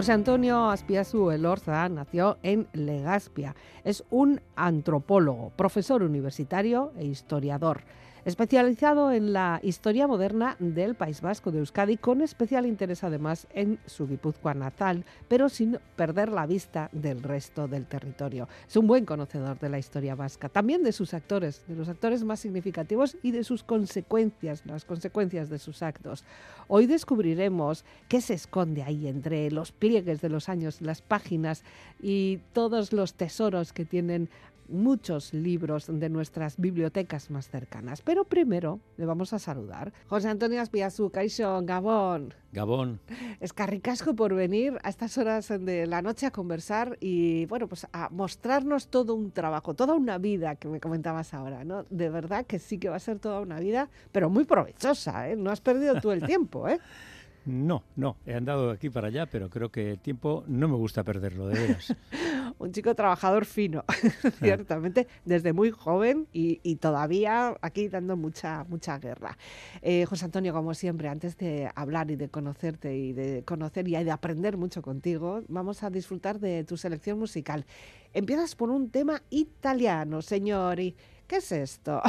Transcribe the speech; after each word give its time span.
José 0.00 0.12
Antonio 0.12 0.70
Aspiazu 0.70 1.30
Elorza 1.30 1.86
nació 1.90 2.38
en 2.42 2.68
Legazpia. 2.72 3.54
Es 3.84 4.02
un 4.08 4.40
antropólogo, 4.56 5.52
profesor 5.56 6.02
universitario 6.02 6.94
e 6.96 7.04
historiador 7.04 7.82
especializado 8.24 9.12
en 9.12 9.32
la 9.32 9.60
historia 9.62 10.06
moderna 10.06 10.56
del 10.58 10.94
País 10.94 11.20
Vasco 11.20 11.50
de 11.50 11.58
Euskadi, 11.58 11.96
con 11.96 12.22
especial 12.22 12.66
interés 12.66 13.04
además 13.04 13.46
en 13.54 13.78
su 13.86 14.06
Guipúzcoa 14.06 14.54
natal, 14.54 15.04
pero 15.28 15.48
sin 15.48 15.78
perder 15.96 16.30
la 16.30 16.46
vista 16.46 16.88
del 16.92 17.22
resto 17.22 17.68
del 17.68 17.86
territorio. 17.86 18.48
Es 18.68 18.76
un 18.76 18.86
buen 18.86 19.04
conocedor 19.04 19.58
de 19.58 19.68
la 19.68 19.78
historia 19.78 20.14
vasca, 20.14 20.48
también 20.48 20.82
de 20.82 20.92
sus 20.92 21.14
actores, 21.14 21.64
de 21.66 21.76
los 21.76 21.88
actores 21.88 22.24
más 22.24 22.40
significativos 22.40 23.16
y 23.22 23.30
de 23.30 23.44
sus 23.44 23.62
consecuencias, 23.62 24.64
las 24.66 24.84
consecuencias 24.84 25.48
de 25.48 25.58
sus 25.58 25.82
actos. 25.82 26.24
Hoy 26.68 26.86
descubriremos 26.86 27.84
qué 28.08 28.20
se 28.20 28.34
esconde 28.34 28.82
ahí 28.82 29.08
entre 29.08 29.50
los 29.50 29.72
pliegues 29.72 30.20
de 30.20 30.28
los 30.28 30.48
años, 30.48 30.80
las 30.80 31.02
páginas 31.02 31.64
y 32.00 32.38
todos 32.52 32.92
los 32.92 33.14
tesoros 33.14 33.72
que 33.72 33.84
tienen 33.84 34.28
muchos 34.70 35.34
libros 35.34 35.86
de 35.88 36.08
nuestras 36.08 36.56
bibliotecas 36.56 37.30
más 37.30 37.48
cercanas. 37.48 38.02
Pero 38.02 38.24
primero 38.24 38.80
le 38.96 39.06
vamos 39.06 39.32
a 39.32 39.38
saludar. 39.38 39.92
José 40.08 40.28
Antonio 40.28 40.60
Aspiazu, 40.60 41.10
Caixo, 41.10 41.60
Gabón. 41.62 42.34
Gabón. 42.52 43.00
Es 43.38 43.52
carricasco 43.52 44.14
por 44.14 44.34
venir 44.34 44.78
a 44.82 44.88
estas 44.88 45.16
horas 45.18 45.48
de 45.48 45.86
la 45.86 46.02
noche 46.02 46.26
a 46.26 46.30
conversar 46.30 46.96
y, 47.00 47.46
bueno, 47.46 47.68
pues 47.68 47.86
a 47.92 48.08
mostrarnos 48.10 48.88
todo 48.88 49.14
un 49.14 49.30
trabajo, 49.30 49.74
toda 49.74 49.94
una 49.94 50.18
vida 50.18 50.56
que 50.56 50.68
me 50.68 50.80
comentabas 50.80 51.32
ahora, 51.32 51.64
¿no? 51.64 51.84
De 51.90 52.08
verdad 52.08 52.46
que 52.46 52.58
sí 52.58 52.78
que 52.78 52.88
va 52.88 52.96
a 52.96 53.00
ser 53.00 53.20
toda 53.20 53.40
una 53.40 53.60
vida, 53.60 53.88
pero 54.10 54.30
muy 54.30 54.44
provechosa, 54.44 55.28
¿eh? 55.28 55.36
No 55.36 55.50
has 55.50 55.60
perdido 55.60 56.00
tú 56.00 56.10
el 56.10 56.24
tiempo, 56.24 56.68
¿eh? 56.68 56.80
No, 57.46 57.84
no, 57.96 58.16
he 58.26 58.34
andado 58.34 58.68
de 58.68 58.74
aquí 58.74 58.90
para 58.90 59.08
allá, 59.08 59.26
pero 59.26 59.48
creo 59.48 59.70
que 59.70 59.92
el 59.92 59.98
tiempo 59.98 60.44
no 60.46 60.68
me 60.68 60.76
gusta 60.76 61.04
perderlo, 61.04 61.48
de 61.48 61.58
veras. 61.58 61.94
un 62.58 62.72
chico 62.72 62.94
trabajador 62.94 63.46
fino, 63.46 63.84
ciertamente, 64.38 65.08
desde 65.24 65.52
muy 65.52 65.70
joven 65.70 66.26
y, 66.32 66.76
todavía 66.76 67.56
aquí 67.62 67.88
dando 67.88 68.16
mucha, 68.16 68.64
mucha 68.64 68.98
guerra. 68.98 69.36
Eh, 69.82 70.04
José 70.06 70.26
Antonio, 70.26 70.52
como 70.52 70.74
siempre, 70.74 71.08
antes 71.08 71.36
de 71.36 71.70
hablar 71.74 72.10
y 72.10 72.16
de 72.16 72.28
conocerte 72.28 72.96
y 72.96 73.12
de 73.12 73.42
conocer 73.44 73.88
y 73.88 73.92
de 73.92 74.10
aprender 74.10 74.56
mucho 74.56 74.82
contigo, 74.82 75.42
vamos 75.48 75.82
a 75.82 75.90
disfrutar 75.90 76.40
de 76.40 76.64
tu 76.64 76.76
selección 76.76 77.18
musical. 77.18 77.64
Empiezas 78.12 78.54
por 78.54 78.70
un 78.70 78.90
tema 78.90 79.22
italiano, 79.30 80.22
señori. 80.22 80.94
¿Qué 81.30 81.36
es 81.36 81.52
esto? 81.52 82.02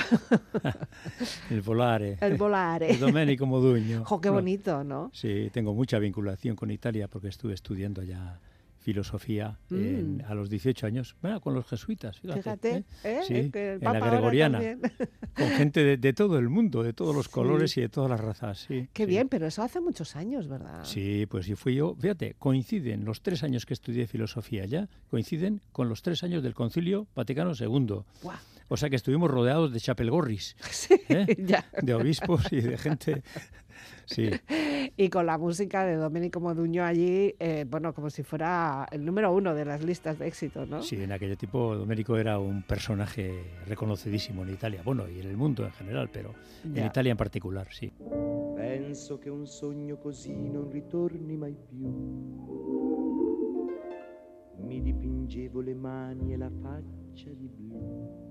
el 1.51 1.61
volare. 1.61 2.17
El 2.21 2.37
volare. 2.37 2.89
El 2.89 2.99
Domenico 2.99 3.45
Modugno. 3.45 4.03
Jo, 4.03 4.19
qué 4.19 4.31
bonito, 4.31 4.83
¿no? 4.83 5.11
Sí, 5.13 5.51
tengo 5.53 5.75
mucha 5.75 5.99
vinculación 5.99 6.55
con 6.55 6.71
Italia 6.71 7.07
porque 7.07 7.27
estuve 7.27 7.53
estudiando 7.53 8.01
ya 8.01 8.39
filosofía 8.79 9.59
mm. 9.69 10.21
a 10.25 10.33
los 10.33 10.49
18 10.49 10.87
años, 10.87 11.15
bueno, 11.21 11.39
con 11.39 11.53
los 11.53 11.67
jesuitas, 11.67 12.19
fíjate. 12.19 12.77
¿eh? 12.77 12.83
¿eh? 13.03 13.19
Sí, 13.27 13.51
en 13.53 13.79
la 13.79 13.99
gregoriana, 13.99 14.59
con 15.35 15.49
gente 15.49 15.97
de, 15.97 16.13
todo 16.13 16.39
el 16.39 16.49
mundo, 16.49 16.81
de 16.81 16.93
todos 16.93 17.15
los 17.15 17.29
colores 17.29 17.77
y 17.77 17.81
de 17.81 17.89
todas 17.89 18.09
las 18.09 18.19
razas. 18.19 18.65
Sí, 18.67 18.89
Qué 18.91 19.05
bien, 19.05 19.29
pero 19.29 19.45
eso 19.45 19.61
hace 19.61 19.79
muchos 19.81 20.15
años, 20.15 20.47
¿verdad? 20.47 20.83
Sí, 20.83 21.27
pues 21.27 21.45
yo 21.45 21.55
fui 21.55 21.75
yo, 21.75 21.95
fíjate, 21.99 22.33
coinciden 22.39 23.05
los 23.05 23.21
tres 23.21 23.43
años 23.43 23.67
que 23.67 23.75
estudié 23.75 24.07
filosofía 24.07 24.65
ya, 24.65 24.89
coinciden 25.11 25.61
con 25.71 25.89
los 25.89 26.01
tres 26.01 26.23
años 26.23 26.41
del 26.41 26.55
Concilio 26.55 27.05
Vaticano 27.13 27.51
II. 27.53 27.99
O 28.73 28.77
sea 28.77 28.89
que 28.89 28.95
estuvimos 28.95 29.29
rodeados 29.29 29.73
de 29.73 29.81
chapelgorris, 29.81 30.55
¿eh? 31.09 31.25
de 31.81 31.93
obispos 31.93 32.53
y 32.53 32.61
de 32.61 32.77
gente 32.77 33.21
Sí. 34.05 34.29
y 34.95 35.09
con 35.09 35.25
la 35.25 35.37
música 35.37 35.83
de 35.83 35.95
Domenico 35.95 36.39
Moduño 36.39 36.85
allí, 36.85 37.35
eh, 37.37 37.65
bueno, 37.69 37.93
como 37.93 38.09
si 38.09 38.23
fuera 38.23 38.87
el 38.93 39.03
número 39.03 39.33
uno 39.33 39.53
de 39.53 39.65
las 39.65 39.83
listas 39.83 40.19
de 40.19 40.27
éxito, 40.27 40.65
¿no? 40.65 40.81
Sí, 40.83 40.95
en 41.03 41.11
aquel 41.11 41.35
tiempo 41.35 41.75
Domenico 41.75 42.15
era 42.15 42.39
un 42.39 42.63
personaje 42.63 43.43
reconocidísimo 43.67 44.43
en 44.43 44.51
Italia, 44.51 44.81
bueno, 44.85 45.09
y 45.09 45.19
en 45.19 45.27
el 45.27 45.35
mundo 45.35 45.65
en 45.65 45.71
general, 45.73 46.09
pero 46.09 46.33
en 46.63 46.85
Italia 46.85 47.11
en 47.11 47.17
particular, 47.17 47.67
sí. 47.71 47.91
Penso 48.55 49.19
che 49.19 49.29
un 49.29 49.47
sogno 49.47 49.97
così 49.97 50.33
non 50.33 50.69
ritorni 50.69 51.35
mai 51.35 51.57
più. 51.67 51.89
Mi 54.59 54.81
dipingevo 54.81 55.59
le 55.59 55.73
mani 55.75 56.31
e 56.33 56.37
la 56.37 56.49
faccia 56.61 57.29
di 57.33 57.49
blu 57.49 58.30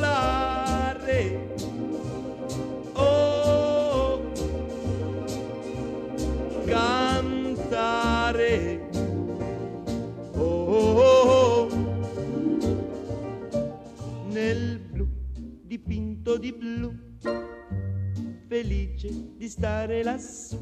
dipinto 16.31 16.37
di 16.37 16.51
blu, 16.53 16.93
felice 18.47 19.35
di 19.37 19.49
stare 19.49 20.03
lassù. 20.03 20.59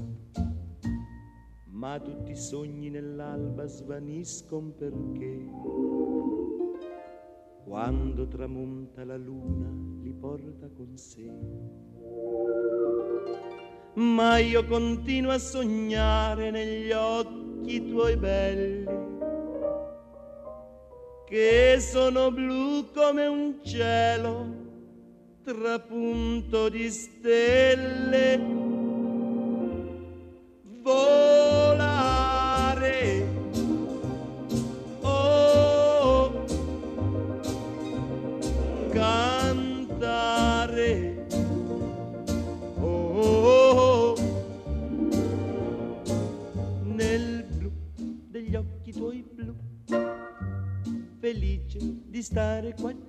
Ma 1.66 2.00
tutti 2.00 2.32
i 2.32 2.36
sogni 2.36 2.90
nell'alba 2.90 3.66
svaniscono 3.66 4.72
perché 4.72 5.46
quando 7.64 8.28
tramonta 8.28 9.06
la 9.06 9.18
luna 9.18 9.70
li 10.02 10.12
porta 10.12 10.70
con 10.70 10.98
sé 10.98 11.32
ma 13.92 14.38
io 14.38 14.66
continuo 14.66 15.32
a 15.32 15.38
sognare 15.40 16.52
negli 16.52 16.92
occhi 16.92 17.86
tuoi 17.90 18.16
belli, 18.16 18.86
che 21.26 21.78
sono 21.80 22.32
blu 22.32 22.90
come 22.94 23.26
un 23.28 23.60
cielo 23.62 24.69
trapunto 25.44 26.70
di 26.70 26.90
stelle. 26.90 28.58
Volare. 30.82 32.08
Oh, 35.02 36.46
cantare. 38.90 39.60
felice 51.20 51.78
di 52.08 52.24
stare 52.24 52.74
qua 52.74 52.92
giù 52.92 53.09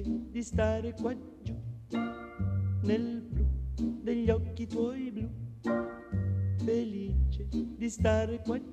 di 0.00 0.42
stare 0.42 0.94
qua 0.94 1.14
giù, 1.42 1.54
nel 2.82 3.20
blu 3.20 3.46
degli 4.02 4.30
occhi 4.30 4.66
tuoi 4.66 5.10
blu, 5.10 5.28
felice 6.64 7.48
di 7.50 7.90
stare 7.90 8.40
qua 8.40 8.58
giù 8.58 8.72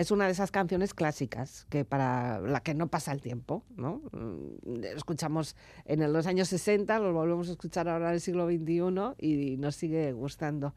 es 0.00 0.10
una 0.10 0.24
de 0.24 0.32
esas 0.32 0.50
canciones 0.50 0.94
clásicas 0.94 1.66
que 1.68 1.84
para 1.84 2.40
la 2.40 2.60
que 2.60 2.72
no 2.72 2.88
pasa 2.88 3.12
el 3.12 3.20
tiempo, 3.20 3.64
¿no? 3.76 4.00
Mm, 4.12 4.82
escuchamos 4.96 5.56
en 5.84 6.10
los 6.10 6.26
años 6.26 6.48
60, 6.48 6.98
lo 7.00 7.12
volvemos 7.12 7.50
a 7.50 7.52
escuchar 7.52 7.86
ahora 7.86 8.08
en 8.08 8.14
el 8.14 8.20
siglo 8.22 8.46
XXI 8.46 9.14
y 9.18 9.58
nos 9.58 9.76
sigue 9.76 10.12
gustando. 10.12 10.74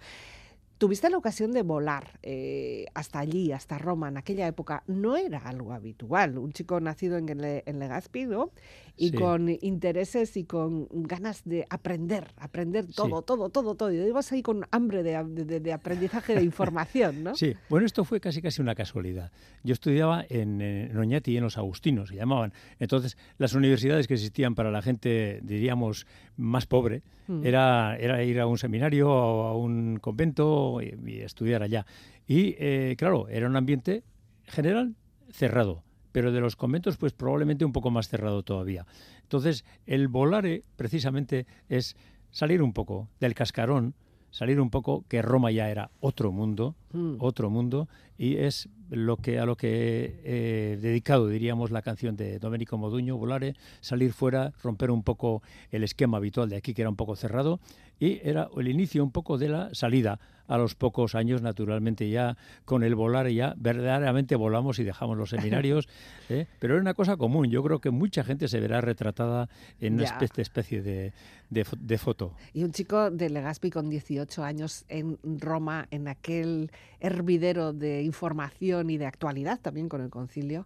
Tuviste 0.78 1.10
la 1.10 1.18
ocasión 1.18 1.52
de 1.52 1.62
volar 1.62 2.20
eh, 2.24 2.88
hasta 2.94 3.20
allí, 3.20 3.52
hasta 3.52 3.78
Roma, 3.78 4.10
en 4.10 4.18
aquella 4.18 4.48
época. 4.48 4.84
No 4.88 5.16
era 5.16 5.40
algo 5.40 5.72
habitual. 5.72 6.38
Un 6.38 6.52
chico 6.52 6.80
nacido 6.80 7.18
en, 7.18 7.30
en 7.30 7.80
Legazpi, 7.80 8.26
¿no? 8.26 8.52
Y 8.96 9.12
con 9.12 9.50
intereses 9.62 10.38
y 10.38 10.44
con 10.44 10.88
ganas 10.92 11.44
de 11.46 11.66
aprender, 11.70 12.32
aprender 12.38 12.86
todo, 12.86 13.24
todo, 13.24 13.50
todo, 13.50 13.76
todo. 13.76 13.92
Y 13.92 13.98
ibas 13.98 14.32
ahí 14.32 14.44
con 14.44 14.66
hambre 14.72 15.02
de, 15.04 15.74
aprendizaje 15.74 16.36
de 16.36 16.44
información, 16.44 17.24
¿no? 17.24 17.36
Sí, 17.36 17.56
bueno, 17.70 17.86
esto 17.86 18.04
fue 18.04 18.20
casi 18.20 18.42
casi 18.42 18.62
una 18.62 18.76
casualidad. 18.76 19.32
Yo 19.64 19.74
estudiaba 19.74 20.26
en, 20.30 20.62
en 20.62 20.96
Oñati 20.96 21.32
y 21.32 21.38
en 21.38 21.44
los 21.44 21.58
Agustinos, 21.58 22.10
se 22.10 22.16
llamaban. 22.16 22.54
Entonces, 22.80 23.18
las 23.38 23.54
universidades 23.54 24.08
que 24.08 24.14
existían 24.14 24.54
para 24.54 24.70
la 24.70 24.82
gente, 24.82 25.40
diríamos, 25.44 26.06
más 26.38 26.68
pobre, 26.68 27.02
mm. 27.28 27.46
era, 27.46 27.98
era 27.98 28.24
ir 28.24 28.40
a 28.40 28.48
un 28.48 28.58
seminario 28.58 29.10
o 29.10 29.48
a 29.48 29.58
un 29.58 29.98
convento 29.98 30.80
y, 30.82 31.22
estudiar 31.22 31.64
allá. 31.64 31.86
Y, 32.28 32.56
eh, 32.60 32.96
claro, 32.98 33.28
era 33.30 33.48
un 33.48 33.56
ambiente 33.56 34.04
general 34.46 34.96
cerrado 35.32 35.84
pero 36.14 36.32
de 36.32 36.40
los 36.40 36.56
conventos 36.56 36.96
pues 36.96 37.12
probablemente 37.12 37.66
un 37.66 37.74
poco 37.74 37.92
más 37.92 38.08
cerrado 38.08 38.44
todavía. 38.44 38.86
Entonces, 39.24 39.66
el 39.86 40.08
volare 40.08 40.64
precisamente 40.78 41.46
es 41.68 41.98
salir 42.32 42.62
un 42.62 42.72
poco 42.72 43.10
del 43.20 43.34
cascarón, 43.34 43.96
salir 44.32 44.62
un 44.62 44.70
poco 44.70 45.04
que 45.10 45.22
Roma 45.22 45.52
ya 45.52 45.70
era 45.70 45.92
otro 46.00 46.32
mundo, 46.32 46.76
mm. 46.94 47.16
otro 47.20 47.50
mundo 47.50 47.90
y 48.18 48.38
es 48.38 48.70
lo 48.90 49.18
que 49.18 49.40
a 49.40 49.46
lo 49.46 49.56
que 49.56 50.20
he 50.24 50.78
dedicado 50.78 51.28
diríamos 51.28 51.72
la 51.72 51.82
canción 51.82 52.16
de 52.16 52.40
Domenico 52.40 52.78
Moduño, 52.78 53.18
Volare, 53.18 53.56
salir 53.82 54.14
fuera, 54.14 54.54
romper 54.62 54.92
un 54.92 55.04
poco 55.04 55.42
el 55.72 55.84
esquema 55.84 56.18
habitual 56.18 56.50
de 56.50 56.58
aquí 56.58 56.74
que 56.74 56.82
era 56.82 56.90
un 56.90 56.96
poco 56.96 57.16
cerrado 57.16 57.60
y 58.00 58.20
era 58.24 58.50
el 58.58 58.68
inicio 58.68 59.04
un 59.04 59.12
poco 59.12 59.38
de 59.38 59.50
la 59.50 59.74
salida 59.74 60.20
a 60.48 60.58
los 60.58 60.76
pocos 60.76 61.16
años, 61.16 61.42
naturalmente 61.42 62.10
ya 62.10 62.38
con 62.66 62.84
el 62.84 62.96
volar 62.96 63.30
ya 63.30 63.54
verdaderamente 63.58 64.36
volamos 64.36 64.78
y 64.80 64.84
dejamos 64.84 65.18
los 65.18 65.30
seminarios, 65.30 65.88
¿eh? 66.30 66.48
pero 66.60 66.74
era 66.74 66.82
una 66.82 66.94
cosa 66.94 67.18
común. 67.18 67.50
Yo 67.50 67.64
creo 67.64 67.80
que 67.80 67.92
mucha 67.92 68.24
gente 68.24 68.48
se 68.48 68.60
verá 68.60 68.82
retratada 68.82 69.50
en 69.80 69.96
una 69.96 70.04
especie, 70.38 70.82
de, 70.82 71.14
de, 71.50 71.98
foto. 71.98 72.34
Y 72.54 72.64
un 72.64 72.72
chico 72.72 73.10
de 73.10 73.30
Legazpi 73.30 73.70
con 73.70 73.90
18 73.90 74.44
años 74.44 74.86
en 74.90 75.18
Roma, 75.24 75.88
en 75.92 76.08
aquel 76.08 76.72
hervidero 77.00 77.74
de 77.74 78.02
información 78.04 78.73
y 78.82 78.98
de 78.98 79.06
actualidad 79.06 79.60
también 79.62 79.90
con 79.90 80.02
el 80.02 80.10
concilio, 80.10 80.66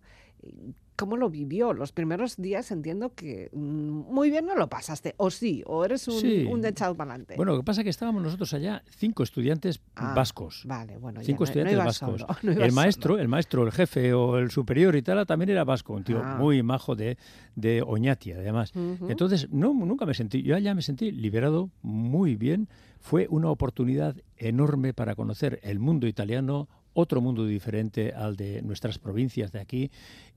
¿Cómo 0.97 1.15
lo 1.15 1.29
vivió? 1.29 1.73
Los 1.73 1.91
primeros 1.91 2.37
días 2.37 2.71
entiendo 2.71 3.13
que 3.13 3.51
mm, 3.53 4.11
muy 4.11 4.31
bien 4.31 4.47
no 4.47 4.55
lo 4.55 4.67
pasaste, 4.67 5.13
o 5.17 5.29
sí, 5.29 5.61
o 5.67 5.85
eres 5.85 6.07
un, 6.07 6.47
un 6.47 6.65
echado 6.65 6.95
para 6.95 7.11
adelante. 7.11 7.35
Bueno, 7.37 7.51
lo 7.51 7.59
que 7.59 7.63
pasa 7.63 7.81
es 7.81 7.83
que 7.83 7.91
estábamos 7.91 8.23
nosotros 8.23 8.51
allá 8.55 8.81
cinco 8.89 9.21
estudiantes 9.21 9.79
ah, 9.95 10.15
vascos. 10.15 10.63
Vale, 10.65 10.97
bueno, 10.97 11.21
cinco 11.21 11.43
estudiantes 11.43 11.77
vascos. 11.77 12.25
el 12.41 12.71
maestro, 12.71 13.19
el 13.19 13.27
maestro, 13.27 13.63
el 13.63 13.71
jefe 13.71 14.11
o 14.15 14.39
el 14.39 14.49
superior 14.49 14.95
y 14.95 15.03
tal 15.03 15.23
también 15.27 15.51
era 15.51 15.63
vasco, 15.63 15.93
un 15.93 16.03
tío 16.03 16.19
ah. 16.23 16.37
muy 16.39 16.63
majo 16.63 16.95
de, 16.95 17.19
de 17.55 17.83
Oñati, 17.83 18.31
además. 18.31 18.73
Entonces, 19.07 19.51
no, 19.51 19.75
nunca 19.75 20.07
me 20.07 20.15
sentí, 20.15 20.41
yo 20.41 20.55
allá 20.55 20.73
me 20.73 20.81
sentí 20.81 21.11
liberado 21.11 21.69
muy 21.83 22.35
bien. 22.35 22.69
Fue 22.99 23.27
una 23.29 23.51
oportunidad 23.51 24.15
enorme 24.35 24.95
para 24.95 25.13
conocer 25.13 25.59
el 25.61 25.77
mundo 25.77 26.07
italiano, 26.07 26.67
otro 26.99 27.21
mundo 27.21 27.45
diferente 27.45 28.11
al 28.11 28.35
de 28.35 28.63
nuestras 28.63 28.97
provincias 28.97 29.51
de 29.51 29.59
aquí 29.59 29.91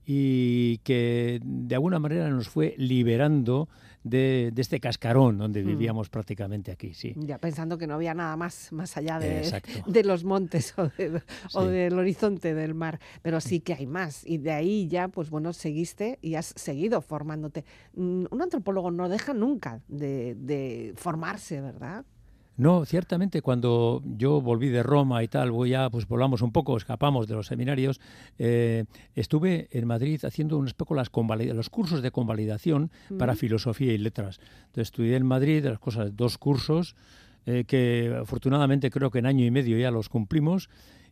y 0.05 0.77
que 0.79 1.39
de 1.43 1.73
alguna 1.73 1.97
manera 1.97 2.29
nos 2.29 2.49
fue 2.49 2.75
liberando 2.77 3.67
de, 4.03 4.53
este 4.55 4.79
cascarón 4.79 5.39
donde 5.39 5.63
hmm. 5.63 5.67
vivíamos 5.67 6.09
prácticamente 6.09 6.71
aquí, 6.71 6.93
sí. 6.93 7.15
Ya 7.17 7.39
pensando 7.39 7.79
que 7.79 7.87
no 7.87 7.95
había 7.95 8.13
nada 8.13 8.35
más 8.37 8.71
más 8.71 8.95
allá 8.95 9.17
de, 9.17 9.51
de 9.87 10.03
los 10.03 10.23
montes 10.23 10.75
o, 11.53 11.65
del 11.65 11.97
horizonte 11.97 12.53
del 12.53 12.75
mar, 12.75 12.99
pero 13.23 13.41
sí 13.41 13.59
que 13.59 13.73
hay 13.73 13.87
más 13.87 14.23
y 14.23 14.37
de 14.37 14.51
ahí 14.51 14.87
ya, 14.87 15.07
pues 15.07 15.31
bueno, 15.31 15.53
seguiste 15.53 16.19
y 16.21 16.35
has 16.35 16.53
seguido 16.55 17.01
formándote. 17.01 17.65
Mm, 17.95 18.25
un 18.29 18.41
antropólogo 18.41 18.91
no 18.91 19.09
deja 19.09 19.33
nunca 19.33 19.81
de, 19.87 20.35
de 20.35 20.93
formarse, 20.95 21.59
¿verdad? 21.59 22.05
No, 22.57 22.85
ciertamente 22.85 23.41
cuando 23.41 24.01
yo 24.05 24.41
volví 24.41 24.69
de 24.69 24.83
Roma 24.83 25.23
y 25.23 25.27
tal, 25.27 25.51
voy 25.51 25.71
ya, 25.71 25.89
pues 25.89 26.07
volamos 26.07 26.41
un 26.41 26.51
poco, 26.51 26.77
escapamos 26.77 27.27
de 27.27 27.35
los 27.35 27.47
seminarios, 27.47 27.99
eh, 28.37 28.85
estuve 29.15 29.67
en 29.71 29.87
Madrid 29.87 30.23
haciendo 30.25 30.57
unas 30.57 30.73
poco 30.73 30.93
las 30.93 31.09
los 31.11 31.69
cursos 31.69 32.01
de 32.01 32.11
convalidación 32.11 32.91
para 33.17 33.35
filosofía 33.35 33.93
y 33.93 33.97
letras. 33.97 34.39
Entonces 34.67 34.89
estudié 34.89 35.15
en 35.15 35.25
Madrid 35.25 35.65
las 35.65 35.79
cosas, 35.79 36.15
dos 36.15 36.37
cursos, 36.37 36.95
eh, 37.45 37.63
que 37.65 38.15
afortunadamente 38.21 38.91
creo 38.91 39.09
que 39.09 39.19
en 39.19 39.25
año 39.25 39.45
y 39.45 39.49
medio 39.49 39.77
ya 39.79 39.89
los 39.89 40.09
cumplimos 40.09 40.69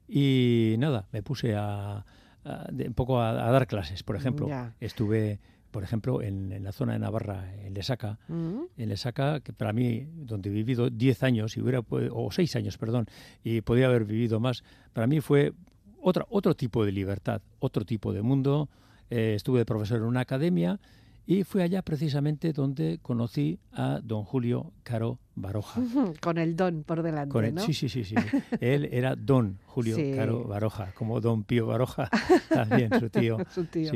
y 0.07 0.75
nada, 0.77 1.07
me 1.11 1.23
puse 1.23 1.55
a, 1.55 2.05
un 2.45 2.93
poco 2.93 3.21
a, 3.21 3.33
dar 3.33 3.67
clases, 3.67 4.03
por 4.03 4.15
ejemplo. 4.15 4.47
Estuve 4.79 5.39
por 5.71 5.83
ejemplo, 5.83 6.21
en, 6.21 6.63
la 6.63 6.71
zona 6.71 6.93
de 6.93 6.99
Navarra, 6.99 7.53
en 7.63 7.73
Lesaca, 7.73 8.19
en 8.29 8.89
Lesaca, 8.89 9.39
que 9.39 9.53
para 9.53 9.73
mí, 9.73 10.07
donde 10.15 10.49
he 10.49 10.53
vivido 10.53 10.89
10 10.89 11.23
años, 11.23 11.57
y 11.57 11.61
hubiera, 11.61 11.81
o 11.89 12.31
6 12.31 12.55
años, 12.55 12.77
perdón, 12.77 13.07
y 13.43 13.61
podía 13.61 13.87
haber 13.87 14.05
vivido 14.05 14.39
más, 14.39 14.63
para 14.93 15.07
mí 15.07 15.21
fue 15.21 15.53
otra, 16.01 16.25
otro 16.29 16.55
tipo 16.55 16.85
de 16.85 16.91
libertad, 16.91 17.41
otro 17.59 17.85
tipo 17.85 18.13
de 18.13 18.21
mundo. 18.21 18.69
Eh, 19.09 19.33
estuve 19.35 19.59
de 19.59 19.65
profesor 19.65 19.97
en 19.97 20.03
una 20.03 20.21
academia 20.21 20.79
y 21.29 21.43
fue 21.43 21.61
allá 21.61 21.83
precisamente 21.83 22.53
donde 22.53 22.97
conocí 23.03 23.59
a 23.71 23.99
don 24.03 24.23
Julio 24.23 24.73
Caro 24.81 25.19
Baroja. 25.35 25.79
Con 26.21 26.39
el 26.39 26.55
don 26.55 26.83
por 26.83 27.03
delante, 27.03 27.51
¿no? 27.51 27.61
Sí, 27.61 27.75
sí, 27.75 27.87
sí, 27.87 28.03
sí. 28.03 28.15
Él 28.59 28.89
era 28.91 29.15
don 29.15 29.59
Julio 29.67 29.95
Caro 30.15 30.45
Baroja, 30.45 30.91
como 30.95 31.21
don 31.21 31.43
Pío 31.43 31.67
Baroja, 31.67 32.09
también 32.49 32.89
su 32.99 33.11
tío. 33.11 33.37
su 33.53 33.65
tío. 33.65 33.91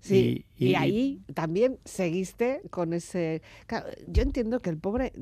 Sí. 0.00 0.44
Y, 0.58 0.74
ahí 0.74 1.22
también 1.32 1.78
seguiste 1.86 2.60
con 2.68 2.92
ese... 2.92 3.40
yo 4.06 4.22
entiendo 4.22 4.60
que 4.60 4.68
el 4.68 4.76
pobre, 4.76 5.14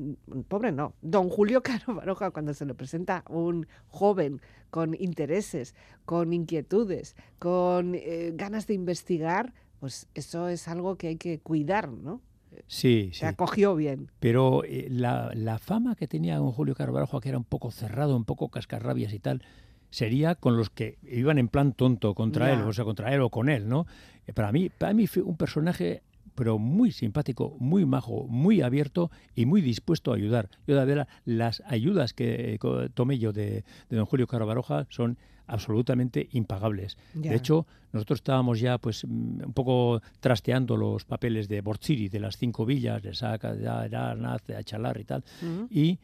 pobre 0.49 0.73
no, 0.73 0.95
don 1.01 1.29
Julio 1.29 1.63
Caro 1.63 1.95
Baroja, 1.95 2.31
cuando 2.31 2.53
se 2.53 2.65
le 2.65 2.73
presenta 2.73 3.23
un 3.29 3.67
joven 3.87 4.41
con 4.69 4.95
intereses, 4.99 5.75
con 6.03 6.33
inquietudes, 6.33 7.15
con 7.39 7.95
eh, 7.95 8.33
ganas 8.35 8.67
de 8.67 8.73
investigar, 8.73 9.53
pues 9.83 10.07
eso 10.13 10.47
es 10.47 10.69
algo 10.69 10.95
que 10.95 11.09
hay 11.09 11.17
que 11.17 11.41
cuidar, 11.41 11.89
¿no? 11.89 12.21
Sí, 12.67 13.09
Se 13.11 13.25
acogió 13.25 13.75
bien. 13.75 14.09
Pero 14.21 14.63
eh, 14.63 14.87
la, 14.89 15.59
fama 15.59 15.95
que 15.95 16.07
tenía 16.07 16.37
don 16.37 16.53
Julio 16.53 16.73
Carvalho, 16.73 17.19
que 17.19 17.27
era 17.27 17.37
un 17.37 17.43
poco 17.43 17.69
cerrado, 17.69 18.15
un 18.15 18.23
poco 18.23 18.47
cascarrabias 18.47 19.11
y 19.11 19.19
tal, 19.19 19.43
sería 19.89 20.35
con 20.35 20.55
los 20.55 20.69
que 20.69 20.99
iban 21.03 21.37
en 21.37 21.49
plan 21.49 21.73
tonto 21.73 22.15
contra 22.15 22.53
él, 22.53 22.61
o 22.61 22.71
sea, 22.71 22.85
contra 22.85 23.13
él 23.13 23.19
o 23.19 23.29
con 23.29 23.49
él, 23.49 23.67
¿no? 23.67 23.85
Eh, 24.25 24.31
para 24.31 24.53
mí, 24.53 24.69
para 24.69 24.93
mí 24.93 25.05
fue 25.05 25.21
un 25.21 25.35
personaje 25.35 26.01
pero 26.33 26.59
muy 26.59 26.93
simpático, 26.93 27.57
muy 27.59 27.85
majo, 27.85 28.25
muy 28.29 28.61
abierto 28.61 29.11
y 29.35 29.45
muy 29.45 29.59
dispuesto 29.59 30.13
a 30.13 30.15
ayudar. 30.15 30.49
Yo 30.65 30.79
de 30.79 30.85
verdad, 30.85 31.09
las 31.25 31.61
ayudas 31.65 32.13
que 32.13 32.53
eh, 32.53 32.89
tomé 32.93 33.19
yo 33.19 33.33
de, 33.33 33.65
de 33.89 33.97
don 33.97 34.05
Julio 34.05 34.27
Baroja 34.31 34.87
son 34.89 35.17
absolutamente 35.47 36.27
impagables. 36.31 36.97
De 37.13 37.35
hecho, 37.35 37.65
nosotros 37.91 38.19
estábamos 38.19 38.59
ya 38.59 38.77
pues 38.77 39.05
mm, 39.05 39.45
un 39.45 39.53
poco 39.53 40.01
trasteando 40.19 40.77
los 40.77 41.05
papeles 41.05 41.47
de 41.47 41.61
Borziri, 41.61 42.09
de 42.09 42.19
las 42.19 42.37
cinco 42.37 42.65
villas, 42.65 43.01
de 43.01 43.13
Saca, 43.13 43.53
de 43.53 43.67
Arnaz, 43.67 44.45
de 44.45 44.55
Achalar 44.55 44.99
y 44.99 45.03
tal, 45.03 45.23
y 45.69 45.99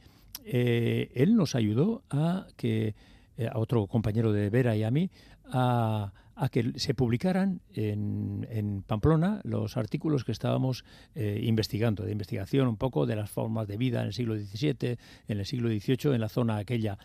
eh, 0.45 1.11
él 1.13 1.35
nos 1.35 1.55
ayudó 1.55 2.03
a 2.09 2.47
que 2.55 2.95
a 3.51 3.57
otro 3.57 3.87
compañero 3.87 4.33
de 4.33 4.49
Vera 4.49 4.75
y 4.75 4.83
a 4.83 4.91
mí, 4.91 5.09
a, 5.45 6.11
que 6.51 6.73
se 6.75 6.93
publicaran 6.93 7.61
en, 7.73 8.83
Pamplona 8.85 9.39
los 9.45 9.77
artículos 9.77 10.25
que 10.25 10.33
estábamos 10.33 10.83
investigando, 11.15 12.03
de 12.03 12.11
investigación 12.11 12.67
un 12.67 12.75
poco 12.75 13.05
de 13.05 13.15
las 13.15 13.29
formas 13.29 13.65
de 13.67 13.77
vida 13.77 14.01
en 14.01 14.07
el 14.07 14.13
siglo 14.13 14.35
XVII, 14.37 14.97
en 15.29 15.39
el 15.39 15.45
siglo 15.45 15.69
XVIII, 15.69 16.13
en 16.13 16.21
la 16.21 16.27
zona 16.27 16.57
aquella. 16.57 16.97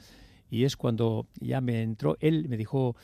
Y 0.51 0.65
es 0.65 0.77
cuando 0.77 1.27
ya 1.41 1.61
me 1.61 1.83
entró, 1.83 2.17
él 2.21 2.49
me 2.49 2.57
dijo, 2.57 2.97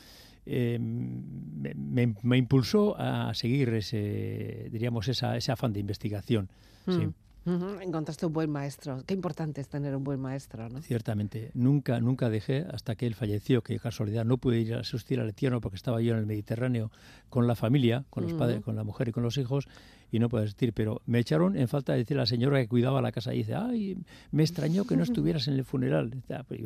me, 0.45 2.37
impulsó 2.37 2.95
a 2.97 3.33
seguir 3.33 3.69
ese, 3.69 4.69
diríamos, 4.71 5.07
esa, 5.07 5.37
ese 5.37 5.51
afán 5.51 5.73
de 5.73 5.79
investigación. 5.79 6.49
Sí. 6.87 7.09
Mm. 7.45 7.81
Encontraste 7.81 8.25
un 8.27 8.33
buen 8.33 8.51
maestro. 8.51 9.03
Qué 9.05 9.15
importante 9.15 9.61
es 9.61 9.67
tener 9.67 9.95
un 9.95 10.03
buen 10.03 10.19
maestro, 10.19 10.69
¿no? 10.69 10.81
Ciertamente. 10.81 11.49
Nunca, 11.55 11.99
nunca 11.99 12.29
dejé 12.29 12.67
hasta 12.71 12.95
que 12.95 13.07
él 13.07 13.15
falleció, 13.15 13.63
que 13.63 13.79
casualidad 13.79 14.25
no 14.25 14.37
pude 14.37 14.59
ir 14.59 14.75
a 14.75 14.81
asistir 14.81 15.19
al 15.19 15.29
Etiano 15.29 15.59
porque 15.59 15.75
estaba 15.75 16.01
yo 16.01 16.13
en 16.13 16.19
el 16.19 16.27
Mediterráneo 16.27 16.91
con 17.29 17.47
la 17.47 17.55
familia, 17.55 18.05
con 18.11 18.23
los 18.23 18.33
padres, 18.33 18.61
con 18.61 18.75
la 18.75 18.83
mujer 18.83 19.09
y 19.09 19.11
con 19.11 19.23
los 19.23 19.37
hijos, 19.37 19.67
y 20.11 20.19
no 20.19 20.29
pude 20.29 20.43
asistir. 20.43 20.73
Pero 20.73 21.01
me 21.05 21.19
echaron 21.19 21.55
en 21.55 21.67
falta 21.67 21.93
de 21.93 21.99
decir 21.99 22.17
a 22.17 22.21
la 22.21 22.25
señora 22.25 22.59
que 22.59 22.67
cuidaba 22.67 23.01
la 23.01 23.11
casa 23.11 23.33
y 23.33 23.39
dice, 23.39 23.55
ay, 23.55 23.97
me 24.31 24.43
extrañó 24.43 24.85
que 24.85 24.97
no 24.97 25.03
estuvieras 25.03 25.47
en 25.47 25.55
el 25.55 25.65
funeral. 25.65 26.11
Ah, 26.29 26.43
pues 26.47 26.61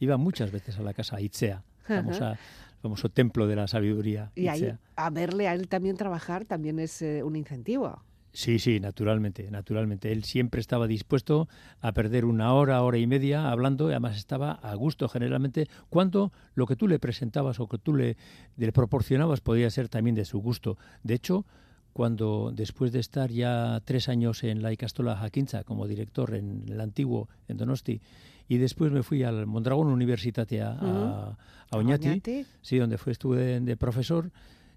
iba, 0.00 0.16
muchas 0.16 0.52
veces 0.52 0.78
a 0.78 0.82
la 0.82 0.94
casa 0.94 1.20
Itzea, 1.20 1.62
famosa, 1.86 2.38
famoso 2.80 3.08
templo 3.08 3.46
de 3.46 3.56
la 3.56 3.66
sabiduría. 3.66 4.30
Y 4.34 4.48
ahí, 4.48 4.72
a 4.96 5.10
verle 5.10 5.48
a 5.48 5.54
él 5.54 5.68
también 5.68 5.96
trabajar 5.96 6.44
también 6.44 6.78
es 6.78 7.02
eh, 7.02 7.22
un 7.22 7.36
incentivo. 7.36 8.02
Sí, 8.34 8.58
sí, 8.58 8.80
naturalmente, 8.80 9.50
naturalmente. 9.50 10.10
Él 10.10 10.24
siempre 10.24 10.60
estaba 10.60 10.86
dispuesto 10.86 11.48
a 11.80 11.92
perder 11.92 12.24
una 12.24 12.54
hora, 12.54 12.82
hora 12.82 12.96
y 12.96 13.06
media 13.06 13.50
hablando 13.50 13.88
y 13.88 13.92
además 13.92 14.16
estaba 14.16 14.52
a 14.52 14.74
gusto 14.74 15.06
generalmente 15.08 15.68
cuando 15.90 16.32
lo 16.54 16.66
que 16.66 16.74
tú 16.74 16.88
le 16.88 16.98
presentabas 16.98 17.60
o 17.60 17.68
que 17.68 17.76
tú 17.76 17.94
le, 17.94 18.16
le 18.56 18.72
proporcionabas 18.72 19.42
podía 19.42 19.68
ser 19.68 19.90
también 19.90 20.16
de 20.16 20.24
su 20.24 20.38
gusto. 20.38 20.78
De 21.02 21.12
hecho, 21.12 21.44
cuando 21.92 22.52
después 22.54 22.92
de 22.92 23.00
estar 23.00 23.30
ya 23.30 23.80
tres 23.84 24.08
años 24.08 24.44
en 24.44 24.62
la 24.62 24.72
Icastola 24.72 25.16
Jaquinza 25.16 25.64
como 25.64 25.86
director 25.86 26.34
en 26.34 26.64
el 26.68 26.80
antiguo, 26.80 27.28
en 27.48 27.56
Donosti, 27.56 28.00
y 28.48 28.58
después 28.58 28.92
me 28.92 29.02
fui 29.02 29.22
al 29.22 29.46
Mondragón 29.46 29.88
Universitate 29.88 30.62
a, 30.62 31.36
Oñati, 31.70 32.44
sí, 32.60 32.76
donde 32.76 32.98
fue, 32.98 33.12
estuve 33.12 33.60
de 33.60 33.76
profesor, 33.76 34.30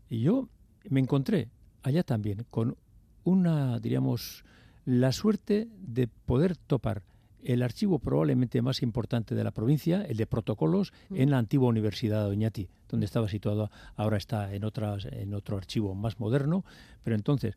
y 0.10 0.22
yo 0.22 0.48
me 0.89 1.00
encontré 1.00 1.50
allá 1.84 2.03
también 2.03 2.45
con 2.50 2.77
una, 3.24 3.79
diríamos, 3.79 4.45
la 4.86 5.12
suerte 5.12 5.67
de 5.79 6.07
poder 6.07 6.55
topar 6.55 7.03
el 7.46 7.64
archivo 7.64 8.00
probablemente 8.00 8.62
más 8.62 8.82
importante 8.82 9.36
de 9.36 9.44
la 9.44 9.52
provincia, 9.52 10.04
el 10.04 10.18
de 10.18 10.25
protocolos, 10.25 10.94
mm. 11.10 11.16
en 11.18 11.32
la 11.32 11.38
antigua 11.38 11.70
Universidad 11.70 12.24
de 12.25 12.32
Oñati, 12.32 12.70
donde 12.90 13.06
estaba 13.06 13.28
situado, 13.30 13.72
ahora 13.96 14.18
está 14.18 14.54
en, 14.54 14.64
otras, 14.64 15.06
en 15.06 15.34
otro 15.34 15.58
archivo 15.58 15.96
más 15.96 16.20
moderno, 16.20 16.66
pero 17.04 17.16
entonces... 17.16 17.56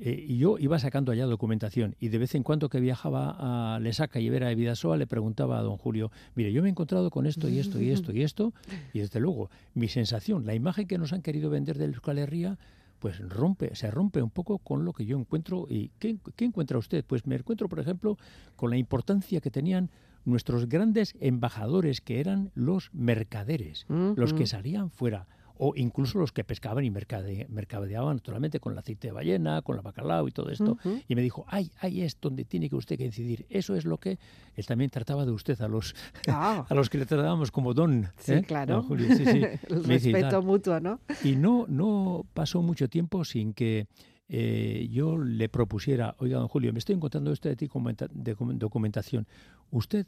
Eh, 0.00 0.26
y 0.28 0.38
yo 0.38 0.58
iba 0.58 0.78
sacando 0.78 1.10
allá 1.10 1.26
documentación 1.26 1.96
y 1.98 2.06
de 2.10 2.18
vez 2.18 2.36
en 2.36 2.44
cuando 2.44 2.68
que 2.68 2.78
viajaba 2.78 3.74
a 3.74 3.80
Lesaca 3.80 4.20
y 4.20 4.28
Vera 4.28 4.46
de 4.46 4.54
Vidasoa 4.54 4.96
le 4.96 5.08
preguntaba 5.08 5.58
a 5.58 5.62
don 5.62 5.76
Julio, 5.76 6.12
mire, 6.36 6.52
yo 6.52 6.62
me 6.62 6.68
he 6.68 6.70
encontrado 6.70 7.10
con 7.10 7.26
esto 7.26 7.48
y 7.48 7.58
esto 7.58 7.80
y 7.82 7.90
esto 7.90 8.12
y 8.12 8.22
esto, 8.22 8.52
y 8.92 9.00
desde 9.00 9.18
luego 9.18 9.50
mi 9.74 9.88
sensación, 9.88 10.46
la 10.46 10.54
imagen 10.54 10.86
que 10.86 10.98
nos 10.98 11.12
han 11.12 11.22
querido 11.22 11.50
vender 11.50 11.78
de 11.78 11.86
Euskal 11.86 12.18
Herria, 12.18 12.58
pues 12.98 13.18
rompe, 13.28 13.74
se 13.74 13.90
rompe 13.90 14.22
un 14.22 14.30
poco 14.30 14.58
con 14.58 14.84
lo 14.84 14.92
que 14.92 15.06
yo 15.06 15.18
encuentro. 15.18 15.66
¿Y 15.68 15.90
qué, 15.98 16.18
encuentra 16.38 16.78
usted? 16.78 17.04
Pues 17.04 17.26
me 17.26 17.36
encuentro, 17.36 17.68
por 17.68 17.80
ejemplo, 17.80 18.18
con 18.56 18.70
la 18.70 18.76
importancia 18.76 19.40
que 19.40 19.50
tenían 19.50 19.90
nuestros 20.24 20.68
grandes 20.68 21.14
embajadores, 21.20 22.00
que 22.00 22.20
eran 22.20 22.50
los 22.54 22.90
mercaderes, 22.92 23.86
los 23.88 24.34
que 24.34 24.46
salían 24.46 24.90
fuera 24.90 25.26
o 25.58 25.74
incluso 25.76 26.18
los 26.18 26.32
que 26.32 26.44
pescaban 26.44 26.84
y 26.84 26.90
mercadeaban 26.90 28.16
naturalmente 28.16 28.60
con 28.60 28.72
el 28.72 28.78
aceite 28.78 29.08
de 29.08 29.12
ballena, 29.12 29.62
con 29.62 29.76
la 29.76 29.82
bacalao 29.82 30.28
y 30.28 30.30
todo 30.30 30.50
esto. 30.50 30.78
Y 31.08 31.14
me 31.14 31.22
dijo, 31.22 31.44
ay, 31.48 31.70
ahí 31.80 32.02
es 32.02 32.16
donde 32.20 32.44
tiene 32.44 32.68
que 32.68 32.76
usted 32.76 32.96
que 32.96 33.04
incidir. 33.04 33.46
Eso 33.50 33.74
es 33.74 33.84
lo 33.84 33.98
que 33.98 34.18
él 34.54 34.66
también 34.66 34.90
trataba 34.90 35.26
de 35.26 35.32
usted 35.32 35.60
a 35.60 35.68
los, 35.68 35.94
ah. 36.28 36.64
a 36.68 36.74
los 36.74 36.88
que 36.88 36.98
le 36.98 37.06
tratábamos 37.06 37.50
como 37.50 37.74
don. 37.74 38.08
Sí, 38.18 38.34
¿eh? 38.34 38.42
claro. 38.42 38.86
el 38.90 39.84
respeto 39.84 40.42
mutuo, 40.42 40.80
¿no? 40.80 41.00
Y 41.24 41.36
no, 41.36 41.66
no 41.68 42.24
pasó 42.34 42.62
mucho 42.62 42.88
tiempo 42.88 43.24
sin 43.24 43.52
que 43.52 43.88
eh, 44.28 44.88
yo 44.90 45.18
le 45.18 45.48
propusiera, 45.48 46.14
oiga, 46.18 46.38
don 46.38 46.48
Julio, 46.48 46.72
me 46.72 46.78
estoy 46.78 46.94
encontrando 46.94 47.32
esto 47.32 47.48
de 47.48 47.56
ti 47.56 47.68
de 48.12 48.36
documentación. 48.54 49.26
Usted, 49.70 50.06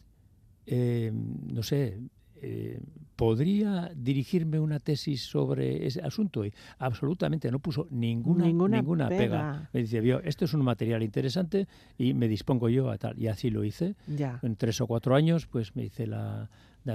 eh, 0.66 1.10
no 1.12 1.62
sé, 1.62 1.98
eh, 2.42 2.80
¿podría 3.16 3.90
dirigirme 3.94 4.58
una 4.58 4.78
tesis 4.78 5.22
sobre 5.22 5.86
ese 5.86 6.00
asunto? 6.00 6.44
Y 6.44 6.52
absolutamente 6.78 7.50
no 7.50 7.58
puso 7.58 7.86
ninguna, 7.90 8.46
ninguna, 8.46 9.08
pega. 9.08 9.68
Me 9.72 9.80
dice, 9.80 10.00
vio, 10.00 10.20
esto 10.20 10.46
es 10.46 10.54
un 10.54 10.62
material 10.62 11.02
interesante 11.02 11.68
y 11.98 12.14
me 12.14 12.28
dispongo 12.28 12.68
yo 12.68 12.90
a 12.90 12.98
tal. 12.98 13.18
Y 13.18 13.28
así 13.28 13.50
lo 13.50 13.64
hice. 13.64 13.94
En 14.42 14.56
tres 14.56 14.80
o 14.80 14.86
cuatro 14.86 15.14
años, 15.14 15.46
pues 15.46 15.76
me 15.76 15.84
hice 15.84 16.06
la, 16.06 16.48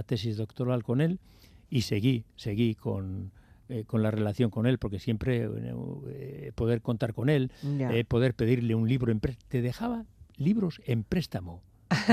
tesis 0.05 0.37
doctoral 0.37 0.83
con 0.83 0.99
él 0.99 1.19
y 1.69 1.81
seguí, 1.81 2.25
seguí 2.35 2.75
con, 2.75 3.31
eh, 3.69 3.83
con 3.85 4.01
la 4.01 4.11
relación 4.11 4.49
con 4.49 4.65
él, 4.65 4.79
porque 4.79 4.99
siempre 4.99 5.47
eh, 6.07 6.51
poder 6.55 6.81
contar 6.81 7.13
con 7.13 7.29
él, 7.29 7.51
poder 8.07 8.33
pedirle 8.33 8.73
un 8.75 8.89
libro 8.89 9.11
en 9.11 9.19
te 9.19 9.61
dejaba 9.61 10.05
libros 10.37 10.81
en 10.85 11.03
préstamo 11.03 11.61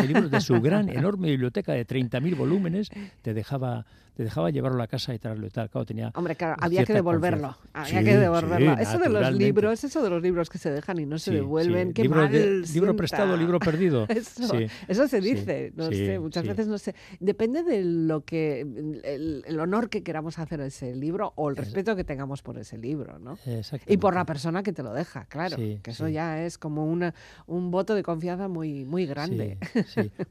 libros 0.07 0.31
de 0.31 0.41
su 0.41 0.61
gran, 0.61 0.89
enorme 0.89 1.31
biblioteca 1.31 1.73
de 1.73 1.87
30.000 1.87 2.37
volúmenes, 2.37 2.91
te 3.23 3.35
dejaba 3.35 3.87
te 4.15 4.25
dejaba 4.25 4.51
llevarlo 4.51 4.77
a 4.77 4.81
la 4.81 4.87
casa 4.89 5.15
y 5.15 5.19
traerlo 5.19 5.47
y 5.47 5.51
tal. 5.51 5.71
Claro, 5.71 5.87
tenía 5.87 6.13
Hombre, 6.15 6.37
claro, 6.37 6.57
había 6.61 6.85
que 6.85 6.93
devolverlo. 6.93 7.57
Había 7.73 8.05
que 8.05 8.19
devolverlo. 8.19 8.75
eso 8.75 8.99
de 8.99 9.09
los 9.09 9.33
libros, 9.33 9.85
eso 9.85 10.03
de 10.03 10.11
los 10.11 10.23
libros 10.23 10.51
que 10.51 10.59
se 10.59 10.71
dejan 10.71 10.99
y 10.99 11.07
no 11.07 11.19
se 11.19 11.31
devuelven, 11.31 11.93
qué 11.93 12.03
libro, 12.03 12.23
mal 12.23 12.63
libro 12.63 12.97
prestado, 12.97 13.37
libro 13.37 13.59
perdido. 13.59 14.07
eso, 14.09 14.55
eso 14.89 15.09
se 15.09 15.21
dice, 15.21 15.73
no 15.77 15.91
sé, 15.91 16.19
muchas 16.19 16.47
veces 16.47 16.67
no 16.67 16.79
sé. 16.79 16.95
Depende 17.21 17.63
de 17.63 17.85
lo 17.85 18.25
que, 18.25 18.61
el, 18.61 19.61
honor 19.61 19.89
que 19.89 20.03
queramos 20.03 20.39
hacer 20.39 20.61
a 20.61 20.67
ese 20.67 20.95
libro 20.95 21.33
o 21.37 21.49
el 21.49 21.57
respeto 21.57 21.97
que 21.97 22.05
tengamos 22.05 22.43
por 22.43 22.59
ese 22.59 22.77
libro, 22.77 23.19
¿no? 23.19 23.39
Y 23.87 23.97
por 23.97 24.15
la 24.15 24.27
persona 24.27 24.63
que 24.63 24.73
te 24.73 24.83
lo 24.83 24.93
deja, 24.93 25.25
claro. 25.27 25.57
que 25.57 25.81
eso 25.87 26.09
ya 26.09 26.45
es 26.45 26.59
como 26.59 26.85
una, 26.85 27.15
un 27.47 27.71
voto 27.71 27.95
de 27.95 28.03
confianza 28.03 28.49
muy, 28.49 28.85
muy 28.85 29.07
grande. 29.07 29.59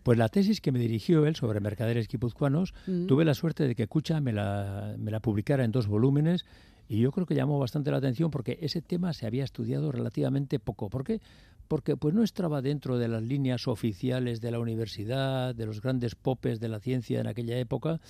Pues 0.04 0.18
la 0.18 0.30
tesis 0.30 0.62
que 0.62 0.72
me 0.72 0.80
dirigió 0.80 1.26
él 1.26 1.36
sobre 1.36 1.60
mercaderes 1.60 2.08
guipuzcoanos, 2.08 2.74
mm. 2.88 3.08
tuve 3.08 3.26
la 3.26 3.34
suerte 3.34 3.68
de 3.68 3.76
que 3.76 3.88
Cucha 3.88 4.20
me 4.20 4.34
la, 4.34 4.96
me 4.98 5.12
la 5.12 5.20
publicara 5.20 5.64
en 5.64 5.72
dos 5.72 5.88
volúmenes 5.88 6.46
y 6.88 7.00
yo 7.00 7.12
creo 7.12 7.26
que 7.26 7.36
llamó 7.36 7.58
bastante 7.60 7.92
la 7.92 7.98
atención 7.98 8.32
porque 8.32 8.60
ese 8.62 8.82
tema 8.82 9.14
se 9.14 9.26
había 9.26 9.44
estudiado 9.44 9.92
relativamente 9.92 10.60
poco. 10.60 10.90
¿Por 10.90 11.04
qué? 11.04 11.22
Porque 11.68 11.96
pues 11.96 12.14
no 12.14 12.24
estaba 12.24 12.62
dentro 12.62 12.98
de 12.98 13.08
las 13.08 13.24
líneas 13.24 13.68
oficiales 13.68 14.42
de 14.42 14.52
la 14.52 14.60
universidad, 14.60 15.56
de 15.56 15.66
los 15.66 15.82
grandes 15.82 16.16
popes 16.16 16.60
de 16.60 16.68
la 16.68 16.80
ciencia 16.80 17.22
en 17.22 17.28
aquella 17.28 17.58
época 17.58 18.02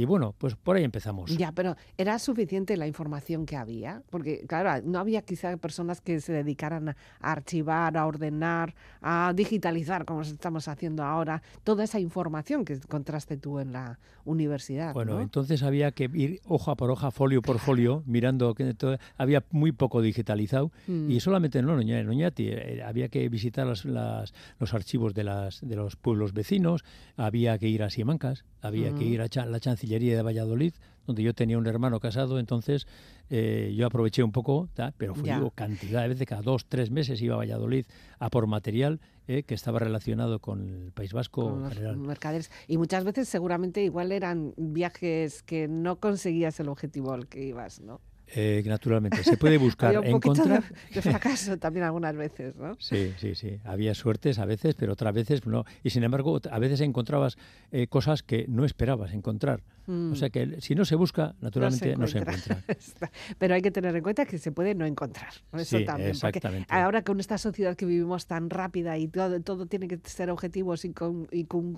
y 0.00 0.06
bueno, 0.06 0.34
pues 0.38 0.56
por 0.56 0.76
ahí 0.76 0.84
empezamos. 0.84 1.36
Ya, 1.36 1.52
pero 1.52 1.76
¿era 1.98 2.18
suficiente 2.18 2.76
la 2.78 2.86
información 2.86 3.44
que 3.44 3.56
había? 3.56 4.02
Porque, 4.08 4.46
claro, 4.46 4.82
no 4.86 4.98
había 4.98 5.20
quizá 5.22 5.54
personas 5.58 6.00
que 6.00 6.20
se 6.20 6.32
dedicaran 6.32 6.88
a 6.88 6.96
archivar, 7.20 7.98
a 7.98 8.06
ordenar, 8.06 8.74
a 9.02 9.32
digitalizar, 9.36 10.06
como 10.06 10.22
estamos 10.22 10.68
haciendo 10.68 11.02
ahora, 11.02 11.42
toda 11.64 11.84
esa 11.84 12.00
información 12.00 12.64
que 12.64 12.74
encontraste 12.74 13.36
tú 13.36 13.58
en 13.58 13.72
la 13.72 13.98
universidad. 14.24 14.94
Bueno, 14.94 15.20
entonces 15.20 15.62
había 15.62 15.92
que 15.92 16.10
ir 16.14 16.40
hoja 16.46 16.74
por 16.76 16.90
hoja, 16.90 17.10
folio 17.10 17.42
por 17.42 17.58
folio, 17.58 18.02
mirando 18.06 18.54
que 18.54 18.74
había 19.18 19.44
muy 19.50 19.72
poco 19.72 20.00
digitalizado 20.00 20.72
y 20.86 20.92
mm. 20.92 21.20
solamente 21.20 21.58
en 21.58 21.68
Oñati 21.68 22.48
eh, 22.48 22.82
había 22.82 23.08
que 23.08 23.28
visitar 23.28 23.66
las, 23.66 23.84
los 23.84 24.74
archivos 24.74 25.12
de, 25.12 25.24
las, 25.24 25.60
de 25.60 25.76
los 25.76 25.96
pueblos 25.96 26.32
vecinos, 26.32 26.84
había 27.16 27.58
que 27.58 27.68
ir 27.68 27.82
a 27.82 27.90
Siemancas, 27.90 28.44
había 28.60 28.94
que 28.94 29.04
ir 29.04 29.20
a 29.22 29.46
la 29.46 29.60
Cancillería 29.60 30.16
de 30.16 30.22
Valladolid, 30.22 30.74
donde 31.06 31.22
yo 31.22 31.34
tenía 31.34 31.58
un 31.58 31.66
hermano 31.66 32.00
casado, 32.00 32.38
entonces 32.38 32.86
eh, 33.30 33.72
yo 33.76 33.86
aproveché 33.86 34.22
un 34.22 34.32
poco, 34.32 34.68
pero 34.96 35.14
fui 35.14 35.30
cantidad 35.54 36.02
de 36.02 36.08
veces, 36.08 36.26
cada 36.26 36.42
dos, 36.42 36.66
tres 36.66 36.90
meses 36.90 37.20
iba 37.22 37.34
a 37.34 37.38
Valladolid 37.38 37.86
a 38.18 38.28
por 38.28 38.46
material 38.46 39.00
eh, 39.26 39.42
que 39.42 39.54
estaba 39.54 39.78
relacionado 39.78 40.40
con 40.40 40.84
el 40.84 40.92
País 40.92 41.12
Vasco 41.12 41.56
mercaderes. 41.96 42.50
Y 42.66 42.76
muchas 42.78 43.04
veces 43.04 43.28
seguramente 43.28 43.82
igual 43.82 44.12
eran 44.12 44.54
viajes 44.56 45.42
que 45.42 45.68
no 45.68 46.00
conseguías 46.00 46.60
el 46.60 46.68
objetivo 46.68 47.12
al 47.12 47.28
que 47.28 47.44
ibas, 47.44 47.80
¿no? 47.80 48.00
Eh, 48.34 48.62
naturalmente, 48.66 49.24
se 49.24 49.36
puede 49.36 49.58
buscar, 49.58 49.96
Había 49.96 50.10
un 50.10 50.16
encontrar. 50.16 50.62
De, 50.92 51.02
fracaso 51.02 51.56
también 51.58 51.84
algunas 51.84 52.16
veces, 52.16 52.54
¿no? 52.56 52.76
Sí, 52.78 53.12
sí, 53.18 53.34
sí. 53.34 53.58
Había 53.64 53.94
suertes 53.94 54.38
a 54.38 54.44
veces, 54.44 54.74
pero 54.74 54.92
otras 54.92 55.12
veces 55.14 55.46
no. 55.46 55.64
Y 55.82 55.90
sin 55.90 56.04
embargo, 56.04 56.40
a 56.50 56.58
veces 56.58 56.80
encontrabas 56.80 57.36
eh, 57.72 57.86
cosas 57.88 58.22
que 58.22 58.46
no 58.48 58.64
esperabas 58.64 59.12
encontrar. 59.12 59.62
O 59.90 60.14
sea 60.14 60.30
que 60.30 60.60
si 60.60 60.74
no 60.74 60.84
se 60.84 60.94
busca, 60.94 61.34
naturalmente 61.40 61.96
no 61.96 62.06
se 62.06 62.18
encuentra. 62.18 62.62
Pero 63.38 63.54
hay 63.54 63.62
que 63.62 63.70
tener 63.70 63.94
en 63.96 64.02
cuenta 64.02 64.24
que 64.24 64.38
se 64.38 64.52
puede 64.52 64.74
no 64.74 64.86
encontrar. 64.86 65.32
Eso 65.52 65.78
sí, 65.78 65.84
también. 65.84 66.10
Exactamente. 66.10 66.66
ahora 66.72 67.02
con 67.02 67.18
esta 67.18 67.38
sociedad 67.38 67.76
que 67.76 67.86
vivimos 67.86 68.26
tan 68.26 68.50
rápida 68.50 68.98
y 68.98 69.08
todo, 69.08 69.40
todo 69.40 69.66
tiene 69.66 69.88
que 69.88 69.98
ser 70.04 70.30
objetivos 70.30 70.84
y, 70.84 70.92
con, 70.92 71.28
y 71.32 71.44
con, 71.44 71.76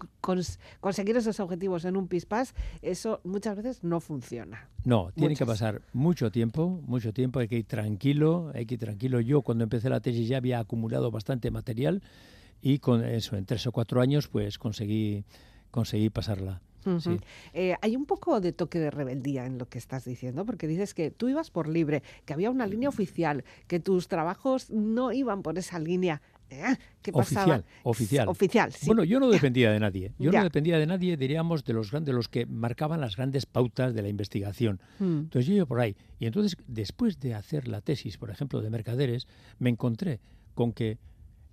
conseguir 0.80 1.16
esos 1.16 1.40
objetivos 1.40 1.84
en 1.84 1.96
un 1.96 2.08
pispás, 2.08 2.54
eso 2.82 3.20
muchas 3.24 3.56
veces 3.56 3.82
no 3.82 4.00
funciona. 4.00 4.68
No, 4.84 5.10
tiene 5.14 5.36
que 5.36 5.46
pasar 5.46 5.82
mucho 5.92 6.30
tiempo, 6.30 6.82
mucho 6.86 7.12
tiempo, 7.12 7.38
hay 7.38 7.48
que 7.48 7.58
ir 7.58 7.64
tranquilo, 7.64 8.50
hay 8.54 8.66
que 8.66 8.74
ir 8.74 8.80
tranquilo. 8.80 9.20
Yo 9.20 9.42
cuando 9.42 9.64
empecé 9.64 9.88
la 9.88 10.00
tesis 10.00 10.28
ya 10.28 10.38
había 10.38 10.58
acumulado 10.58 11.10
bastante 11.10 11.50
material 11.50 12.02
y 12.60 12.78
con 12.78 13.04
eso, 13.04 13.36
en 13.36 13.44
tres 13.46 13.66
o 13.66 13.72
cuatro 13.72 14.00
años, 14.00 14.28
pues 14.28 14.58
conseguí, 14.58 15.24
conseguí 15.70 16.10
pasarla. 16.10 16.60
Eh, 17.52 17.74
hay 17.80 17.96
un 17.96 18.06
poco 18.06 18.40
de 18.40 18.52
toque 18.52 18.78
de 18.78 18.90
rebeldía 18.90 19.46
en 19.46 19.58
lo 19.58 19.68
que 19.68 19.78
estás 19.78 20.04
diciendo, 20.04 20.44
porque 20.44 20.66
dices 20.66 20.94
que 20.94 21.10
tú 21.10 21.28
ibas 21.28 21.50
por 21.50 21.68
libre, 21.68 22.02
que 22.24 22.32
había 22.32 22.50
una 22.50 22.66
línea 22.66 22.88
oficial, 22.88 23.44
que 23.66 23.80
tus 23.80 24.08
trabajos 24.08 24.70
no 24.70 25.12
iban 25.12 25.42
por 25.42 25.58
esa 25.58 25.78
línea. 25.78 26.22
¿Eh? 26.50 26.76
¿Qué 27.00 27.12
pasaba? 27.12 27.64
Oficial, 27.82 28.28
oficial. 28.28 28.70
Bueno, 28.84 29.04
yo 29.04 29.18
no 29.18 29.30
dependía 29.30 29.72
de 29.72 29.80
nadie. 29.80 30.12
Yo 30.18 30.30
no 30.30 30.42
dependía 30.42 30.78
de 30.78 30.86
nadie, 30.86 31.16
diríamos, 31.16 31.64
de 31.64 31.72
los 31.72 31.90
grandes, 31.90 32.14
los 32.14 32.28
que 32.28 32.44
marcaban 32.44 33.00
las 33.00 33.16
grandes 33.16 33.46
pautas 33.46 33.94
de 33.94 34.02
la 34.02 34.08
investigación. 34.08 34.78
Mm. 34.98 35.18
Entonces 35.20 35.46
yo 35.46 35.54
iba 35.54 35.66
por 35.66 35.80
ahí. 35.80 35.96
Y 36.18 36.26
entonces, 36.26 36.56
después 36.66 37.18
de 37.20 37.34
hacer 37.34 37.68
la 37.68 37.80
tesis, 37.80 38.18
por 38.18 38.30
ejemplo, 38.30 38.60
de 38.60 38.68
mercaderes, 38.68 39.26
me 39.58 39.70
encontré 39.70 40.20
con 40.54 40.72
que 40.72 40.98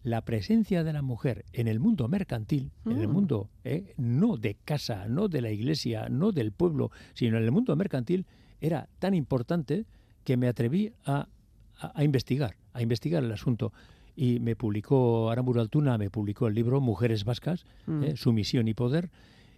la 0.04 0.22
presencia 0.22 0.84
de 0.84 0.94
la 0.94 1.02
mujer 1.02 1.46
en 1.54 1.68
el 1.68 1.80
mundo 1.80 2.08
mercantil, 2.08 2.72
en 2.86 3.00
el 3.00 3.08
mm. 3.08 3.12
mundo 3.12 3.50
eh, 3.64 3.94
no 3.98 4.38
de 4.38 4.56
casa, 4.56 5.08
no 5.08 5.28
de 5.28 5.42
la 5.42 5.52
iglesia, 5.52 6.08
no 6.10 6.32
del 6.32 6.52
pueblo, 6.52 6.92
sino 7.14 7.38
en 7.38 7.44
el 7.44 7.52
mundo 7.52 7.76
mercantil, 7.76 8.26
era 8.62 8.88
tan 9.00 9.14
importante 9.14 9.86
que 10.24 10.38
me 10.38 10.48
atreví 10.48 10.94
a, 11.06 11.28
investigar, 12.00 12.56
a 12.74 12.82
investigar 12.82 13.24
el 13.24 13.32
asunto. 13.32 13.74
Y 14.16 14.40
me 14.40 14.56
publicó, 14.56 15.30
Aramburu 15.30 15.62
Altuna 15.62 15.98
me 15.98 16.10
publicó 16.10 16.48
el 16.48 16.56
libro 16.56 16.82
Mujeres 16.82 17.24
Vascas, 17.24 17.66
mm. 17.86 18.04
eh, 18.04 18.18
Sumisión 18.18 18.68
y 18.68 18.74
Poder, 18.74 19.10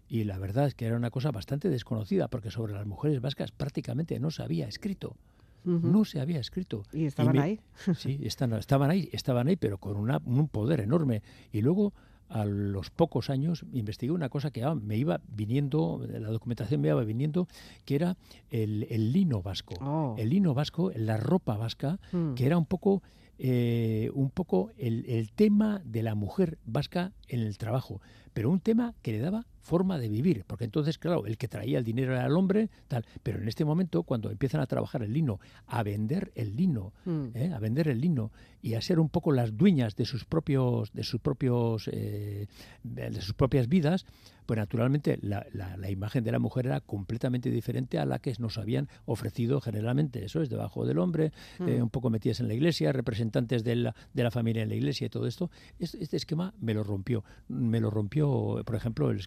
y 0.08 0.26
la 0.26 0.38
verdad 0.38 0.68
es 0.68 0.76
que 0.76 0.86
era 0.86 0.98
una 0.98 1.10
cosa 1.10 1.32
bastante 1.32 1.70
desconocida, 1.70 2.28
porque 2.28 2.52
sobre 2.52 2.74
las 2.74 2.86
mujeres 2.86 3.22
vascas 3.22 3.52
prácticamente 3.52 4.20
no 4.20 4.30
se 4.30 4.44
había 4.44 4.68
escrito 4.68 5.16
no 5.64 6.06
se 6.06 6.20
había 6.20 6.40
escrito. 6.40 6.84
¿Y 6.92 7.06
estaban 7.06 7.38
ahí? 7.38 7.60
sí, 7.98 8.20
estaban 8.24 8.90
ahí, 8.90 9.10
estaban 9.12 9.48
ahí, 9.48 9.56
pero 9.56 9.78
con 9.78 9.98
un 9.98 10.48
poder 10.48 10.80
enorme. 10.80 11.22
Y 11.52 11.62
luego, 11.62 11.94
a 12.30 12.46
los 12.46 12.90
pocos 12.90 13.30
años, 13.30 13.66
investigué 13.74 14.12
una 14.12 14.30
cosa 14.30 14.52
que 14.52 14.66
me 14.76 14.98
iba 14.98 15.22
viniendo, 15.28 16.06
la 16.08 16.30
documentación 16.30 16.82
me 16.82 16.90
iba 16.90 17.04
viniendo, 17.04 17.48
que 17.86 17.96
era 17.96 18.18
el, 18.50 19.12
lino 19.12 19.42
vasco. 19.42 19.76
Oh. 19.82 20.16
El 20.18 20.30
lino 20.30 20.54
vasco, 20.54 20.92
la 20.96 21.18
ropa 21.18 21.58
vasca, 21.58 22.00
mm. 22.12 22.34
que 22.34 22.46
era 22.46 22.58
un 22.58 22.66
poco... 22.66 23.02
Eh, 23.44 24.12
un 24.14 24.30
poco 24.30 24.70
el, 24.78 25.04
el 25.08 25.32
tema 25.32 25.82
de 25.84 26.04
la 26.04 26.14
mujer 26.14 26.60
vasca 26.64 27.12
en 27.28 27.40
el 27.40 27.58
trabajo, 27.58 28.00
pero 28.34 28.52
un 28.52 28.60
tema 28.60 28.94
que 29.02 29.14
le 29.14 29.18
daba 29.20 29.48
forma 29.62 29.98
de 29.98 30.10
vivir, 30.10 30.44
porque 30.46 30.66
entonces, 30.66 30.98
claro, 30.98 31.26
el 31.26 31.38
que 31.38 31.48
traía 31.48 31.78
el 31.78 31.86
dinero 31.86 32.14
era 32.14 32.26
el 32.26 32.36
hombre, 32.36 32.70
tal, 32.88 33.06
pero 33.24 33.40
en 33.40 33.48
este 33.48 33.64
momento, 33.64 34.04
cuando 34.04 34.32
empiezan 34.32 34.62
a 34.62 34.66
trabajar 34.66 35.04
el 35.04 35.14
lino, 35.14 35.40
a 35.68 35.84
vender 35.84 36.32
el 36.36 36.56
lino, 36.56 36.94
mm. 37.06 37.28
¿eh? 37.36 37.54
a 37.54 37.60
vender 37.60 37.88
el 37.88 38.02
lino 38.02 38.32
y 38.62 38.74
a 38.74 38.82
ser 38.82 39.00
un 39.00 39.10
poco 39.10 39.32
las 39.32 39.56
dueñas 39.56 39.96
de 39.96 40.06
sus 40.06 40.26
propios, 40.26 40.92
de 40.94 41.04
sus 41.04 41.22
propios, 41.22 41.90
eh, 41.92 42.48
de 42.84 43.22
sus 43.22 43.34
propias 43.34 43.68
vidas, 43.68 44.06
pues 44.46 44.58
naturalmente 44.58 45.18
la, 45.22 45.46
la, 45.54 45.90
imagen 45.90 46.24
de 46.24 46.32
la 46.32 46.40
mujer 46.40 46.66
era 46.66 46.82
completamente 46.82 47.50
diferente 47.50 48.00
a 48.00 48.06
la 48.06 48.20
que 48.20 48.34
nos 48.40 48.58
habían 48.58 48.90
ofrecido 49.06 49.62
generalmente. 49.62 50.26
Eso 50.26 50.42
es 50.42 50.50
debajo 50.50 50.86
del 50.86 51.00
hombre, 51.00 51.32
eh, 51.60 51.80
mm. 51.80 51.84
un 51.84 51.90
poco 51.90 52.10
metidas 52.10 52.40
en 52.40 52.48
la 52.48 52.54
iglesia, 52.54 52.92
representantes 52.92 53.64
de 53.64 53.76
la, 53.76 53.96
de 54.14 54.24
la 54.24 54.32
familia 54.32 54.64
en 54.64 54.70
la 54.70 54.76
iglesia 54.76 55.08
y 55.08 55.10
todo 55.10 55.28
esto. 55.28 55.50
Este, 55.80 56.04
este 56.04 56.18
esquema 56.18 56.54
me 56.60 56.74
lo 56.74 56.84
rompió, 56.84 57.24
me 57.48 57.80
lo 57.80 57.90
rompió, 57.90 58.62
por 58.66 58.76
ejemplo, 58.76 59.10
el 59.10 59.22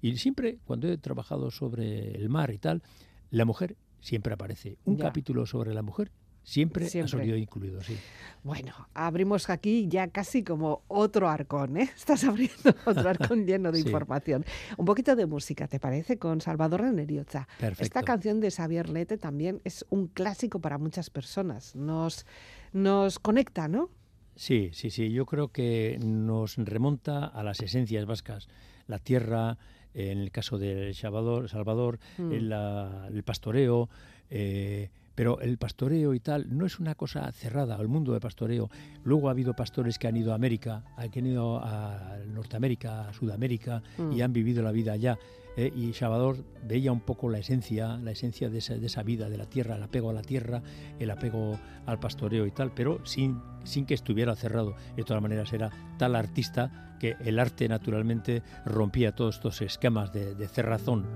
y 0.00 0.16
siempre, 0.16 0.58
cuando 0.64 0.88
he 0.88 0.98
trabajado 0.98 1.50
sobre 1.50 2.12
el 2.12 2.28
mar 2.28 2.50
y 2.50 2.58
tal, 2.58 2.82
la 3.30 3.44
mujer 3.44 3.76
siempre 4.00 4.34
aparece. 4.34 4.78
Un 4.84 4.96
capítulo 4.96 5.46
sobre 5.46 5.74
la 5.74 5.82
mujer 5.82 6.10
Siempre, 6.44 6.84
ha 6.84 7.08
salido 7.08 7.38
incluido, 7.38 7.82
sí. 7.82 7.96
Bueno, 8.42 8.74
abrimos 8.92 9.48
aquí 9.48 9.88
ya 9.88 10.08
casi 10.08 10.44
como 10.44 10.82
otro 10.88 11.30
arcón, 11.30 11.78
¿eh? 11.78 11.90
Estás 11.96 12.22
abriendo 12.24 12.74
otro 12.84 13.08
arcón 13.08 13.46
lleno 13.46 13.72
de 13.72 13.80
información. 13.80 14.44
Un 14.76 14.84
poquito 14.84 15.16
de 15.16 15.24
música, 15.24 15.66
¿te 15.66 15.80
parece? 15.80 16.18
Con 16.18 16.42
Salvador 16.42 16.82
Renerioza. 16.82 17.48
Esta 17.78 18.02
canción 18.02 18.40
de 18.40 18.50
Xavier 18.50 18.90
Lete 18.90 19.16
también 19.16 19.62
es 19.64 19.86
un 19.88 20.06
clásico 20.06 20.60
para 20.60 20.76
muchas 20.76 21.08
personas. 21.08 21.74
Nos, 21.74 22.26
nos 22.74 23.18
conecta, 23.18 23.66
¿no? 23.66 23.88
Sí, 24.36 24.68
sí, 24.74 24.90
sí. 24.90 25.10
Yo 25.10 25.24
creo 25.24 25.48
que 25.48 25.98
nos 26.04 26.56
remonta 26.56 27.24
a 27.24 27.42
las 27.42 27.60
esencias 27.60 28.04
vascas 28.04 28.48
la 28.86 28.98
tierra, 28.98 29.56
en 29.94 30.18
el 30.18 30.30
caso 30.30 30.58
del 30.58 30.94
Salvador, 30.94 31.48
Salvador 31.48 31.98
mm. 32.18 32.32
el, 32.32 33.22
pastoreo, 33.24 33.88
eh, 34.30 34.90
pero 35.14 35.40
el 35.40 35.58
pastoreo 35.58 36.14
y 36.14 36.20
tal 36.20 36.46
no 36.56 36.66
es 36.66 36.80
una 36.80 36.94
cosa 36.94 37.30
cerrada 37.32 37.76
al 37.76 37.88
mundo 37.88 38.12
del 38.12 38.20
pastoreo. 38.20 38.68
Luego 39.04 39.28
ha 39.28 39.32
habido 39.32 39.54
pastores 39.54 39.98
que 39.98 40.08
han 40.08 40.16
ido 40.16 40.32
a 40.32 40.34
América, 40.34 40.82
que 41.12 41.20
han 41.20 41.26
ido 41.26 41.60
a 41.62 42.18
Norteamérica, 42.26 43.08
a 43.08 43.12
Sudamérica 43.12 43.82
y 43.98 44.02
mm. 44.02 44.22
han 44.22 44.32
vivido 44.32 44.62
la 44.62 44.72
vida 44.72 44.92
allá. 44.92 45.18
Eh, 45.56 45.72
y 45.74 45.92
Salvador 45.92 46.44
veía 46.64 46.90
un 46.90 47.00
poco 47.00 47.28
la 47.28 47.38
esencia, 47.38 47.96
la 47.98 48.10
esencia 48.10 48.48
de 48.48 48.58
esa, 48.58 49.02
vida, 49.02 49.28
de 49.28 49.38
la 49.38 49.46
tierra, 49.46 49.76
el 49.76 49.82
apego 49.82 50.10
a 50.10 50.12
la 50.12 50.22
tierra, 50.22 50.62
el 50.98 51.10
apego 51.10 51.58
al 51.86 52.00
pastoreo 52.00 52.46
y 52.46 52.50
tal, 52.50 52.72
pero 52.72 53.04
sin, 53.04 53.40
sin 53.62 53.86
que 53.86 53.94
estuviera 53.94 54.34
cerrado. 54.34 54.74
De 54.96 55.04
todas 55.04 55.22
maneras 55.22 55.52
era 55.52 55.70
tal 55.98 56.16
artista 56.16 56.96
que 56.98 57.16
el 57.24 57.38
arte 57.38 57.68
naturalmente 57.68 58.42
rompía 58.64 59.14
todos 59.14 59.36
estos 59.36 59.62
esquemas 59.62 60.12
de, 60.12 60.34
de 60.34 60.48
cerrazón. 60.48 61.06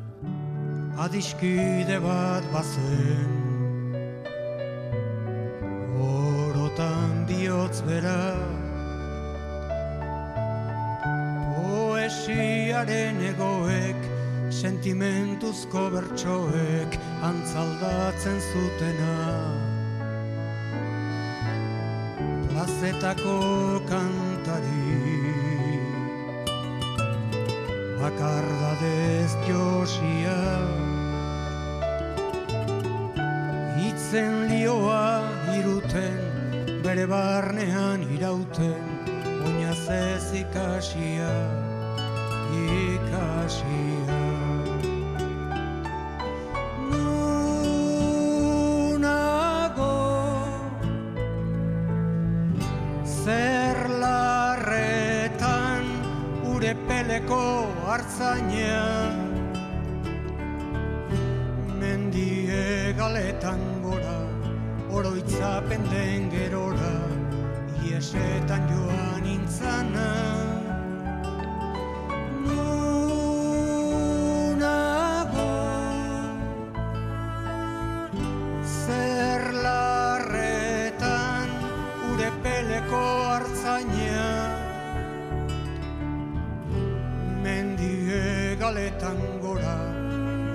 Poesiaren 12.09 13.20
egoek 13.20 14.08
sentimentuzko 14.59 15.85
bertsoek 15.94 16.99
antzaldatzen 17.23 18.40
zutena. 18.51 19.14
Plazetako 22.51 23.38
kantari. 23.90 24.99
Bakardadez 27.99 29.33
josia 29.42 30.38
Itzen 33.88 34.47
lioa 34.53 35.27
iruten 35.59 36.79
Bere 36.85 37.09
barnean 37.11 38.07
irauten 38.14 39.11
Oinaz 39.42 39.83
ez 39.99 40.31
ikasia 40.44 41.35
Ikasia 42.62 44.38
hartzaina 57.88 58.81
Mendie 61.81 62.92
galetan 62.98 63.62
gora 63.85 64.18
Oroitzapen 64.92 65.88
den 65.92 66.29
gerora 66.35 66.92
Iesetan 67.88 68.68
joan 68.72 69.33
intzana 69.37 70.47
kaletan 88.68 89.16
gora, 89.40 89.76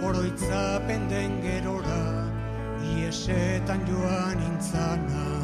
oroitzapen 0.06 1.08
den 1.10 1.40
gerora, 1.42 2.02
iesetan 2.94 3.82
joan 3.90 4.44
intzana. 4.52 5.43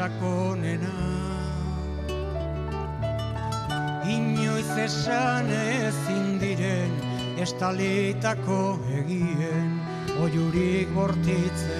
Sakonena. 0.00 0.94
Inoiz 4.08 4.72
esan 4.86 5.50
ezin 5.56 6.38
diren 6.40 6.94
estalitako 7.44 8.60
egien 9.00 9.76
oiurik 10.24 10.88
bortitzena 10.96 11.79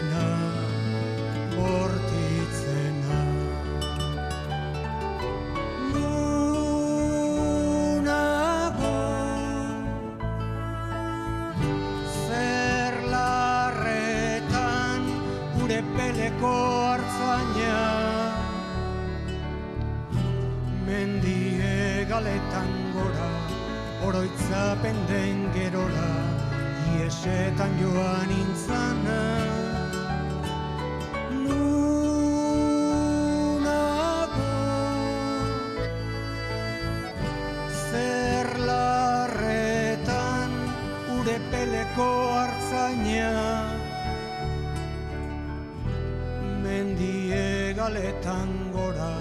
mendie 22.10 22.30
galetan 22.30 22.92
gora 22.92 23.28
oroitzapen 24.06 24.96
den 25.08 25.52
gerora 25.54 26.10
iesetan 26.96 27.78
joan 27.78 28.30
intzana. 28.30 29.22
Nunago 31.44 31.70
zer 37.90 38.48
larretan 38.58 40.50
ure 41.18 41.38
peleko 41.50 42.10
hartzaina. 42.34 43.32
Mendie 46.62 47.74
galetan 47.74 48.50
gora 48.72 49.14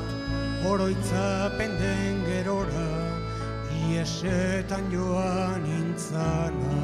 oroitzapen 0.66 1.72
den 1.80 2.26
gerora 2.26 2.79
iesetan 4.00 4.84
joan 4.94 5.66
intzana 5.66 6.78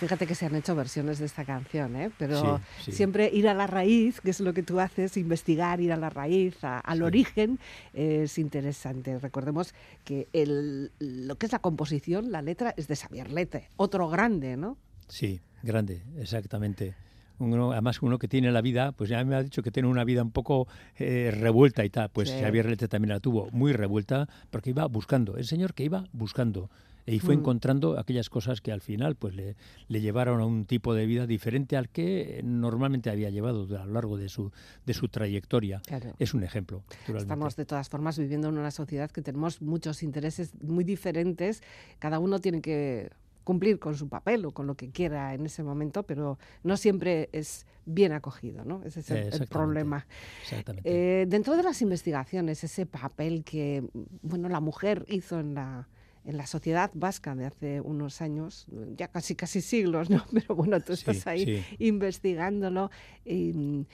Fíjate 0.00 0.26
que 0.26 0.34
se 0.34 0.44
han 0.44 0.54
hecho 0.54 0.74
versiones 0.74 1.18
de 1.18 1.24
esta 1.24 1.46
canción, 1.46 1.96
¿eh? 1.96 2.10
pero 2.18 2.58
Sí, 2.78 2.84
sí. 2.84 2.92
siempre 2.92 3.30
ir 3.32 3.48
a 3.48 3.54
la 3.54 3.66
raíz, 3.66 4.20
que 4.20 4.28
es 4.28 4.40
lo 4.40 4.52
que 4.52 4.62
tú 4.62 4.78
haces, 4.78 5.16
investigar, 5.16 5.80
ir 5.80 5.90
a 5.90 5.96
la 5.96 6.10
raíz, 6.10 6.62
a- 6.64 6.80
al 6.80 6.98
Sí. 6.98 7.02
origen, 7.04 7.58
es 7.94 8.36
interesante. 8.36 9.18
Recordemos 9.18 9.72
que 10.04 10.28
el, 10.34 10.92
lo 10.98 11.36
que 11.36 11.46
es 11.46 11.52
la 11.52 11.60
composición, 11.60 12.30
la 12.30 12.42
letra, 12.42 12.74
es 12.76 12.88
de 12.88 12.96
Xavier 12.96 13.30
Lete, 13.32 13.70
otro 13.76 14.10
grande, 14.10 14.58
¿no? 14.58 14.76
Sí, 15.08 15.40
grande, 15.62 16.02
exactamente. 16.18 16.94
Uno, 17.38 17.72
además, 17.72 18.00
uno 18.02 18.18
que 18.18 18.28
tiene 18.28 18.50
la 18.52 18.62
vida, 18.62 18.92
pues 18.92 19.10
ya 19.10 19.22
me 19.24 19.34
ha 19.36 19.42
dicho 19.42 19.62
que 19.62 19.70
tiene 19.70 19.88
una 19.88 20.04
vida 20.04 20.22
un 20.22 20.30
poco 20.32 20.66
eh, 20.96 21.30
revuelta 21.38 21.84
y 21.84 21.90
tal. 21.90 22.08
Pues 22.10 22.30
Sí. 22.30 22.36
Xavier 22.40 22.66
Lete 22.66 22.88
también 22.88 23.10
la 23.10 23.20
tuvo 23.20 23.48
muy 23.52 23.72
revuelta 23.72 24.28
porque 24.50 24.70
iba 24.70 24.86
buscando. 24.86 25.36
El 25.36 25.44
señor 25.46 25.74
que 25.74 25.84
iba 25.84 26.04
buscando 26.12 26.70
y 27.08 27.20
fue 27.20 27.36
Mm. 27.36 27.38
encontrando 27.38 27.98
aquellas 28.00 28.28
cosas 28.28 28.60
que 28.60 28.72
al 28.72 28.80
final 28.80 29.14
pues 29.14 29.32
le, 29.36 29.54
le 29.86 30.00
llevaron 30.00 30.40
a 30.40 30.44
un 30.44 30.64
tipo 30.64 30.92
de 30.92 31.06
vida 31.06 31.26
diferente 31.28 31.76
al 31.76 31.88
que 31.88 32.40
normalmente 32.42 33.10
había 33.10 33.30
llevado 33.30 33.62
a 33.80 33.84
lo 33.86 33.92
largo 33.92 34.16
de 34.16 34.28
su, 34.28 34.50
de 34.86 34.92
su 34.92 35.06
trayectoria. 35.08 35.80
Claro. 35.86 36.14
Es 36.18 36.34
un 36.34 36.42
ejemplo. 36.42 36.82
Estamos 37.14 37.54
de 37.54 37.64
todas 37.64 37.88
formas 37.88 38.18
viviendo 38.18 38.48
en 38.48 38.58
una 38.58 38.72
sociedad 38.72 39.08
que 39.10 39.22
tenemos 39.22 39.62
muchos 39.62 40.02
intereses 40.02 40.50
muy 40.62 40.82
diferentes. 40.82 41.62
Cada 42.00 42.18
uno 42.18 42.40
tiene 42.40 42.60
que 42.60 43.10
cumplir 43.46 43.78
con 43.78 43.94
su 43.94 44.08
papel 44.08 44.44
o 44.44 44.50
con 44.50 44.66
lo 44.66 44.74
que 44.74 44.90
quiera 44.90 45.32
en 45.32 45.46
ese 45.46 45.62
momento, 45.62 46.02
pero 46.02 46.36
no 46.64 46.76
siempre 46.76 47.28
es 47.30 47.64
bien 47.84 48.10
acogido, 48.10 48.64
¿no? 48.64 48.82
Ese 48.84 48.98
es 49.00 49.10
el- 49.12 49.46
problema. 49.46 50.04
Exactamente. 50.42 50.90
Eh, 51.22 51.26
dentro 51.26 51.56
de 51.56 51.62
las 51.62 51.80
investigaciones, 51.80 52.64
ese 52.64 52.86
papel 52.86 53.44
que 53.44 53.84
bueno, 54.22 54.48
la 54.48 54.58
mujer 54.58 55.04
hizo 55.08 55.38
en 55.38 55.54
la, 55.54 55.88
en 56.24 56.36
la 56.36 56.46
sociedad 56.48 56.90
vasca 56.94 57.36
de 57.36 57.46
hace 57.46 57.80
unos 57.80 58.20
años, 58.20 58.66
ya 58.96 59.06
casi 59.06 59.36
casi 59.36 59.60
siglos, 59.60 60.10
¿no? 60.10 60.24
Pero 60.32 60.56
bueno, 60.56 60.80
tú 60.80 60.94
estás 60.94 61.18
Sí, 61.18 61.28
ahí 61.28 61.44
sí. 61.44 61.64
investigándolo. 61.78 62.90
y, 63.24 63.86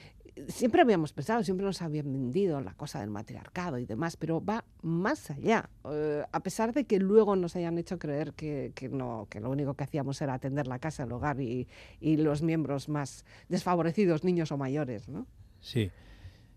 siempre 0.47 0.81
habíamos 0.81 1.13
pensado, 1.13 1.43
siempre 1.43 1.65
nos 1.65 1.81
habían 1.81 2.11
vendido 2.11 2.59
la 2.61 2.73
cosa 2.73 2.99
del 2.99 3.09
matriarcado 3.09 3.77
y 3.77 3.85
demás, 3.85 4.17
pero 4.17 4.43
va 4.43 4.63
más 4.81 5.29
allá. 5.31 5.69
Eh, 5.89 6.23
a 6.31 6.39
pesar 6.41 6.73
de 6.73 6.85
que 6.85 6.99
luego 6.99 7.35
nos 7.35 7.55
hayan 7.55 7.77
hecho 7.77 7.99
creer 7.99 8.33
que, 8.33 8.71
que 8.75 8.89
no, 8.89 9.27
que 9.29 9.39
lo 9.39 9.49
único 9.49 9.73
que 9.75 9.83
hacíamos 9.83 10.21
era 10.21 10.33
atender 10.33 10.67
la 10.67 10.79
casa, 10.79 11.03
el 11.03 11.11
hogar 11.11 11.39
y, 11.39 11.67
y 11.99 12.17
los 12.17 12.41
miembros 12.41 12.89
más 12.89 13.25
desfavorecidos, 13.49 14.23
niños 14.23 14.51
o 14.51 14.57
mayores, 14.57 15.07
¿no? 15.07 15.27
Sí, 15.59 15.91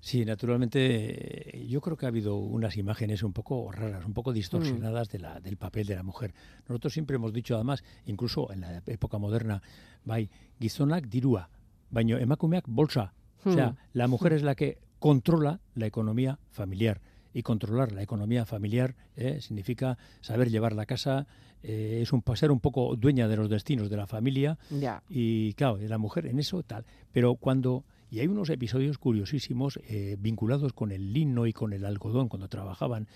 sí, 0.01 0.25
naturalmente 0.25 1.59
eh, 1.61 1.67
yo 1.67 1.81
creo 1.81 1.97
que 1.97 2.07
ha 2.07 2.09
habido 2.09 2.37
unas 2.37 2.77
imágenes 2.77 3.23
un 3.23 3.33
poco 3.33 3.71
raras, 3.71 4.05
un 4.05 4.15
poco 4.15 4.33
distorsionadas 4.33 5.09
de 5.09 5.19
la, 5.19 5.41
del 5.41 5.57
papel 5.57 5.87
de 5.87 5.97
la 5.97 6.03
mujer. 6.03 6.35
Nosotros 6.69 6.93
siempre 6.93 7.17
hemos 7.17 7.33
dicho 7.33 7.55
además, 7.55 7.85
incluso 8.07 8.51
en 8.53 8.63
la 8.63 8.83
época 8.87 9.19
moderna, 9.19 9.63
bai, 10.05 10.31
gizonak 10.59 11.07
dirua, 11.09 11.51
baino 11.91 12.19
emakumeak 12.19 12.65
bolsa. 12.67 13.15
O 13.47 13.53
sea, 13.53 13.71
Hmm. 13.71 13.77
la 13.95 14.09
mujer 14.09 14.33
es 14.35 14.43
la 14.43 14.55
que 14.55 14.79
controla 14.99 15.61
la 15.75 15.87
economía 15.87 16.39
familiar. 16.51 17.01
Y 17.33 17.43
controlar 17.43 17.93
la 17.93 18.03
economía 18.03 18.45
familiar 18.47 18.95
eh, 19.17 19.41
significa 19.41 19.99
saber 20.23 20.51
llevar 20.51 20.73
la 20.75 20.87
casa, 20.87 21.27
eh, 21.63 22.01
es 22.03 22.13
un, 22.13 22.23
ser 22.35 22.51
un 22.51 22.61
poco 22.61 22.97
dueña 22.97 23.29
de 23.29 23.37
los 23.37 23.51
destinos 23.51 23.91
de 23.91 23.97
la 23.99 24.07
familia 24.07 24.59
Ya. 24.71 25.03
y 25.11 25.53
claro, 25.55 25.77
la 25.79 25.99
mujer 25.99 26.27
en 26.27 26.39
eso 26.39 26.63
tal. 26.63 26.85
Pero 27.13 27.35
cuando. 27.37 27.85
Y 28.11 28.21
hay 28.21 28.29
unos 28.29 28.51
episodios 28.51 28.99
curiosísimos 28.99 29.81
eh, 29.89 30.17
vinculados 30.19 30.73
con 30.73 30.93
el 30.93 31.13
lino 31.13 31.47
y 31.47 31.53
con 31.53 31.73
el 31.73 31.85
algodón 31.85 32.29
cuando 32.29 32.49
trabajaban. 32.49 33.09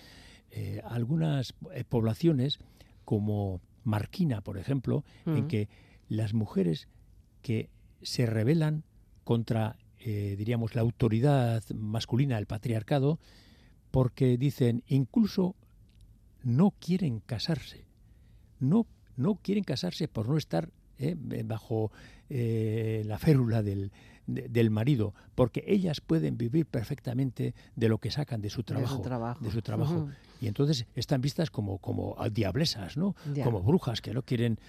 Eh, 0.51 0.81
algunas 0.83 1.53
eh, 1.73 1.85
poblaciones, 1.87 2.59
como 3.05 3.61
Marquina, 3.85 4.41
por 4.41 4.57
ejemplo, 4.57 5.03
en 5.25 5.45
Mm. 5.45 5.47
que 5.47 5.69
las 6.09 6.33
mujeres 6.33 6.87
que 7.41 7.69
se 8.01 8.25
rebelan 8.25 8.83
contra, 9.23 9.77
eh, 10.03 10.35
diríamos, 10.37 10.75
la 10.75 10.81
autoridad 10.81 11.63
masculina, 11.75 12.37
el 12.37 12.47
patriarcado, 12.47 13.19
porque 13.91 14.37
dicen, 14.37 14.83
incluso 14.87 15.55
no 16.43 16.71
quieren 16.71 17.19
casarse. 17.19 17.85
No, 18.59 18.87
no 19.15 19.35
quieren 19.35 19.63
casarse 19.63 20.07
por 20.07 20.27
no 20.27 20.37
estar 20.37 20.69
eh, 20.97 21.15
bajo 21.45 21.91
eh, 22.33 23.03
la 23.05 23.17
férula 23.17 23.61
del, 23.61 23.91
de- 24.25 24.47
del 24.47 24.69
marido, 24.69 25.13
porque 25.35 25.63
ellas 25.67 25.99
pueden 25.99 26.37
vivir 26.37 26.65
perfectamente 26.65 27.53
de 27.75 27.89
lo 27.89 27.97
que 27.97 28.09
sacan 28.09 28.41
de 28.41 28.49
su 28.49 28.63
trabajo. 28.63 28.95
de 28.95 28.97
su 28.97 29.01
trabajo. 29.01 29.43
de 29.45 29.51
su 29.51 29.61
trabajo. 29.61 30.09
Y 30.39 30.47
entonces 30.47 30.87
están 30.95 31.21
vistas 31.21 31.51
como, 31.51 31.77
como 31.77 32.15
diablesas, 32.31 32.97
¿no? 32.97 33.15
Ya. 33.33 33.43
Como 33.43 33.61
brujas 33.61 34.01
que 34.01 34.13
no 34.13 34.23
quieren... 34.23 34.59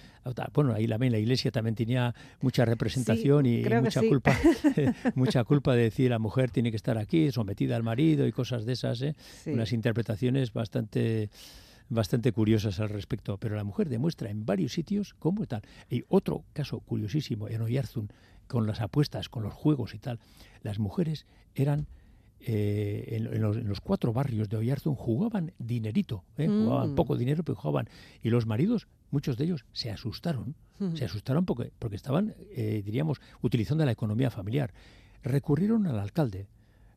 Bueno, 0.53 0.73
ahí 0.73 0.87
también 0.87 1.13
la 1.13 1.19
iglesia 1.19 1.51
también 1.51 1.73
tenía 1.73 2.13
mucha 2.41 2.63
representación 2.65 3.45
y, 3.45 3.63
mucha 3.63 4.01
sí. 4.01 4.07
culpa 4.07 4.37
mucha 5.15 5.43
culpa 5.45 5.73
de 5.75 5.83
decir 5.83 6.11
la 6.11 6.19
mujer 6.19 6.51
tiene 6.51 6.69
que 6.69 6.77
estar 6.77 6.97
aquí, 6.97 7.31
sometida 7.31 7.75
al 7.75 7.83
marido 7.83 8.27
y 8.27 8.31
cosas 8.31 8.65
de 8.65 8.73
esas, 8.73 9.01
¿eh? 9.01 9.15
Sí. 9.43 9.51
unas 9.51 9.71
interpretaciones 9.73 10.53
bastante 10.53 11.29
bastante 11.89 12.31
curiosas 12.31 12.79
al 12.79 12.89
respecto, 12.89 13.37
pero 13.37 13.55
la 13.55 13.63
mujer 13.63 13.89
demuestra 13.89 14.29
en 14.29 14.45
varios 14.45 14.73
sitios 14.73 15.13
cómo 15.19 15.45
tal. 15.45 15.61
Y 15.89 16.03
otro 16.09 16.43
caso 16.53 16.79
curiosísimo 16.79 17.47
en 17.47 17.61
Oyarzún, 17.61 18.09
con 18.47 18.67
las 18.67 18.81
apuestas, 18.81 19.29
con 19.29 19.43
los 19.43 19.53
juegos 19.53 19.93
y 19.93 19.99
tal, 19.99 20.19
las 20.61 20.79
mujeres 20.79 21.25
eran 21.55 21.87
eh, 22.45 23.05
en, 23.15 23.33
en 23.33 23.41
los, 23.41 23.55
en 23.55 23.67
los 23.69 23.79
cuatro 23.79 24.11
barrios 24.11 24.49
de 24.49 24.57
Oyarzún 24.57 24.95
jugaban 24.95 25.53
dinerito, 25.59 26.25
¿eh? 26.37 26.47
jugaban 26.47 26.91
Mm. 26.91 26.95
poco 26.95 27.15
dinero, 27.15 27.43
pero 27.43 27.55
jugaban. 27.55 27.87
Y 28.21 28.29
los 28.29 28.45
maridos, 28.45 28.87
muchos 29.11 29.37
de 29.37 29.45
ellos, 29.45 29.65
se 29.71 29.91
asustaron, 29.91 30.55
se 30.95 31.05
asustaron 31.05 31.45
porque, 31.45 31.71
porque 31.79 31.95
estaban, 31.95 32.35
eh, 32.55 32.81
diríamos, 32.83 33.21
utilizando 33.41 33.85
la 33.85 33.91
economía 33.93 34.29
familiar. 34.29 34.73
Recurrieron 35.23 35.87
al 35.87 35.97
alcalde, 35.97 36.47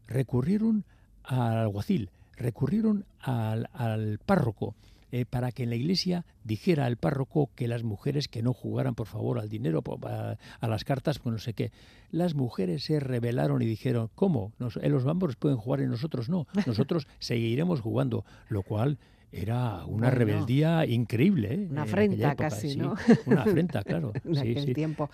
recurrieron 0.08 0.84
al 1.22 1.58
alguacil, 1.58 2.10
recurrieron 2.36 3.04
al, 3.20 3.68
al 3.72 4.18
párroco, 4.24 4.74
eh, 5.12 5.24
para 5.24 5.52
que 5.52 5.62
en 5.62 5.70
la 5.70 5.76
iglesia 5.76 6.26
dijera 6.42 6.84
al 6.84 6.96
párroco 6.96 7.50
que 7.54 7.68
las 7.68 7.84
mujeres 7.84 8.26
que 8.26 8.42
no 8.42 8.52
jugaran 8.52 8.96
por 8.96 9.06
favor 9.06 9.38
al 9.38 9.48
dinero, 9.48 9.82
a, 10.02 10.66
las 10.66 10.84
cartas, 10.84 11.20
pues 11.20 11.32
no 11.32 11.38
sé 11.38 11.54
qué. 11.54 11.70
Las 12.10 12.34
mujeres 12.34 12.84
se 12.84 12.98
rebelaron 12.98 13.62
y 13.62 13.66
dijeron, 13.66 14.10
¿cómo? 14.16 14.52
Nos, 14.58 14.76
los 14.76 15.04
bámbaros 15.04 15.36
pueden 15.36 15.58
jugar 15.58 15.80
y 15.80 15.86
nosotros 15.86 16.28
no. 16.28 16.48
Nosotros 16.66 17.06
seguiremos 17.20 17.80
jugando, 17.80 18.24
lo 18.48 18.62
cual 18.62 18.98
era 19.36 19.84
una 19.86 20.10
rebeldía 20.10 20.86
increíble. 20.86 21.54
¿eh? 21.54 21.68
Una 21.70 21.82
afrenta 21.82 22.34
casi, 22.34 22.76
¿no? 22.76 22.94
una 23.26 23.42
afrenta, 23.42 23.82
claro. 23.82 24.12
en 24.24 24.38
aquel 24.38 24.74
tiempo. 24.74 25.10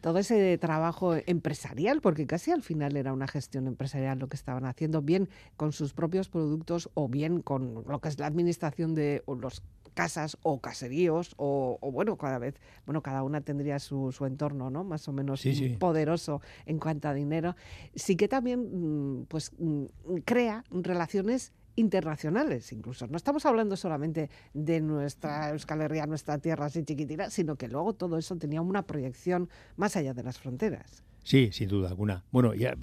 Todo 0.00 0.18
ese 0.18 0.58
trabajo 0.58 1.14
empresarial, 1.26 2.00
porque 2.00 2.26
casi 2.26 2.50
al 2.50 2.62
final 2.62 2.96
era 2.96 3.12
una 3.12 3.28
gestión 3.28 3.66
empresarial 3.66 4.18
lo 4.18 4.28
que 4.28 4.36
estaban 4.36 4.64
haciendo, 4.64 5.02
bien 5.02 5.28
con 5.56 5.72
sus 5.72 5.92
propios 5.92 6.28
productos 6.28 6.90
o 6.94 7.08
bien 7.08 7.42
con 7.42 7.84
lo 7.86 8.00
que 8.00 8.08
es 8.08 8.18
la 8.18 8.26
administración 8.26 8.94
de 8.94 9.22
los 9.26 9.62
casas 9.94 10.36
o 10.42 10.60
caseríos 10.60 11.34
o, 11.36 11.78
bueno 11.92 12.16
cada 12.16 12.38
vez 12.38 12.54
bueno 12.86 13.02
cada 13.02 13.22
una 13.22 13.40
tendría 13.40 13.78
su, 13.78 14.12
su 14.12 14.24
entorno 14.24 14.70
no 14.70 14.84
más 14.84 15.08
o 15.08 15.12
menos 15.12 15.42
poderoso 15.78 16.40
en 16.66 16.78
cuanto 16.78 17.08
a 17.08 17.14
dinero 17.14 17.56
sí 17.94 18.16
que 18.16 18.28
también 18.28 19.20
mm, 19.20 19.24
pues 19.26 19.52
mm, 19.58 19.84
crea 20.24 20.64
relaciones 20.70 21.52
internacionales 21.76 22.72
incluso. 22.72 23.06
No 23.06 23.16
estamos 23.16 23.46
hablando 23.46 23.76
solamente 23.76 24.30
de 24.54 24.80
nuestra 24.80 25.50
Euskal 25.50 25.82
Herria, 25.82 26.06
nuestra 26.06 26.38
tierra 26.38 26.66
así 26.66 26.84
chiquitina, 26.84 27.30
sino 27.30 27.56
que 27.56 27.68
luego 27.68 27.94
todo 27.94 28.18
eso 28.18 28.36
tenía 28.36 28.60
una 28.60 28.82
proyección 28.82 29.48
más 29.76 29.96
allá 29.96 30.14
de 30.14 30.22
las 30.22 30.38
fronteras. 30.38 31.04
Sí, 31.22 31.50
sin 31.52 31.68
duda 31.68 31.88
alguna. 31.88 32.24
Bueno, 32.30 32.54
ya, 32.54 32.74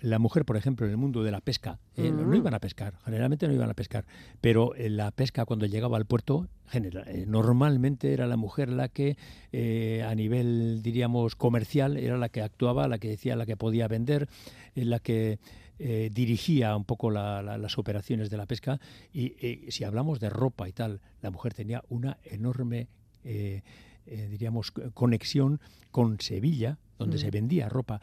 la 0.00 0.18
mujer, 0.18 0.44
por 0.44 0.56
ejemplo, 0.56 0.86
en 0.86 0.92
el 0.92 0.96
mundo 0.96 1.22
de 1.22 1.30
la 1.30 1.40
pesca, 1.40 1.78
eh, 1.96 2.10
no, 2.10 2.34
iban 2.34 2.54
a 2.54 2.60
pescar, 2.60 2.94
generalmente 3.04 3.46
no 3.46 3.52
iban 3.52 3.68
a 3.68 3.74
pescar, 3.74 4.06
pero 4.40 4.74
en 4.74 4.96
la 4.96 5.10
pesca 5.10 5.44
cuando 5.44 5.66
llegaba 5.66 5.98
al 5.98 6.06
puerto, 6.06 6.48
general, 6.66 7.04
eh, 7.08 7.24
normalmente 7.26 8.12
era 8.12 8.26
la 8.26 8.36
mujer 8.36 8.70
la 8.70 8.88
que 8.88 9.16
eh, 9.52 10.02
a 10.06 10.14
nivel, 10.14 10.82
diríamos, 10.82 11.36
comercial, 11.36 11.98
era 11.98 12.16
la 12.16 12.30
que 12.30 12.40
actuaba, 12.40 12.88
la 12.88 12.98
que 12.98 13.08
decía, 13.08 13.36
la 13.36 13.44
que 13.44 13.56
podía 13.56 13.86
vender, 13.86 14.28
la 14.74 14.98
que 14.98 15.38
eh, 15.78 16.10
dirigía 16.12 16.76
un 16.76 16.84
poco 16.84 17.10
las 17.10 17.78
operaciones 17.78 18.30
de 18.30 18.36
la 18.36 18.46
pesca 18.46 18.80
y 19.12 19.36
eh, 19.40 19.66
si 19.70 19.84
hablamos 19.84 20.18
de 20.18 20.28
ropa 20.28 20.68
y 20.68 20.72
tal, 20.72 21.00
la 21.22 21.30
mujer 21.30 21.54
tenía 21.54 21.84
una 21.88 22.18
enorme, 22.24 22.88
eh, 23.22 23.62
diríamos, 24.04 24.72
conexión 24.72 25.60
con 25.92 26.20
Sevilla, 26.20 26.78
donde 26.98 27.16
mm. 27.16 27.20
se 27.20 27.30
vendía 27.30 27.68
ropa. 27.68 28.00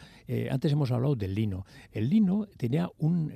antes 0.49 0.71
hemos 0.71 0.91
hablado 0.91 1.15
del 1.15 1.35
lino. 1.35 1.65
El 1.91 2.09
lino 2.09 2.47
tenía 2.57 2.89
un, 2.97 3.33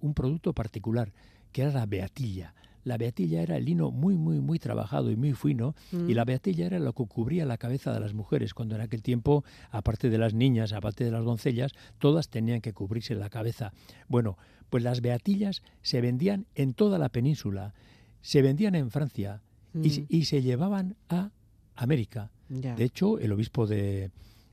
un 0.00 0.14
producto 0.14 0.54
particular, 0.54 1.12
que 1.52 1.62
era 1.62 1.72
la 1.72 1.86
beatilla 1.86 2.54
la 2.88 2.96
beatilla 2.96 3.42
era 3.42 3.56
el 3.56 3.66
lino 3.66 3.90
muy, 3.90 4.16
muy, 4.16 4.40
muy 4.40 4.58
trabajado 4.58 5.10
y 5.10 5.16
muy 5.16 5.34
fino, 5.34 5.74
y 5.92 6.14
la 6.14 6.24
mm. 6.24 6.26
beatilla 6.26 6.66
era 6.66 6.78
lo 6.78 6.92
que 6.92 7.04
cubría 7.06 7.44
la 7.46 7.58
cabeza 7.58 7.92
de 7.92 8.00
las 8.00 8.14
mujeres, 8.14 8.54
cuando 8.54 8.74
en 8.74 8.80
aquel 8.80 9.02
tiempo, 9.02 9.44
aparte 9.70 10.10
de 10.10 10.18
las 10.18 10.34
niñas, 10.34 10.72
aparte 10.72 11.04
de 11.04 11.10
las 11.10 11.24
doncellas, 11.24 11.72
todas 11.98 12.28
tenían 12.28 12.60
que 12.60 12.72
cubrirse 12.72 13.14
la 13.14 13.30
cabeza. 13.30 13.72
Bueno, 14.08 14.36
pues 14.70 14.82
las 14.82 15.00
beatillas 15.00 15.62
se 15.82 16.00
vendían 16.00 16.46
en 16.54 16.74
toda 16.74 16.98
la 16.98 17.10
península, 17.10 17.74
se 18.22 18.42
vendían 18.42 18.74
en 18.74 18.90
Francia 18.90 19.42
y, 19.74 20.18
mm. 20.18 20.22
se 20.22 20.42
llevaban 20.42 20.96
a 21.08 21.30
América. 21.76 22.30
De 22.48 22.82
hecho, 22.82 23.18
el 23.18 23.30
obispo 23.32 23.66
de, 23.66 24.10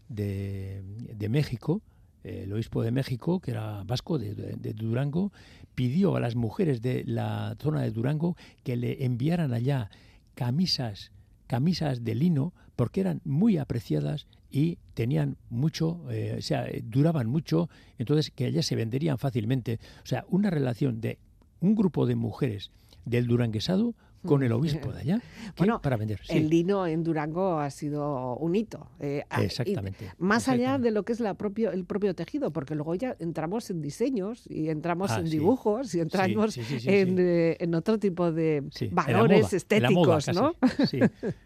de, 0.10 0.84
de 1.16 1.30
México, 1.30 1.82
el 2.26 2.52
obispo 2.54 2.82
de 2.82 2.92
México, 2.92 3.40
que 3.40 3.52
era 3.52 3.84
vasco 3.84 4.18
de, 4.18 4.34
Durango, 4.74 5.32
pidió 5.76 6.16
a 6.16 6.20
las 6.20 6.36
mujeres 6.36 6.82
de 6.82 7.04
la 7.06 7.56
zona 7.62 7.82
de 7.82 7.92
Durango 7.92 8.36
que 8.64 8.76
le 8.76 9.06
enviaran 9.06 9.54
allá 9.54 9.90
camisas, 10.34 11.12
camisas 11.48 12.04
de 12.04 12.16
lino, 12.16 12.54
porque 12.76 13.02
eran 13.02 13.22
muy 13.24 13.58
apreciadas 13.58 14.28
y 14.50 14.78
tenían 14.94 15.38
mucho, 15.50 16.10
eh, 16.10 16.36
o 16.38 16.42
sea, 16.42 16.66
duraban 16.84 17.28
mucho, 17.28 17.70
entonces 17.98 18.32
que 18.32 18.46
allá 18.46 18.64
se 18.64 18.76
venderían 18.76 19.18
fácilmente. 19.18 19.80
O 20.04 20.06
sea, 20.06 20.26
una 20.30 20.50
relación 20.50 21.02
de 21.02 21.20
un 21.60 21.76
grupo 21.76 22.06
de 22.06 22.16
mujeres 22.16 22.72
del 23.06 23.28
duranguesado 23.28 23.96
con 24.26 24.44
el 24.44 24.52
obispo 24.52 24.92
de 24.92 25.00
allá 25.00 25.22
bueno, 25.58 25.82
para 25.82 25.98
vender. 25.98 26.20
El 26.30 26.50
lino 26.50 26.88
en 26.88 27.04
Durango 27.04 27.60
ha 27.60 27.70
sido 27.70 28.36
un 28.38 28.56
hito. 28.56 28.88
Eh, 29.00 29.24
exactamente. 29.42 30.12
más 30.18 30.48
allá 30.48 30.78
de 30.78 30.92
lo 30.92 31.04
que 31.04 31.14
es 31.14 31.20
la 31.20 31.34
propio, 31.34 31.72
el 31.72 31.86
propio 31.86 32.14
tejido, 32.16 32.52
porque 32.52 32.76
luego 32.76 32.96
ya 32.96 33.16
entramos 33.20 33.70
en 33.70 33.82
diseños 33.82 34.46
y 34.50 34.70
entramos 34.70 35.12
ah, 35.12 35.20
en 35.20 35.30
dibujos 35.30 35.94
y 35.96 36.00
entramos 36.00 36.58
eh, 36.58 37.58
en, 37.60 37.76
otro 37.76 38.00
tipo 38.00 38.32
de 38.32 38.64
valores 38.92 39.54
estéticos, 39.54 40.28
¿no? 40.34 40.56
Sí, 40.88 41.00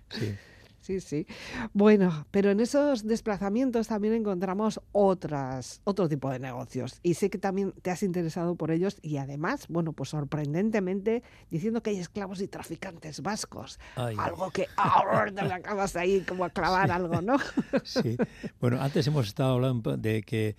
sí 0.09 0.35
sí, 0.89 0.99
sí. 0.99 1.27
Bueno, 1.73 2.25
pero 2.31 2.49
en 2.49 2.59
esos 2.59 3.05
desplazamientos 3.05 3.87
también 3.87 4.15
encontramos 4.15 4.81
otras, 4.91 5.81
otro 5.83 6.09
tipo 6.09 6.31
de 6.31 6.39
negocios. 6.39 6.99
Y 7.03 7.13
sé 7.13 7.29
que 7.29 7.37
también 7.37 7.73
te 7.83 7.91
has 7.91 8.01
interesado 8.01 8.55
por 8.55 8.71
ellos 8.71 8.97
y 9.03 9.17
además, 9.17 9.67
bueno, 9.69 9.93
pues 9.93 10.09
sorprendentemente, 10.09 11.21
diciendo 11.51 11.83
que 11.83 11.91
hay 11.91 11.99
esclavos 11.99 12.41
y 12.41 12.47
traficantes 12.47 13.21
vascos. 13.21 13.79
Algo 13.95 14.49
que 14.49 14.65
ahora 14.77 15.31
te 15.31 15.41
acabas 15.41 15.95
ahí 15.95 16.21
como 16.21 16.45
a 16.45 16.49
clavar 16.49 16.89
algo, 16.89 17.21
¿no? 17.21 17.37
sí. 17.83 18.17
Bueno, 18.59 18.81
antes 18.81 19.05
hemos 19.05 19.27
estado 19.27 19.53
hablando 19.53 19.95
de 19.95 20.23
que 20.23 20.55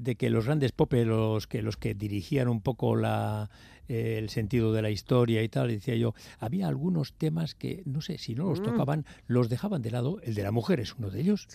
de 0.00 0.16
que 0.16 0.30
los 0.30 0.46
grandes 0.46 0.72
popes, 0.72 1.06
los 1.06 1.46
que 1.46 1.62
los 1.62 1.76
que 1.76 1.94
dirigían 1.94 2.48
un 2.48 2.60
poco 2.60 2.96
la 2.96 3.50
eh, 3.88 4.16
el 4.18 4.30
sentido 4.30 4.72
de 4.72 4.80
la 4.80 4.90
historia 4.90 5.42
y 5.42 5.48
tal, 5.48 5.68
decía 5.68 5.96
yo, 5.96 6.14
había 6.38 6.68
algunos 6.68 7.12
temas 7.14 7.54
que, 7.54 7.82
no 7.84 8.00
sé, 8.00 8.16
si 8.16 8.34
no 8.34 8.48
los 8.48 8.60
mm. 8.60 8.64
tocaban, 8.64 9.04
los 9.26 9.48
dejaban 9.48 9.82
de 9.82 9.90
lado. 9.90 10.20
El 10.22 10.34
de 10.34 10.42
la 10.42 10.52
mujer 10.52 10.80
es 10.80 10.94
uno 10.94 11.10
de 11.10 11.20
ellos. 11.20 11.48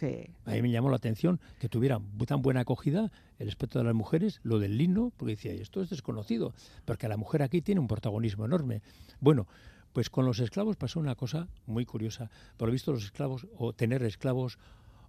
A 0.45 0.51
mí 0.51 0.61
me 0.61 0.71
llamó 0.71 0.89
la 0.89 0.97
atención 0.97 1.39
que 1.59 1.69
tuvieran 1.69 2.03
tan 2.27 2.41
buena 2.41 2.61
acogida 2.61 3.11
el 3.39 3.47
aspecto 3.47 3.79
de 3.79 3.85
las 3.85 3.95
mujeres, 3.95 4.39
lo 4.43 4.59
del 4.59 4.77
lino, 4.77 5.13
porque 5.17 5.35
decía, 5.35 5.53
esto 5.53 5.81
es 5.81 5.89
desconocido, 5.89 6.53
porque 6.85 7.07
la 7.07 7.17
mujer 7.17 7.41
aquí 7.43 7.61
tiene 7.61 7.81
un 7.81 7.87
protagonismo 7.87 8.45
enorme. 8.45 8.81
Bueno, 9.19 9.47
pues 9.93 10.09
con 10.09 10.25
los 10.25 10.39
esclavos 10.39 10.75
pasó 10.75 10.99
una 10.99 11.15
cosa 11.15 11.47
muy 11.65 11.85
curiosa. 11.85 12.29
Por 12.57 12.67
lo 12.67 12.73
visto, 12.73 12.91
los 12.91 13.05
esclavos, 13.05 13.47
o 13.57 13.73
tener 13.73 14.03
esclavos, 14.03 14.59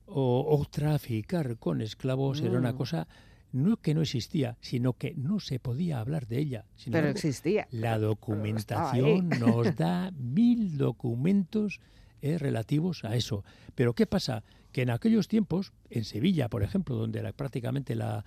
o, 0.08 0.66
traficar 0.70 1.58
con 1.58 1.80
esclavos, 1.80 2.40
era 2.40 2.58
una 2.58 2.72
mm. 2.72 2.76
cosa 2.76 3.08
no 3.52 3.78
que 3.78 3.94
no 3.94 4.02
existía, 4.02 4.56
sino 4.60 4.92
que 4.92 5.14
no 5.14 5.40
se 5.40 5.58
podía 5.58 6.00
hablar 6.00 6.26
de 6.26 6.38
ella. 6.38 6.64
Pero 6.90 7.08
existía. 7.08 7.66
La 7.70 7.98
documentación 7.98 9.28
nos 9.28 9.74
da 9.76 10.10
mil 10.12 10.76
documentos 10.76 11.80
eh, 12.20 12.36
relativos 12.36 13.04
a 13.04 13.16
eso. 13.16 13.44
Pero 13.74 13.94
¿qué 13.94 14.06
pasa? 14.06 14.42
Que 14.72 14.82
en 14.82 14.90
aquellos 14.90 15.28
tiempos, 15.28 15.72
en 15.88 16.04
Sevilla, 16.04 16.48
por 16.48 16.62
ejemplo, 16.62 16.96
donde 16.96 17.32
prácticamente 17.32 17.94
la, 17.94 18.24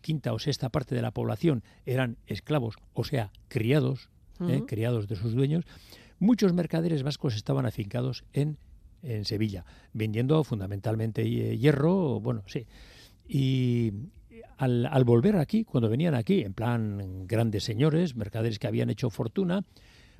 quinta 0.00 0.32
o 0.32 0.38
sexta 0.38 0.70
parte 0.70 0.94
de 0.94 1.02
la 1.02 1.10
población 1.10 1.62
eran 1.84 2.16
esclavos, 2.26 2.76
o 2.94 3.04
sea, 3.04 3.32
criados, 3.48 4.08
eh, 4.40 4.62
criados 4.66 5.08
de 5.08 5.16
sus 5.16 5.34
dueños, 5.34 5.64
muchos 6.18 6.52
mercaderes 6.52 7.02
vascos 7.02 7.34
estaban 7.34 7.66
afincados 7.66 8.24
en, 8.32 8.56
en 9.02 9.24
Sevilla, 9.24 9.64
vendiendo 9.92 10.42
fundamentalmente 10.44 11.22
eh, 11.22 11.58
hierro, 11.58 12.20
bueno, 12.20 12.42
sí, 12.46 12.66
y 13.28 13.92
al, 14.58 14.86
al, 14.86 15.04
volver 15.04 15.36
aquí, 15.36 15.64
cuando 15.64 15.88
venían 15.88 16.14
aquí, 16.14 16.42
en 16.42 16.54
plan 16.54 17.26
grandes 17.26 17.64
señores, 17.64 18.16
mercaderes 18.16 18.58
que 18.58 18.66
habían 18.66 18.90
hecho 18.90 19.10
fortuna, 19.10 19.64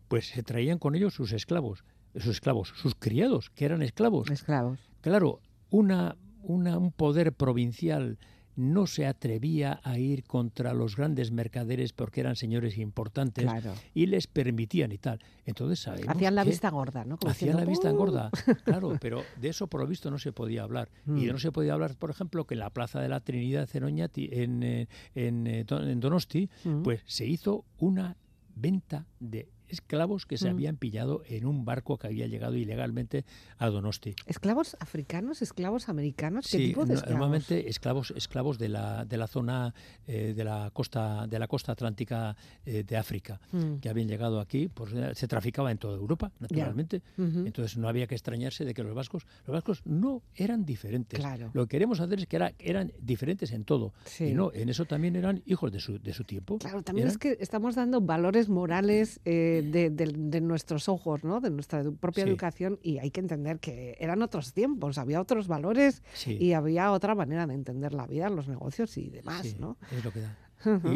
pues 0.08 0.28
se 0.28 0.42
traían 0.42 0.78
con 0.78 0.94
ellos 0.94 1.14
sus 1.14 1.32
esclavos, 1.32 1.84
sus 2.14 2.26
esclavos, 2.26 2.72
sus 2.76 2.94
criados, 2.94 3.50
que 3.50 3.64
eran 3.64 3.82
esclavos. 3.82 4.30
Esclavos. 4.30 4.80
Claro, 5.00 5.40
una, 5.70 6.16
una, 6.42 6.78
un 6.78 6.92
poder 6.92 7.32
provincial 7.32 8.18
no 8.56 8.86
se 8.86 9.06
atrevía 9.06 9.80
a 9.84 9.98
ir 9.98 10.24
contra 10.24 10.74
los 10.74 10.96
grandes 10.96 11.30
mercaderes 11.30 11.92
porque 11.92 12.20
eran 12.20 12.36
señores 12.36 12.78
importantes 12.78 13.46
y 13.94 14.06
les 14.06 14.26
permitían 14.26 14.92
y 14.92 14.98
tal. 14.98 15.20
Entonces 15.44 15.86
Hacían 15.86 16.34
la 16.34 16.44
vista 16.44 16.70
gorda, 16.70 17.04
¿no? 17.04 17.18
hacían 17.26 17.56
la 17.56 17.64
vista 17.64 17.90
gorda, 17.90 18.30
claro, 18.64 18.96
pero 19.00 19.22
de 19.40 19.48
eso 19.48 19.66
por 19.66 19.82
lo 19.82 19.86
visto 19.86 20.10
no 20.10 20.18
se 20.18 20.32
podía 20.32 20.62
hablar. 20.62 20.90
Y 21.06 21.10
mm. 21.10 21.32
no 21.32 21.38
se 21.38 21.52
podía 21.52 21.74
hablar, 21.74 21.96
por 21.96 22.10
ejemplo, 22.10 22.46
que 22.46 22.54
en 22.54 22.60
la 22.60 22.70
Plaza 22.70 23.00
de 23.00 23.08
la 23.08 23.20
Trinidad 23.20 23.68
en, 23.74 23.84
Oñati, 23.84 24.28
en, 24.32 24.62
eh, 24.62 24.88
en, 25.14 25.46
eh, 25.46 25.64
en 25.68 26.00
Donosti, 26.00 26.48
mm. 26.64 26.82
pues 26.82 27.02
se 27.06 27.26
hizo 27.26 27.64
una 27.78 28.16
venta 28.54 29.06
de 29.20 29.48
esclavos 29.68 30.26
que 30.26 30.38
se 30.38 30.48
mm. 30.48 30.52
habían 30.52 30.76
pillado 30.76 31.22
en 31.26 31.46
un 31.46 31.64
barco 31.64 31.98
que 31.98 32.06
había 32.06 32.26
llegado 32.26 32.56
ilegalmente 32.56 33.24
a 33.58 33.68
Donosti. 33.68 34.14
¿Esclavos 34.26 34.76
africanos? 34.80 35.42
¿Esclavos 35.42 35.88
americanos? 35.88 36.48
¿Qué 36.50 36.58
tipo 36.58 36.84
de 36.84 36.94
esclavos? 36.94 37.18
Normalmente 37.18 37.68
esclavos, 37.68 38.12
esclavos 38.16 38.58
de 38.58 38.68
la, 38.68 39.04
de 39.04 39.16
la 39.16 39.26
zona 39.26 39.74
eh, 40.06 40.34
de 40.36 40.44
la 40.44 40.70
costa 40.72 41.26
de 41.26 41.38
la 41.38 41.48
costa 41.48 41.72
atlántica 41.72 42.36
eh, 42.64 42.84
de 42.86 42.96
África, 42.96 43.40
mm. 43.52 43.76
que 43.76 43.88
habían 43.88 44.08
llegado 44.08 44.40
aquí, 44.40 44.68
pues, 44.68 44.92
eh, 44.92 45.12
se 45.14 45.28
traficaba 45.28 45.70
en 45.70 45.78
toda 45.78 45.96
Europa, 45.96 46.32
naturalmente. 46.38 47.02
Entonces 47.16 47.76
no 47.76 47.88
había 47.88 48.06
que 48.06 48.14
extrañarse 48.14 48.64
de 48.64 48.74
que 48.74 48.82
los 48.82 48.94
vascos, 48.94 49.26
los 49.46 49.54
vascos 49.54 49.82
no 49.84 50.22
eran 50.34 50.64
diferentes. 50.64 51.20
Lo 51.52 51.66
que 51.66 51.76
queremos 51.76 52.00
hacer 52.00 52.20
es 52.20 52.26
que 52.26 52.36
era, 52.36 52.52
eran 52.58 52.92
diferentes 53.00 53.52
en 53.52 53.64
todo. 53.64 53.92
Y 54.18 54.34
no, 54.34 54.52
en 54.52 54.68
eso 54.68 54.84
también 54.84 55.16
eran 55.16 55.42
hijos 55.46 55.72
de 55.72 55.80
su, 55.80 55.98
de 55.98 56.12
su 56.12 56.24
tiempo. 56.24 56.58
Claro, 56.58 56.82
también 56.82 57.08
es 57.08 57.18
que 57.18 57.36
estamos 57.40 57.74
dando 57.74 58.00
valores 58.00 58.48
morales 58.48 59.20
de, 59.62 60.40
nuestros 60.40 60.88
ojos, 60.88 61.24
¿no? 61.24 61.40
de 61.40 61.50
nuestra 61.50 61.82
propia 62.00 62.24
educación 62.24 62.78
y 62.82 62.98
hay 62.98 63.10
que 63.10 63.20
entender 63.20 63.58
que 63.58 63.96
eran 64.00 64.22
otros 64.22 64.52
tiempos, 64.52 64.98
había 64.98 65.20
otros 65.20 65.48
valores 65.48 66.02
y 66.26 66.52
había 66.52 66.92
otra 66.92 67.14
manera 67.14 67.46
de 67.46 67.54
entender 67.54 67.92
la 67.92 68.06
vida, 68.06 68.28
los 68.30 68.48
negocios 68.48 68.96
y 68.96 69.10
demás. 69.10 69.58
¿no? 69.58 69.76
Es 69.90 70.04
lo 70.04 70.12
que 70.12 70.20
da. 70.20 70.36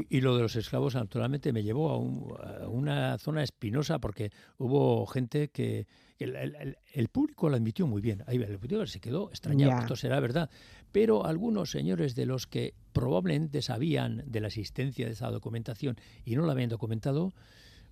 Y, 0.08 0.20
lo 0.20 0.36
de 0.36 0.42
los 0.42 0.56
esclavos, 0.56 0.94
naturalmente, 0.94 1.52
me 1.52 1.62
llevó 1.62 1.90
a, 1.90 2.68
una 2.68 3.18
zona 3.18 3.42
espinosa 3.42 3.98
porque 3.98 4.32
hubo 4.58 5.06
gente 5.06 5.48
que, 5.48 5.86
el, 6.18 7.08
público 7.08 7.48
lo 7.48 7.56
admitió 7.56 7.86
muy 7.86 8.00
bien. 8.00 8.24
Ahí 8.26 8.36
el 8.36 8.58
público 8.58 8.86
se 8.86 9.00
quedó 9.00 9.28
extrañado, 9.30 9.80
esto 9.80 9.96
será 9.96 10.18
verdad. 10.20 10.50
Pero 10.92 11.24
algunos 11.24 11.70
señores 11.70 12.14
de 12.14 12.26
los 12.26 12.46
que 12.46 12.74
probablemente 12.92 13.62
sabían 13.62 14.24
de 14.26 14.40
la 14.40 14.48
existencia 14.48 15.06
de 15.06 15.12
esa 15.12 15.30
documentación 15.30 15.96
y 16.24 16.34
no 16.34 16.46
la 16.46 16.52
habían 16.52 16.68
documentado, 16.68 17.32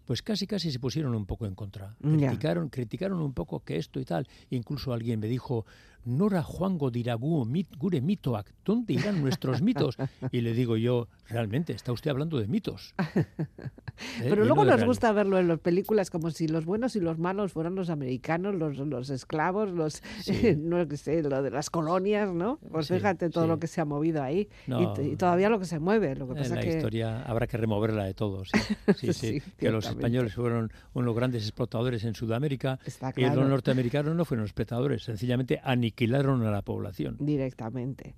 pues 0.08 0.22
casi 0.22 0.46
casi 0.46 0.72
se 0.72 0.78
pusieron 0.78 1.14
un 1.14 1.26
poco 1.26 1.44
en 1.44 1.54
contra. 1.54 1.94
Criticaron, 2.00 2.70
criticaron 2.70 3.20
un 3.20 3.34
poco 3.34 3.60
que 3.60 3.76
esto 3.76 4.00
y 4.00 4.06
tal. 4.06 4.26
Incluso 4.48 4.94
alguien 4.94 5.20
me 5.20 5.26
dijo, 5.26 5.66
Nora 6.04 6.42
Juango 6.42 6.90
diragu 6.90 7.44
mit, 7.44 7.68
gure 7.76 8.00
mitoak, 8.00 8.52
¿dónde 8.64 8.94
irán 8.94 9.20
nuestros 9.20 9.62
mitos? 9.62 9.96
Y 10.32 10.40
le 10.40 10.52
digo 10.52 10.76
yo, 10.76 11.08
realmente, 11.28 11.72
está 11.72 11.92
usted 11.92 12.10
hablando 12.10 12.38
de 12.38 12.46
mitos. 12.46 12.94
¿Eh? 14.20 14.26
Pero 14.28 14.44
luego 14.44 14.64
nos 14.64 14.84
gusta 14.84 15.10
verlo 15.12 15.38
en 15.38 15.48
las 15.48 15.58
películas 15.58 16.10
como 16.10 16.30
si 16.30 16.46
los 16.46 16.64
buenos 16.64 16.94
y 16.96 17.00
los 17.00 17.18
malos 17.18 17.52
fueran 17.52 17.74
los 17.74 17.90
americanos, 17.90 18.54
los, 18.54 18.78
los 18.78 19.10
esclavos, 19.10 19.70
los, 19.70 20.02
no 20.56 20.86
sé, 20.96 21.22
lo 21.22 21.42
de 21.42 21.50
las 21.50 21.70
colonias, 21.70 22.32
¿no? 22.32 22.58
Pues 22.70 22.88
fíjate 22.88 23.30
todo 23.30 23.46
lo 23.46 23.58
que 23.58 23.66
se 23.66 23.80
ha 23.80 23.84
movido 23.84 24.22
ahí 24.22 24.48
y, 24.66 25.16
todavía 25.16 25.48
lo 25.48 25.58
que 25.58 25.64
se 25.64 25.78
mueve. 25.78 26.14
Lo 26.14 26.28
que 26.28 26.34
pasa 26.34 26.54
la 26.54 26.60
que... 26.60 26.76
historia 26.76 27.22
habrá 27.22 27.46
que 27.46 27.56
removerla 27.56 28.04
de 28.04 28.14
todos. 28.14 28.50
Sí, 28.96 29.12
sí, 29.12 29.42
que 29.56 29.70
los 29.70 29.86
españoles 29.86 30.34
fueron 30.34 30.72
unos 30.94 31.14
grandes 31.14 31.42
explotadores 31.42 32.04
en 32.04 32.14
Sudamérica 32.14 32.78
y 33.16 33.22
los 33.22 33.48
norteamericanos 33.48 34.14
no 34.14 34.24
fueron 34.24 34.46
explotadores, 34.46 35.02
sencillamente 35.02 35.60
aniquilaron 35.98 36.46
a 36.46 36.50
la 36.50 36.62
población. 36.62 37.16
Directamente. 37.18 38.14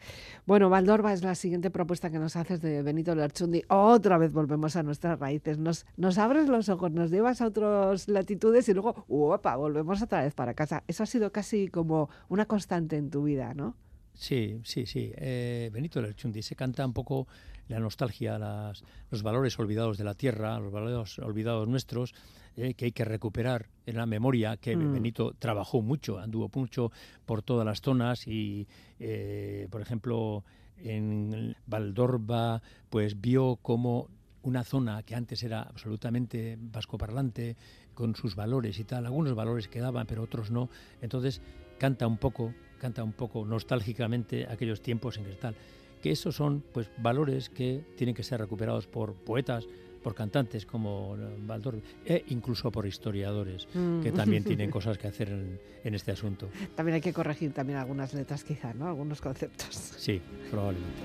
Bueno, 0.46 0.68
Valdorba 0.68 1.12
es 1.12 1.22
la 1.22 1.34
siguiente 1.34 1.70
propuesta 1.70 2.10
que 2.10 2.18
nos 2.18 2.36
haces 2.36 2.60
de 2.60 2.82
Benito 2.82 3.14
Lerchundi. 3.14 3.62
Otra 3.68 4.18
vez 4.18 4.32
volvemos 4.32 4.76
a 4.76 4.82
nuestras 4.82 5.18
raíces. 5.18 5.58
Nos, 5.58 5.86
nos 5.96 6.18
abres 6.18 6.48
los 6.48 6.68
ojos, 6.68 6.92
nos 6.92 7.10
llevas 7.10 7.40
a 7.40 7.46
otras 7.46 8.08
latitudes 8.08 8.68
y 8.68 8.74
luego, 8.74 9.04
¡uopa! 9.08 9.56
volvemos 9.56 10.02
otra 10.02 10.22
vez 10.22 10.34
para 10.34 10.54
casa. 10.54 10.84
Eso 10.88 11.02
ha 11.02 11.06
sido 11.06 11.32
casi 11.32 11.68
como 11.68 12.10
una 12.28 12.44
constante 12.44 12.96
en 12.96 13.10
tu 13.10 13.24
vida, 13.24 13.54
¿no? 13.54 13.76
Sí, 14.12 14.60
sí, 14.64 14.84
sí. 14.84 15.12
Eh, 15.16 15.70
Benito 15.72 16.02
Lerchundi 16.02 16.42
se 16.42 16.54
canta 16.54 16.84
un 16.84 16.92
poco 16.92 17.26
la 17.70 17.80
nostalgia, 17.80 18.38
las, 18.38 18.82
los 19.10 19.22
valores 19.22 19.58
olvidados 19.58 19.96
de 19.96 20.04
la 20.04 20.14
tierra, 20.14 20.58
los 20.58 20.72
valores 20.72 21.18
olvidados 21.20 21.68
nuestros, 21.68 22.14
eh, 22.56 22.74
que 22.74 22.86
hay 22.86 22.92
que 22.92 23.04
recuperar 23.04 23.68
en 23.86 23.96
la 23.96 24.06
memoria, 24.06 24.56
que 24.56 24.76
mm. 24.76 24.92
Benito 24.92 25.34
trabajó 25.38 25.80
mucho, 25.80 26.18
anduvo 26.18 26.50
mucho 26.54 26.90
por 27.24 27.42
todas 27.42 27.64
las 27.64 27.80
zonas 27.80 28.26
y, 28.26 28.66
eh, 28.98 29.68
por 29.70 29.80
ejemplo, 29.80 30.44
en 30.78 31.54
Valdorba, 31.66 32.60
pues 32.88 33.20
vio 33.20 33.56
como 33.56 34.08
una 34.42 34.64
zona 34.64 35.02
que 35.02 35.14
antes 35.14 35.42
era 35.42 35.62
absolutamente 35.62 36.56
vascoparlante, 36.58 37.56
con 37.94 38.16
sus 38.16 38.34
valores 38.34 38.78
y 38.78 38.84
tal, 38.84 39.04
algunos 39.04 39.34
valores 39.34 39.68
quedaban, 39.68 40.06
pero 40.06 40.22
otros 40.22 40.50
no. 40.50 40.70
Entonces 41.02 41.42
canta 41.78 42.06
un 42.06 42.16
poco, 42.16 42.54
canta 42.78 43.04
un 43.04 43.12
poco 43.12 43.44
nostálgicamente 43.44 44.46
aquellos 44.48 44.80
tiempos 44.80 45.18
en 45.18 45.24
que 45.24 45.32
tal. 45.32 45.54
Que 46.00 46.10
esos 46.10 46.34
son 46.34 46.62
pues 46.72 46.90
valores 46.98 47.48
que 47.50 47.82
tienen 47.96 48.14
que 48.14 48.22
ser 48.22 48.40
recuperados 48.40 48.86
por 48.86 49.14
poetas, 49.14 49.66
por 50.02 50.14
cantantes 50.14 50.64
como 50.64 51.16
Baldor 51.46 51.80
e 52.06 52.24
incluso 52.28 52.70
por 52.70 52.86
historiadores 52.86 53.66
que 53.66 54.10
mm. 54.10 54.14
también 54.14 54.44
tienen 54.44 54.70
cosas 54.76 54.96
que 54.98 55.08
hacer 55.08 55.28
en, 55.28 55.94
este 55.94 56.12
asunto. 56.12 56.48
También 56.74 56.96
hay 56.96 57.00
que 57.00 57.12
corregir 57.12 57.52
también 57.52 57.78
algunas 57.78 58.14
letras 58.14 58.44
quizá, 58.44 58.72
¿no? 58.72 58.86
Algunos 58.86 59.20
conceptos. 59.20 59.94
Sí, 59.98 60.20
probablemente. 60.50 61.02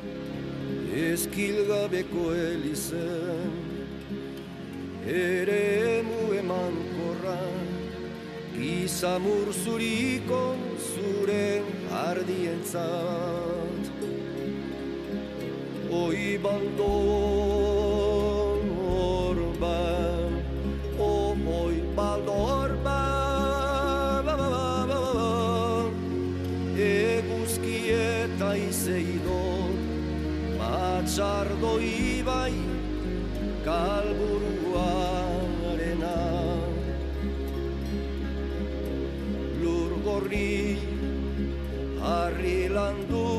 o 15.92 16.12
ibaldor 16.12 16.86
orban 18.90 20.42
o 21.00 21.36
moi 21.36 21.76
baldor 21.96 22.70
ba 22.86 23.04
ba 24.26 24.36
ba 24.38 24.50
ba 24.90 24.92
ba 24.92 25.02
e 26.78 27.22
guskieta 27.28 28.50
iseido 28.70 29.42
matxardo 30.60 31.72
ibai 31.82 32.58
kalburuarena 33.66 36.18
lur 39.62 39.92
gorri 40.06 40.56
harri 42.06 42.60
landu 42.76 43.35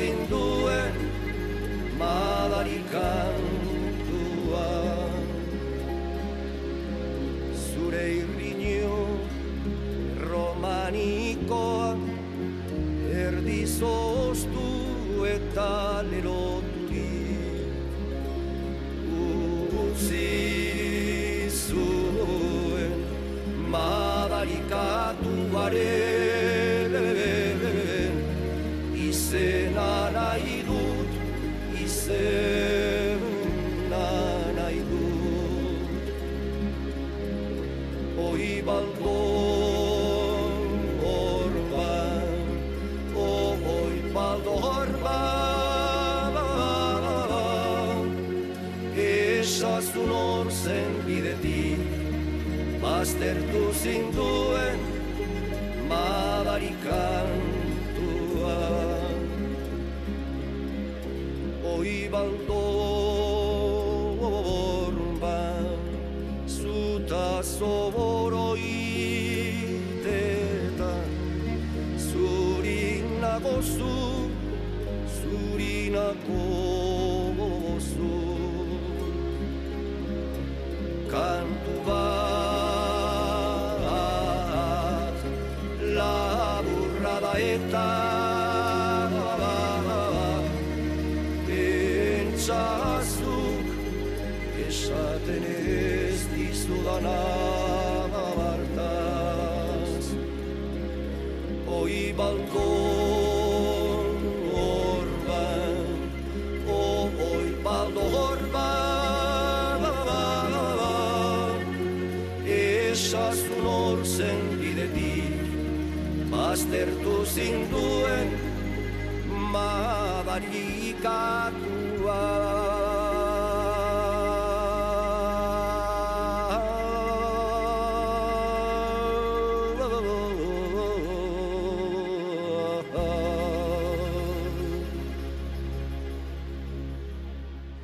sin 0.00 0.16
duda. 0.30 0.59
Aldo 38.70 39.20
hor 50.20 50.50
zen 50.50 50.92
bidetik, 51.06 51.82
baztertu 52.82 53.64
zinduen, 53.82 54.78
madarikan 55.88 57.49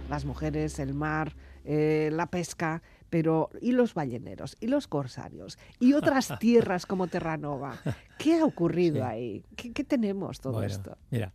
las 0.08 0.24
mujeres, 0.24 0.78
el 0.78 0.94
mar, 0.94 1.34
eh, 1.64 2.10
la 2.12 2.26
pesca, 2.26 2.82
pero 3.10 3.50
¿y 3.60 3.72
los 3.72 3.94
balleneros? 3.94 4.56
¿Y 4.60 4.66
los 4.66 4.88
corsarios? 4.88 5.58
¿Y 5.80 5.92
otras 5.92 6.32
tierras 6.40 6.86
como 6.86 7.06
Terranova? 7.06 7.78
¿Qué 8.18 8.38
ha 8.38 8.44
ocurrido 8.44 9.04
ahí? 9.04 9.44
¿Qué, 9.56 9.84
tenemos 9.84 10.40
todo 10.40 10.62
esto? 10.62 10.96
Mira, 11.10 11.32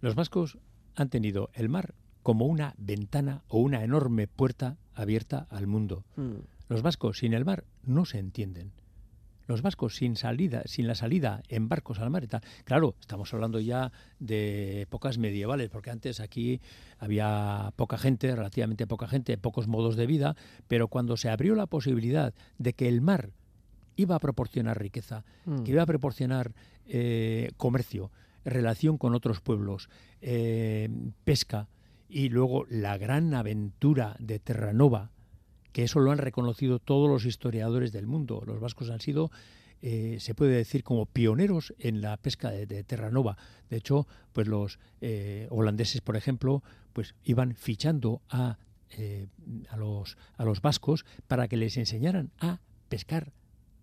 los 0.00 0.14
vascos 0.14 0.58
han 0.94 1.08
tenido 1.08 1.50
el 1.54 1.68
mar 1.68 1.94
como 2.22 2.46
una 2.46 2.74
ventana 2.78 3.42
o 3.48 3.58
una 3.58 3.84
enorme 3.84 4.26
puerta 4.26 4.78
abierta 4.94 5.46
al 5.50 5.66
mundo. 5.66 6.04
Mm. 6.16 6.36
Los 6.68 6.82
vascos 6.82 7.18
sin 7.18 7.34
el 7.34 7.44
mar 7.44 7.64
no 7.82 8.04
se 8.06 8.18
entienden 8.18 8.72
los 9.46 9.62
vascos 9.62 9.96
sin 9.96 10.16
salida, 10.16 10.62
sin 10.66 10.86
la 10.86 10.94
salida 10.94 11.42
en 11.48 11.68
barcos 11.68 11.98
al 11.98 12.10
mar 12.10 12.24
y 12.24 12.28
tal. 12.28 12.42
Claro, 12.64 12.94
estamos 13.00 13.32
hablando 13.34 13.60
ya 13.60 13.92
de 14.18 14.82
épocas 14.82 15.18
medievales, 15.18 15.70
porque 15.70 15.90
antes 15.90 16.20
aquí 16.20 16.60
había 16.98 17.72
poca 17.76 17.98
gente, 17.98 18.34
relativamente 18.34 18.86
poca 18.86 19.06
gente, 19.06 19.36
pocos 19.38 19.68
modos 19.68 19.96
de 19.96 20.06
vida, 20.06 20.36
pero 20.68 20.88
cuando 20.88 21.16
se 21.16 21.28
abrió 21.28 21.54
la 21.54 21.66
posibilidad 21.66 22.34
de 22.58 22.72
que 22.72 22.88
el 22.88 23.00
mar 23.00 23.30
iba 23.96 24.16
a 24.16 24.20
proporcionar 24.20 24.80
riqueza, 24.80 25.24
mm. 25.44 25.62
que 25.62 25.72
iba 25.72 25.82
a 25.82 25.86
proporcionar 25.86 26.54
eh, 26.86 27.50
comercio, 27.56 28.10
relación 28.44 28.98
con 28.98 29.14
otros 29.14 29.40
pueblos, 29.40 29.88
eh, 30.20 30.88
pesca 31.24 31.68
y 32.08 32.28
luego 32.28 32.66
la 32.68 32.98
gran 32.98 33.34
aventura 33.34 34.16
de 34.18 34.38
Terranova, 34.38 35.10
que 35.74 35.82
eso 35.82 35.98
lo 35.98 36.12
han 36.12 36.18
reconocido 36.18 36.78
todos 36.78 37.10
los 37.10 37.24
historiadores 37.26 37.90
del 37.90 38.06
mundo. 38.06 38.44
Los 38.46 38.60
vascos 38.60 38.90
han 38.90 39.00
sido, 39.00 39.32
eh, 39.82 40.18
se 40.20 40.32
puede 40.32 40.54
decir, 40.54 40.84
como 40.84 41.04
pioneros 41.04 41.74
en 41.80 42.00
la 42.00 42.16
pesca 42.16 42.52
de, 42.52 42.84
Terranova. 42.84 43.36
De 43.70 43.78
hecho, 43.78 44.06
pues 44.32 44.46
los 44.46 44.78
eh, 45.00 45.48
holandeses, 45.50 46.00
por 46.00 46.14
ejemplo, 46.16 46.62
pues 46.92 47.16
iban 47.24 47.56
fichando 47.56 48.22
a, 48.30 48.56
eh, 48.96 49.26
a, 49.68 49.76
los, 49.76 50.16
a 50.36 50.44
los 50.44 50.62
vascos 50.62 51.04
para 51.26 51.48
que 51.48 51.56
les 51.56 51.76
enseñaran 51.76 52.30
a 52.38 52.60
pescar 52.88 53.32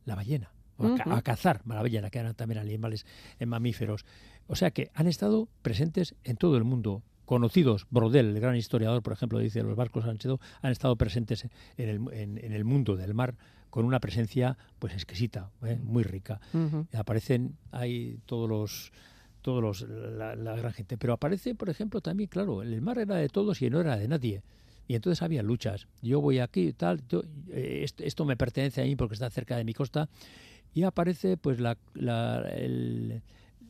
la 0.05 0.15
ballena. 0.15 0.53
a, 0.79 1.21
cazar 1.21 1.61
la 1.65 1.81
ballena, 1.81 2.09
que 2.09 2.19
eran 2.19 2.35
también 2.35 2.61
animales 2.61 3.05
mamíferos. 3.45 4.05
O 4.47 4.55
sea 4.55 4.71
que 4.71 4.91
han 4.93 5.07
estado 5.07 5.49
presentes 5.61 6.15
en 6.23 6.37
todo 6.37 6.55
el 6.55 6.63
mundo 6.63 7.03
conocidos, 7.31 7.87
Brodel, 7.89 8.35
el 8.35 8.41
gran 8.41 8.57
historiador, 8.57 9.01
por 9.01 9.13
ejemplo, 9.13 9.39
dice 9.39 9.63
los 9.63 9.77
barcos 9.77 10.03
han, 10.03 10.19
sido, 10.19 10.41
han 10.61 10.73
estado 10.73 10.97
presentes 10.97 11.47
en 11.77 11.87
el, 11.87 12.01
en, 12.11 12.51
el, 12.51 12.65
mundo 12.65 12.97
del 12.97 13.13
mar 13.13 13.37
con 13.69 13.85
una 13.85 14.01
presencia 14.01 14.57
pues 14.79 14.91
exquisita, 14.91 15.49
¿eh? 15.63 15.79
muy 15.81 16.03
rica. 16.03 16.41
Aparecen 16.93 17.55
ahí 17.71 18.19
todos 18.25 18.49
los 18.49 18.91
todos 19.41 19.63
los 19.63 19.81
la, 19.89 20.35
gran 20.35 20.73
gente, 20.73 20.97
pero 20.97 21.13
aparece, 21.13 21.55
por 21.55 21.69
ejemplo, 21.69 22.01
también, 22.01 22.27
claro, 22.27 22.63
el 22.63 22.81
mar 22.81 22.99
era 22.99 23.15
de 23.15 23.29
todos 23.29 23.61
y 23.61 23.69
no 23.69 23.79
era 23.79 23.95
de 23.95 24.09
nadie. 24.09 24.43
Y 24.89 24.95
entonces 24.95 25.21
había 25.21 25.41
luchas. 25.41 25.87
Yo 26.01 26.19
voy 26.19 26.39
aquí, 26.39 26.73
tal, 26.73 27.01
eh, 27.47 27.85
esto, 27.99 28.25
me 28.25 28.35
pertenece 28.35 28.81
a 28.81 28.83
mí 28.83 28.97
porque 28.97 29.13
está 29.13 29.29
cerca 29.29 29.55
de 29.55 29.63
mi 29.63 29.73
costa. 29.73 30.09
Y 30.73 30.83
aparece 30.83 31.37
pues 31.37 31.61
la, 31.61 31.77
la, 31.93 32.45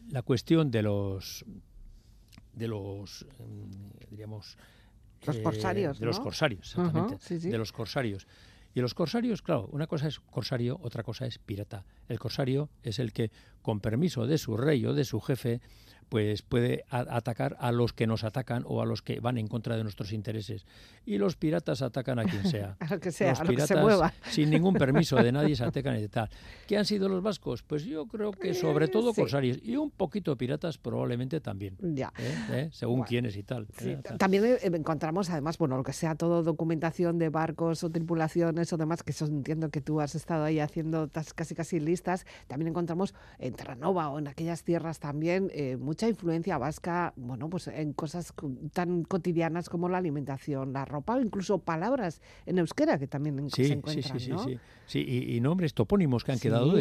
la 0.09 0.21
cuestión 0.23 0.71
de 0.71 0.81
los 0.81 1.45
de 2.53 2.67
los, 2.67 3.25
em, 3.39 3.69
diríamos... 4.09 4.57
Los 5.25 5.35
eh, 5.35 5.43
corsarios, 5.43 5.99
De 5.99 6.05
los 6.05 6.19
corsarios, 6.19 6.75
exactamente. 6.75 7.39
De 7.39 7.57
los 7.57 7.71
corsarios. 7.71 8.27
Y 8.73 8.79
los 8.79 8.93
corsarios, 8.93 9.41
claro, 9.41 9.67
una 9.71 9.85
cosa 9.85 10.07
es 10.07 10.19
corsario, 10.19 10.79
otra 10.81 11.03
cosa 11.03 11.25
es 11.25 11.37
pirata. 11.37 11.85
El 12.07 12.19
corsario 12.19 12.69
es 12.83 12.99
el 12.99 13.11
que, 13.11 13.29
con 13.61 13.81
permiso 13.81 14.25
de 14.25 14.37
su 14.37 14.55
rey 14.55 14.85
o 14.85 14.93
de 14.93 15.03
su 15.03 15.19
jefe, 15.19 15.61
pues 16.11 16.41
puede 16.41 16.83
atacar 16.89 17.55
a 17.61 17.71
los 17.71 17.93
que 17.93 18.05
nos 18.05 18.25
atacan 18.25 18.65
o 18.67 18.81
a 18.81 18.85
los 18.85 19.01
que 19.01 19.21
van 19.21 19.37
en 19.37 19.47
contra 19.47 19.77
de 19.77 19.83
nuestros 19.83 20.11
intereses. 20.11 20.65
Y 21.05 21.17
los 21.17 21.37
piratas 21.37 21.81
atacan 21.81 22.19
a 22.19 22.25
quien 22.25 22.45
sea. 22.45 22.75
a 22.81 22.87
lo 22.87 22.99
que 22.99 23.13
sea, 23.13 23.29
los 23.29 23.39
a 23.39 23.43
piratas, 23.45 23.69
que 23.69 23.75
se 23.75 23.81
mueva. 23.81 24.13
sin 24.29 24.49
ningún 24.49 24.73
permiso 24.73 25.15
de 25.15 25.31
nadie, 25.31 25.55
se 25.55 25.63
atacan 25.71 25.97
y 26.03 26.09
tal. 26.09 26.29
¿Qué 26.67 26.77
han 26.77 26.83
sido 26.83 27.07
los 27.07 27.23
vascos? 27.23 27.63
Pues 27.63 27.85
yo 27.85 28.07
creo 28.07 28.33
que 28.33 28.53
sobre 28.53 28.89
todo 28.89 29.13
corsarios 29.13 29.59
y 29.63 29.77
un 29.77 29.89
poquito 29.89 30.35
piratas 30.35 30.77
probablemente 30.77 31.39
también. 31.39 31.77
Ya. 31.79 32.11
¿Eh? 32.19 32.35
¿Eh? 32.51 32.69
Según 32.73 33.03
quiénes 33.03 33.37
y 33.37 33.43
tal. 33.43 33.69
¿eh? 33.79 34.01
También 34.17 34.57
encontramos 34.63 35.29
además, 35.29 35.57
bueno, 35.57 35.77
lo 35.77 35.83
que 35.83 35.93
sea 35.93 36.15
todo 36.15 36.43
documentación 36.43 37.19
de 37.19 37.29
barcos 37.29 37.85
o 37.85 37.89
tripulaciones 37.89 38.73
o 38.73 38.75
demás, 38.75 39.03
que 39.03 39.11
eso 39.11 39.27
entiendo 39.27 39.69
que 39.69 39.79
tú 39.79 40.01
has 40.01 40.15
estado 40.15 40.43
ahí 40.43 40.59
haciendo 40.59 41.09
casi 41.35 41.55
casi 41.55 41.79
listas. 41.79 42.25
También 42.47 42.67
encontramos 42.67 43.13
en 43.39 43.53
Terranova 43.53 44.09
o 44.09 44.19
en 44.19 44.27
aquellas 44.27 44.65
tierras 44.65 44.99
también 44.99 45.49
mucha 46.01 46.09
influencia 46.09 46.57
vasca 46.57 47.13
bueno, 47.15 47.47
pues 47.47 47.67
en 47.67 47.93
cosas 47.93 48.33
tan 48.73 49.03
cotidianas 49.03 49.69
como 49.69 49.87
la 49.87 49.99
alimentación, 49.99 50.73
la 50.73 50.83
ropa 50.83 51.15
o 51.15 51.21
incluso 51.21 51.59
palabras 51.59 52.21
en 52.47 52.57
euskera 52.57 52.97
que 52.97 53.07
también 53.07 53.49
se 53.51 53.73
encuentran, 53.73 54.19
sí, 54.19 54.31
sí, 54.31 54.33
sí, 54.43 54.59
sí, 54.87 54.99
y, 55.35 55.39
nombres 55.41 55.75
topónimos 55.75 56.23
que 56.23 56.31
han 56.31 56.39
quedado 56.39 56.73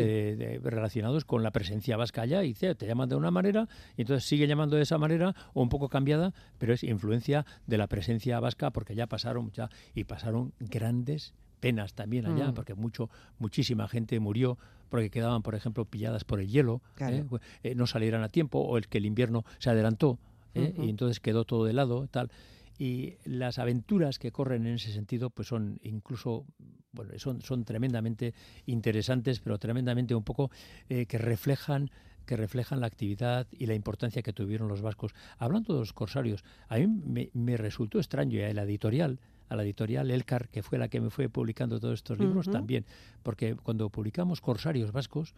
relacionados 0.63 1.27
con 1.27 1.43
la 1.43 1.51
presencia 1.51 1.99
vasca 1.99 2.23
allá 2.23 2.45
y 2.45 2.55
te 2.55 2.87
llaman 2.87 3.11
de 3.11 3.17
una 3.17 3.31
manera 3.31 3.69
y 3.97 4.03
entonces 4.03 4.27
sigue 4.27 4.47
llamando 4.47 4.77
de 4.77 4.83
esa 4.83 4.97
manera 4.97 5.35
o 5.53 5.61
un 5.61 5.69
poco 5.69 5.91
cambiada, 5.91 6.33
pero 6.57 6.73
es 6.73 6.83
influencia 6.83 7.45
de 7.67 7.77
la 7.77 7.89
presencia 7.89 8.41
vasca 8.41 8.71
porque 8.71 8.95
ya 8.95 9.07
pasaron 9.07 9.51
ya 9.53 9.69
y 9.95 10.05
pasaron 10.05 10.55
grandes 10.61 11.35
penas 11.61 11.95
también 11.95 12.27
allá, 12.27 12.51
mm. 12.51 12.55
porque 12.55 12.75
mucho, 12.75 13.11
muchísima 13.39 13.87
gente 13.89 14.19
murió 14.19 14.59
porque 14.89 15.11
quedaban, 15.11 15.43
por 15.43 15.55
ejemplo, 15.55 15.85
pilladas 15.85 16.25
por 16.25 16.41
el 16.41 16.49
hielo, 16.49 16.83
¿eh? 16.99 17.25
Eh, 17.63 17.75
no 17.75 17.87
salieran 17.87 18.23
a 18.23 18.29
tiempo, 18.29 18.59
o 18.59 18.77
el 18.77 18.89
que 18.89 18.99
el 18.99 19.07
invierno 19.07 19.45
se 19.59 19.71
adelantó, 19.71 20.19
¿eh? 20.55 20.75
y 20.77 20.91
entonces 20.91 21.21
quedó 21.21 21.45
todo 21.45 21.65
de 21.65 21.73
lado, 21.73 22.07
tal. 22.09 22.31
Y 22.77 23.15
las 23.25 23.59
aventuras 23.59 24.19
que 24.19 24.33
corren 24.33 24.67
en 24.67 24.75
ese 24.75 24.93
sentido, 24.93 25.31
pues 25.31 25.49
son 25.49 25.79
incluso, 25.83 26.45
bueno, 26.93 27.13
son, 27.19 27.41
son 27.41 27.65
tremendamente 27.65 28.35
interesantes, 28.67 29.39
pero 29.39 29.59
tremendamente 29.59 30.15
un 30.15 30.25
poco 30.25 30.51
que 30.89 31.19
reflejan 31.19 31.91
que 32.27 32.37
reflejan 32.37 32.79
la 32.79 32.87
actividad 32.87 33.49
y 33.51 33.67
la 33.67 33.75
importancia 33.75 34.23
que 34.23 34.33
tuvieron 34.33 34.69
los 34.69 34.83
vascos. 34.83 35.13
Hablando 35.39 35.75
de 35.75 35.81
los 35.81 35.93
corsarios, 35.93 36.45
a 36.69 36.79
mí 36.79 36.87
me, 36.87 37.31
me 37.33 37.57
resultó 37.57 37.99
extraño 37.99 38.39
el 38.39 38.57
editorial 38.59 39.19
a 39.51 39.57
la 39.57 39.65
editorial 39.65 40.11
Elcar, 40.11 40.49
que 40.49 40.63
fue 40.63 40.79
la 40.79 40.89
que 40.89 41.01
me 41.01 41.11
fue 41.11 41.29
publicando 41.29 41.81
todos 41.81 41.95
estos 41.95 42.19
libros 42.19 42.49
también, 42.49 42.87
porque 43.23 43.57
cuando 43.57 43.91
publicamos 43.91 44.41
Corsarios 44.41 44.93
Vascos, 44.93 45.35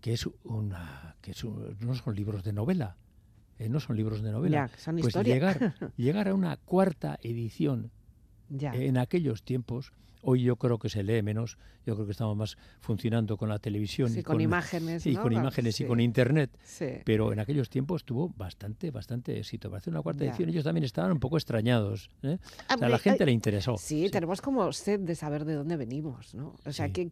que 0.00 0.14
es 0.14 0.26
una 0.44 1.14
que 1.20 1.34
no 1.80 1.94
son 1.94 2.16
libros 2.16 2.42
de 2.42 2.54
novela, 2.54 2.96
eh, 3.58 3.68
no 3.68 3.80
son 3.80 3.96
libros 3.96 4.22
de 4.22 4.32
novela, 4.32 4.70
pues 5.00 5.14
llegar 5.16 5.74
llegar 5.96 6.28
a 6.28 6.34
una 6.34 6.56
cuarta 6.56 7.18
edición 7.22 7.90
en 8.50 8.96
aquellos 8.96 9.42
tiempos 9.42 9.92
Hoy 10.22 10.42
yo 10.42 10.56
creo 10.56 10.78
que 10.78 10.88
se 10.88 11.02
lee 11.02 11.22
menos, 11.22 11.58
yo 11.86 11.94
creo 11.94 12.06
que 12.06 12.12
estamos 12.12 12.36
más 12.36 12.56
funcionando 12.80 13.36
con 13.36 13.48
la 13.48 13.58
televisión 13.58 14.16
y 14.16 14.22
con, 14.22 14.40
imágenes, 14.40 15.06
y 15.06 15.16
con 15.16 15.32
imágenes 15.32 15.80
y 15.80 15.84
con 15.84 16.00
internet, 16.00 16.50
pero 17.04 17.32
en 17.32 17.40
aquellos 17.40 17.68
tiempos 17.68 18.04
tuvo 18.04 18.28
bastante, 18.36 18.90
bastante 18.90 19.38
éxito. 19.38 19.70
Para 19.70 19.78
hacer 19.78 19.92
una 19.92 20.02
cuarta 20.02 20.24
edición 20.24 20.48
ellos 20.48 20.64
también 20.64 20.84
estaban 20.84 21.12
un 21.12 21.20
poco 21.20 21.36
extrañados. 21.36 22.10
¿eh? 22.22 22.38
a 22.68 22.88
la 22.88 22.98
gente 22.98 23.24
le 23.24 23.32
interesó. 23.32 23.76
Sí, 23.78 24.08
tenemos 24.10 24.40
como 24.40 24.72
sed 24.72 25.00
de 25.00 25.14
saber 25.14 25.44
de 25.44 25.54
dónde 25.54 25.76
venimos, 25.76 26.34
¿no? 26.34 26.54
O 26.64 26.72
sea, 26.72 26.90
que, 26.90 27.10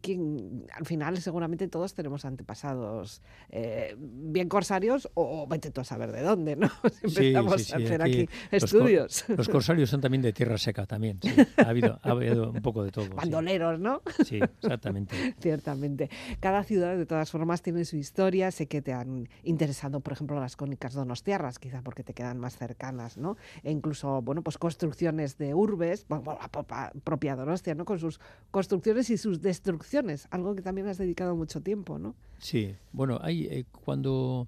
al 0.73 0.85
final 0.85 1.17
seguramente 1.21 1.67
todos 1.67 1.93
tenemos 1.93 2.25
antepasados 2.25 3.21
eh, 3.49 3.95
bien 3.97 4.49
corsarios 4.49 5.09
o 5.13 5.47
vete 5.47 5.71
tú 5.71 5.81
a 5.81 5.83
saber 5.83 6.11
de 6.11 6.21
dónde, 6.21 6.55
¿no? 6.55 6.69
Empezamos 7.03 7.73
a 7.73 7.77
hacer 7.77 8.01
aquí, 8.01 8.29
estudios. 8.51 9.25
los 9.29 9.49
corsarios 9.49 9.89
son 9.89 10.01
también 10.01 10.21
de 10.21 10.33
tierra 10.33 10.57
seca 10.57 10.85
también, 10.85 11.19
ha, 11.57 11.69
habido, 11.69 11.99
ha 12.01 12.11
habido 12.11 12.51
un 12.51 12.61
poco 12.61 12.83
de 12.83 12.91
todo. 13.05 13.15
Bandoleros, 13.15 13.79
¿no? 13.79 14.01
Sí, 14.25 14.39
exactamente. 14.61 15.35
Ciertamente. 15.39 16.09
Cada 16.39 16.63
ciudad, 16.63 16.97
de 16.97 17.05
todas 17.05 17.29
formas, 17.31 17.61
tiene 17.61 17.85
su 17.85 17.97
historia. 17.97 18.51
Sé 18.51 18.67
que 18.67 18.81
te 18.81 18.93
han 18.93 19.29
interesado, 19.43 19.99
por 19.99 20.13
ejemplo, 20.13 20.39
las 20.39 20.55
cónicas 20.55 20.93
donostiarras, 20.93 21.59
quizá 21.59 21.81
porque 21.81 22.03
te 22.03 22.13
quedan 22.13 22.39
más 22.39 22.57
cercanas, 22.57 23.17
¿no? 23.17 23.37
E 23.63 23.71
incluso, 23.71 24.21
bueno, 24.21 24.41
pues 24.41 24.57
construcciones 24.57 25.37
de 25.37 25.53
urbes, 25.53 26.05
bueno, 26.07 26.37
la 26.39 26.91
propia 27.03 27.35
Donostia, 27.35 27.75
¿no? 27.75 27.85
Con 27.85 27.99
sus 27.99 28.19
construcciones 28.51 29.09
y 29.09 29.17
sus 29.17 29.41
destrucciones, 29.41 30.27
algo 30.31 30.55
que 30.55 30.61
también 30.61 30.87
has 30.87 30.97
dedicado 30.97 31.35
mucho 31.35 31.61
tiempo, 31.61 31.99
¿no? 31.99 32.15
Sí, 32.39 32.75
bueno, 32.91 33.19
hay, 33.21 33.45
eh, 33.45 33.65
cuando 33.71 34.47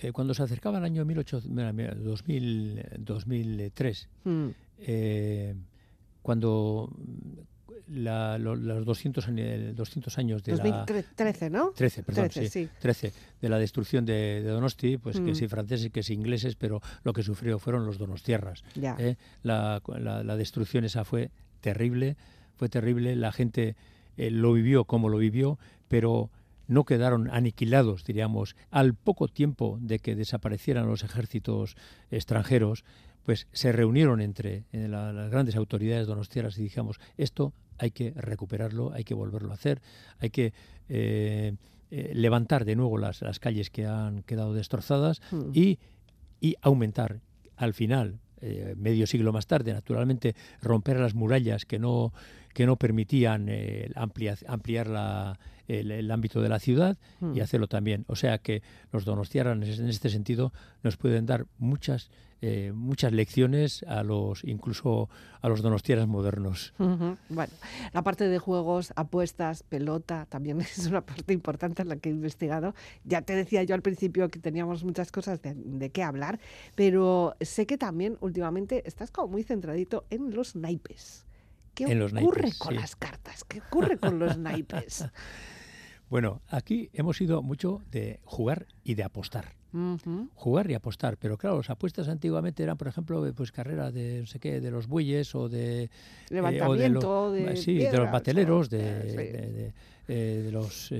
eh, 0.00 0.12
cuando 0.12 0.32
se 0.32 0.44
acercaba 0.44 0.78
el 0.78 0.84
año 0.84 1.04
2000, 1.04 2.84
2003, 2.98 4.08
mm. 4.24 4.46
eh, 4.78 5.54
cuando 6.22 6.94
los 7.88 8.84
200, 8.84 9.28
200 9.74 10.18
años 10.18 10.42
de 10.42 10.52
2013, 10.52 11.50
¿no? 11.50 11.72
13, 11.74 12.02
perdón, 12.02 12.28
13, 12.28 13.12
de 13.40 13.48
la 13.48 13.58
destrucción 13.58 14.04
de, 14.04 14.42
Donosti, 14.42 14.98
pues 14.98 15.16
que 15.16 15.32
mm. 15.32 15.34
sí 15.34 15.48
franceses, 15.48 15.90
que 15.90 16.02
sí 16.02 16.14
ingleses, 16.14 16.56
pero 16.56 16.80
lo 17.02 17.12
que 17.12 17.22
sufrió 17.22 17.58
fueron 17.58 17.86
los 17.86 17.98
donostiarras. 17.98 18.64
¿eh? 18.98 19.16
La, 19.42 19.82
la, 19.98 20.36
destrucción 20.36 20.84
esa 20.84 21.04
fue 21.04 21.30
terrible, 21.60 22.16
fue 22.56 22.68
terrible, 22.68 23.16
la 23.16 23.32
gente 23.32 23.76
lo 24.16 24.52
vivió 24.52 24.84
como 24.84 25.08
lo 25.08 25.18
vivió, 25.18 25.58
pero 25.88 26.30
no 26.66 26.84
quedaron 26.84 27.30
aniquilados, 27.30 28.04
diríamos, 28.04 28.54
al 28.70 28.94
poco 28.94 29.28
tiempo 29.28 29.78
de 29.80 29.98
que 29.98 30.14
desaparecieran 30.14 30.86
los 30.86 31.02
ejércitos 31.02 31.76
extranjeros, 32.10 32.84
pues 33.24 33.46
se 33.52 33.72
reunieron 33.72 34.20
entre 34.20 34.64
las 34.72 35.30
grandes 35.30 35.56
autoridades 35.56 36.06
donostiaras 36.06 36.58
y 36.58 36.62
dijimos, 36.62 37.00
esto 37.16 37.52
hay 37.78 37.90
que 37.90 38.12
recuperarlo, 38.16 38.92
hay 38.92 39.04
que 39.04 39.14
volverlo 39.14 39.50
a 39.50 39.54
hacer, 39.54 39.80
hay 40.18 40.30
que 40.30 40.52
eh, 40.88 41.54
eh, 41.90 42.12
levantar 42.14 42.64
de 42.64 42.76
nuevo 42.76 42.98
las, 42.98 43.20
calles 43.40 43.70
que 43.70 43.86
han 43.86 44.22
quedado 44.22 44.54
destrozadas 44.54 45.20
hmm. 45.30 45.50
y, 45.52 45.78
aumentar 46.62 47.20
al 47.56 47.74
final, 47.74 48.20
eh, 48.40 48.74
medio 48.76 49.06
siglo 49.06 49.32
más 49.32 49.46
tarde, 49.46 49.72
naturalmente, 49.72 50.36
romper 50.62 51.00
las 51.00 51.14
murallas 51.14 51.64
que 51.64 51.78
no, 51.78 52.12
que 52.54 52.66
no 52.66 52.76
permitían 52.76 53.48
ampliar, 53.96 54.38
ampliar 54.46 54.86
la 54.86 55.38
el, 55.68 56.10
ámbito 56.10 56.40
de 56.40 56.48
la 56.48 56.58
ciudad 56.58 56.96
y 57.20 57.24
hmm. 57.24 57.42
hacerlo 57.42 57.68
también. 57.68 58.04
O 58.08 58.16
sea 58.16 58.38
que 58.38 58.62
los 58.92 59.04
donostiarranes 59.04 59.78
en 59.78 59.88
este 59.88 60.08
sentido 60.08 60.52
nos 60.82 60.96
pueden 60.96 61.26
dar 61.26 61.46
muchas 61.58 62.10
eh, 62.40 62.70
muchas 62.72 63.12
lecciones 63.12 63.82
a 63.88 64.04
los 64.04 64.44
incluso 64.44 65.08
a 65.40 65.48
los 65.48 65.60
donostiaras 65.60 66.06
modernos. 66.06 66.72
Bueno, 66.78 67.52
la 67.92 68.02
parte 68.02 68.28
de 68.28 68.38
juegos, 68.38 68.92
apuestas, 68.94 69.64
pelota, 69.64 70.26
también 70.28 70.60
es 70.60 70.86
una 70.86 71.00
parte 71.00 71.32
importante 71.32 71.82
en 71.82 71.88
la 71.88 71.96
que 71.96 72.10
he 72.10 72.12
investigado. 72.12 72.74
Ya 73.04 73.22
te 73.22 73.34
decía 73.34 73.64
yo 73.64 73.74
al 73.74 73.82
principio 73.82 74.28
que 74.28 74.38
teníamos 74.38 74.84
muchas 74.84 75.10
cosas 75.10 75.40
de, 75.42 75.90
qué 75.90 76.02
hablar, 76.04 76.38
pero 76.76 77.34
sé 77.40 77.66
que 77.66 77.76
también 77.76 78.16
últimamente 78.20 78.82
estás 78.86 79.10
como 79.10 79.32
muy 79.32 79.42
centradito 79.42 80.04
en 80.10 80.32
los 80.32 80.54
naipes. 80.54 81.26
¿Qué 81.74 81.86
ocurre 81.86 82.52
con 82.56 82.76
las 82.76 82.94
cartas? 82.94 83.44
¿Qué 83.44 83.60
ocurre 83.60 83.98
con 83.98 84.18
los 84.18 84.38
naipes? 84.38 85.06
Bueno, 86.08 86.40
aquí 86.48 86.88
hemos 86.92 87.20
ido 87.20 87.42
mucho 87.42 87.82
de 87.90 88.20
jugar 88.24 88.66
y 88.84 88.94
de 88.94 89.02
apostar. 89.02 89.57
Jugar 90.34 90.70
y 90.70 90.74
apostar, 90.74 91.16
pero 91.18 91.36
claro, 91.36 91.58
las 91.58 91.70
apuestas 91.70 92.08
antiguamente 92.08 92.62
eran, 92.62 92.76
por 92.76 92.88
ejemplo, 92.88 93.24
pues 93.34 93.52
carreras 93.52 93.92
de 93.92 94.20
no 94.20 94.26
sé 94.26 94.38
qué, 94.38 94.60
de 94.60 94.70
los 94.70 94.86
bueyes 94.86 95.34
o 95.34 95.48
de 95.48 95.90
levantamiento, 96.30 97.32
de, 97.32 97.46
los, 97.50 97.60
sí, 97.60 97.76
de 97.76 97.92
los 97.96 98.10
bateleros, 98.10 98.70
de, 98.70 99.72
de, 100.06 100.52
los 100.52 100.90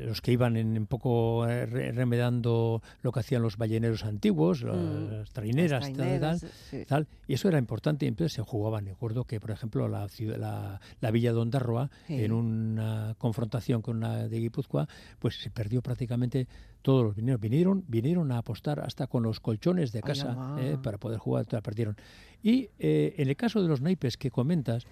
los 0.00 0.20
que 0.20 0.32
iban 0.32 0.56
en, 0.56 0.78
un 0.78 0.86
poco 0.86 1.46
eh, 1.48 1.66
remedando 1.66 2.82
lo 3.02 3.12
que 3.12 3.20
hacían 3.20 3.42
los 3.42 3.56
balleneros 3.56 4.04
antiguos, 4.04 4.62
las 4.62 4.76
mm. 4.76 5.32
traineras, 5.32 5.88
y 5.88 6.84
tal, 6.84 7.08
y 7.26 7.34
eso 7.34 7.48
era 7.48 7.58
importante 7.58 8.04
y 8.04 8.08
entonces 8.08 8.32
se 8.32 8.42
jugaban. 8.42 8.86
Recuerdo 8.86 9.24
que, 9.24 9.40
por 9.40 9.50
ejemplo, 9.50 9.88
la, 9.88 10.06
la, 10.38 10.80
la 11.00 11.10
Villa 11.10 11.32
de 11.32 11.38
Ondarroa, 11.38 11.90
en 12.08 12.32
una 12.32 13.14
confrontación 13.18 13.82
con 13.82 13.98
una 13.98 14.28
de 14.28 14.38
Guipúzcoa, 14.38 14.88
pues 15.18 15.40
se 15.40 15.50
perdió 15.50 15.82
prácticamente 15.82 16.48
todos 16.82 17.02
los 17.02 17.16
vinieron, 17.16 17.40
vinieron, 17.40 17.84
vinieron 17.88 18.30
a 18.30 18.38
apostar 18.38 18.80
hasta 18.80 19.06
con 19.06 19.22
los 19.22 19.40
colchones 19.40 19.90
de 19.92 20.02
casa 20.02 20.56
eh, 20.58 20.76
para 20.82 20.98
poder 20.98 21.18
jugar, 21.18 21.46
la 21.50 21.62
perdieron. 21.62 21.96
Y 22.42 22.68
eh, 22.78 23.14
en 23.16 23.28
el 23.28 23.36
caso 23.36 23.62
de 23.62 23.68
los 23.68 23.80
naipes 23.80 24.18
que 24.18 24.30
comentas, 24.30 24.84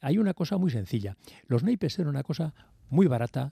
hay 0.00 0.18
una 0.18 0.32
cosa 0.32 0.58
muy 0.58 0.70
sencilla. 0.70 1.16
Los 1.48 1.64
naipes 1.64 1.98
eran 1.98 2.08
una 2.08 2.22
cosa 2.22 2.54
muy 2.88 3.08
barata, 3.08 3.50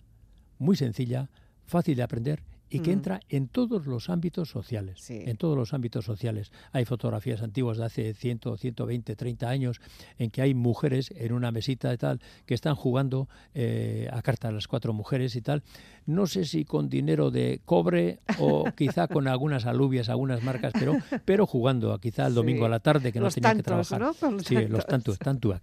muy 0.58 0.76
sencilla, 0.76 1.28
fácil 1.66 1.96
de 1.96 2.02
aprender 2.02 2.42
y 2.70 2.80
que 2.80 2.90
mm. 2.90 2.94
entra 2.94 3.20
en 3.28 3.48
todos 3.48 3.86
los 3.86 4.10
ámbitos 4.10 4.48
sociales. 4.50 5.10
En 5.10 5.36
todos 5.36 5.56
los 5.56 5.72
ámbitos 5.72 6.04
sociales. 6.04 6.52
Hay 6.72 6.84
fotografías 6.84 7.42
antiguas 7.42 7.78
de 7.78 7.84
hace 7.84 8.14
100, 8.14 8.40
120, 8.58 9.16
30 9.16 9.48
años 9.48 9.80
en 10.18 10.30
que 10.30 10.42
hay 10.42 10.54
mujeres 10.54 11.12
en 11.16 11.32
una 11.32 11.50
mesita 11.50 11.92
y 11.92 11.96
tal 11.96 12.20
que 12.46 12.54
están 12.54 12.74
jugando 12.74 13.28
eh, 13.54 14.08
a 14.12 14.22
cartas 14.22 14.52
las 14.52 14.68
cuatro 14.68 14.92
mujeres 14.92 15.36
y 15.36 15.42
tal. 15.42 15.62
No 16.06 16.26
sé 16.26 16.44
si 16.44 16.64
con 16.64 16.88
dinero 16.88 17.30
de 17.30 17.60
cobre 17.64 18.20
o 18.38 18.64
quizá 18.76 19.08
con 19.08 19.28
algunas 19.28 19.66
alubias, 19.66 20.08
algunas 20.08 20.42
marcas, 20.42 20.72
pero, 20.78 20.96
pero 21.24 21.46
jugando, 21.46 21.98
quizá 21.98 22.26
el 22.26 22.34
domingo 22.34 22.66
a 22.66 22.68
la 22.68 22.80
tarde 22.80 23.12
que 23.12 23.20
no 23.20 23.30
tenían 23.30 23.56
que 23.56 23.62
trabajar. 23.62 24.02
sí, 24.44 24.56
los 24.68 24.86
tantos, 24.86 25.18
tantuac. 25.18 25.62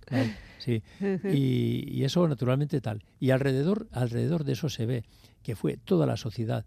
Sí. 0.57 0.81
Y, 1.31 1.99
y, 1.99 2.03
eso 2.05 2.27
naturalmente 2.27 2.81
tal. 2.81 3.03
Y 3.19 3.29
alrededor, 3.29 3.87
alrededor 3.91 4.43
de 4.43 4.53
eso 4.53 4.69
se 4.69 4.85
ve 4.85 5.03
que 5.43 5.55
fue 5.55 5.77
toda 5.77 6.07
la 6.07 6.17
sociedad 6.17 6.65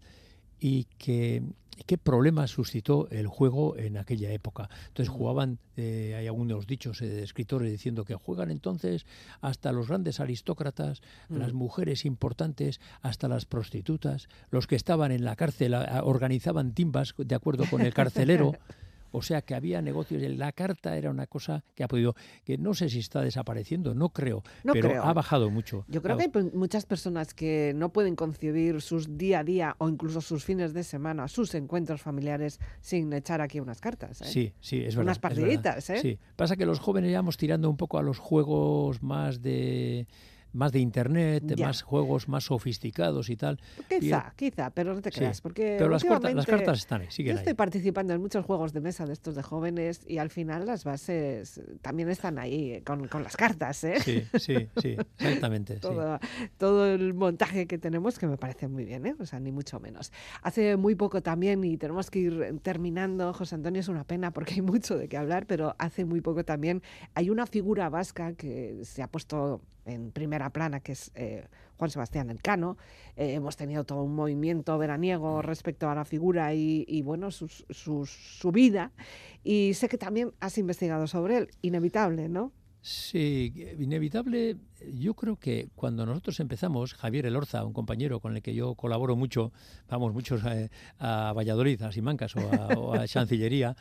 y 0.59 0.85
que 0.97 1.43
qué 1.85 1.97
problemas 1.97 2.51
suscitó 2.51 3.07
el 3.09 3.27
juego 3.27 3.77
en 3.77 3.97
aquella 3.97 4.31
época. 4.31 4.69
Entonces 4.87 5.09
jugaban, 5.09 5.59
eh, 5.77 6.15
hay 6.17 6.27
algunos 6.27 6.67
dichos 6.67 7.01
eh, 7.01 7.07
de 7.07 7.23
escritores 7.23 7.71
diciendo 7.71 8.05
que 8.05 8.15
juegan 8.15 8.51
entonces 8.51 9.05
hasta 9.41 9.71
los 9.71 9.87
grandes 9.87 10.19
aristócratas, 10.19 11.01
las 11.29 11.53
mujeres 11.53 12.05
importantes, 12.05 12.79
hasta 13.01 13.27
las 13.27 13.45
prostitutas, 13.45 14.27
los 14.51 14.67
que 14.67 14.75
estaban 14.75 15.11
en 15.11 15.23
la 15.23 15.35
cárcel 15.35 15.73
organizaban 16.03 16.73
timbas 16.73 17.13
de 17.17 17.35
acuerdo 17.35 17.65
con 17.69 17.81
el 17.81 17.93
carcelero. 17.93 18.53
O 19.11 19.21
sea 19.21 19.41
que 19.41 19.55
había 19.55 19.81
negocios. 19.81 20.21
La 20.37 20.51
carta 20.51 20.97
era 20.97 21.09
una 21.09 21.27
cosa 21.27 21.63
que 21.75 21.83
ha 21.83 21.87
podido, 21.87 22.15
que 22.43 22.57
no 22.57 22.73
sé 22.73 22.89
si 22.89 22.99
está 22.99 23.21
desapareciendo, 23.21 23.93
no 23.93 24.09
creo, 24.09 24.43
pero 24.63 25.03
ha 25.03 25.13
bajado 25.13 25.49
mucho. 25.49 25.85
Yo 25.87 26.01
creo 26.01 26.17
que 26.17 26.23
hay 26.23 26.51
muchas 26.53 26.85
personas 26.85 27.33
que 27.33 27.73
no 27.75 27.89
pueden 27.89 28.15
concebir 28.15 28.81
sus 28.81 29.17
día 29.17 29.39
a 29.39 29.43
día 29.43 29.75
o 29.79 29.89
incluso 29.89 30.21
sus 30.21 30.43
fines 30.43 30.73
de 30.73 30.83
semana, 30.83 31.27
sus 31.27 31.53
encuentros 31.55 32.01
familiares 32.01 32.59
sin 32.81 33.11
echar 33.13 33.41
aquí 33.41 33.59
unas 33.59 33.81
cartas. 33.81 34.21
¿eh? 34.21 34.25
Sí, 34.25 34.53
sí, 34.59 34.77
es 34.77 34.95
verdad. 34.95 35.03
Unas 35.03 35.19
partiditas, 35.19 35.89
¿eh? 35.89 35.99
Sí, 35.99 36.19
pasa 36.35 36.55
que 36.55 36.65
los 36.65 36.79
jóvenes 36.79 37.11
ya 37.11 37.19
vamos 37.19 37.37
tirando 37.37 37.69
un 37.69 37.77
poco 37.77 37.97
a 37.97 38.03
los 38.03 38.19
juegos 38.19 39.01
más 39.01 39.41
de 39.41 40.07
más 40.53 40.71
de 40.71 40.79
internet, 40.79 41.43
más 41.59 41.81
juegos 41.81 42.27
más 42.27 42.45
sofisticados 42.45 43.29
y 43.29 43.35
tal. 43.35 43.59
Quizá, 43.87 44.33
quizá, 44.35 44.69
pero 44.71 44.93
no 44.93 45.01
te 45.01 45.11
creas, 45.11 45.41
porque 45.41 45.75
pero 45.77 45.89
las, 45.89 46.03
cartas, 46.03 46.79
están 46.79 47.01
ahí, 47.01 47.07
siguen 47.11 47.33
Yo 47.35 47.39
estoy 47.39 47.53
participando 47.53 48.13
en 48.13 48.21
muchos 48.21 48.45
juegos 48.45 48.73
de 48.73 48.81
mesa 48.81 49.05
de 49.05 49.13
estos 49.13 49.35
de 49.35 49.43
jóvenes 49.43 50.01
y 50.07 50.17
al 50.17 50.29
final 50.29 50.65
las 50.65 50.83
bases 50.83 51.61
también 51.81 52.09
están 52.09 52.39
ahí 52.39 52.81
con, 52.81 53.07
con 53.07 53.23
las 53.23 53.37
cartas, 53.37 53.83
¿eh? 53.83 53.99
Sí, 53.99 54.23
sí, 54.39 54.69
sí, 54.81 54.97
exactamente. 55.17 55.75
todo, 55.75 56.19
todo, 56.57 56.87
el 56.87 57.13
montaje 57.13 57.67
que 57.67 57.77
tenemos 57.77 58.17
que 58.17 58.27
me 58.27 58.37
parece 58.37 58.67
muy 58.67 58.85
bien, 58.85 59.05
¿eh? 59.05 59.15
O 59.19 59.25
sea, 59.25 59.39
ni 59.39 59.51
mucho 59.51 59.79
menos. 59.79 60.11
Hace 60.41 60.77
muy 60.77 60.95
poco 60.95 61.21
también, 61.21 61.63
y 61.63 61.77
tenemos 61.77 62.09
que 62.09 62.19
ir 62.19 62.59
terminando, 62.61 63.33
José 63.33 63.55
Antonio, 63.55 63.79
es 63.79 63.87
una 63.87 64.03
pena 64.03 64.31
porque 64.31 64.55
hay 64.55 64.61
mucho 64.61 64.97
de 64.97 65.07
qué 65.07 65.17
hablar, 65.17 65.45
pero 65.45 65.75
hace 65.77 66.05
muy 66.05 66.21
poco 66.21 66.43
también 66.43 66.81
hay 67.13 67.29
una 67.29 67.45
figura 67.45 67.89
vasca 67.89 68.33
que 68.33 68.79
se 68.83 69.01
ha 69.01 69.07
puesto 69.07 69.61
en 69.89 70.11
primera 70.11 70.49
plana, 70.51 70.79
que 70.79 70.93
es 70.93 71.11
eh, 71.15 71.47
Juan 71.77 71.89
Sebastián 71.89 72.29
Elcano. 72.29 72.77
Eh, 73.15 73.33
hemos 73.33 73.57
tenido 73.57 73.83
todo 73.83 74.03
un 74.03 74.15
movimiento 74.15 74.77
veraniego 74.77 75.41
respecto 75.41 75.89
a 75.89 75.95
la 75.95 76.05
figura 76.05 76.53
y, 76.53 77.01
bueno, 77.01 77.31
su 77.31 78.51
vida. 78.53 78.91
Y 79.43 79.73
sé 79.73 79.89
que 79.89 79.97
también 79.97 80.33
has 80.39 80.57
investigado 80.57 81.07
sobre 81.07 81.37
él. 81.37 81.49
Inevitable, 81.61 82.29
¿no? 82.29 82.51
Sí, 82.81 83.53
inevitable. 83.77 84.55
Yo 84.93 85.13
creo 85.13 85.35
que 85.35 85.69
cuando 85.75 86.05
nosotros 86.05 86.39
empezamos, 86.39 86.93
Javier 86.93 87.25
Elorza, 87.25 87.65
un 87.65 87.73
compañero 87.73 88.21
con 88.21 88.35
el 88.35 88.41
que 88.41 88.53
yo 88.53 88.75
colaboro 88.75 89.17
mucho, 89.17 89.51
vamos 89.89 90.13
muchos 90.13 90.41
eh, 90.45 90.69
a, 90.97 91.33
Valladolid, 91.33 91.81
a 91.81 91.91
Simancas 91.91 92.35
o 92.37 92.39
a, 92.39 92.67
o 92.77 92.93
a 92.93 93.05
Chancillería, 93.07 93.75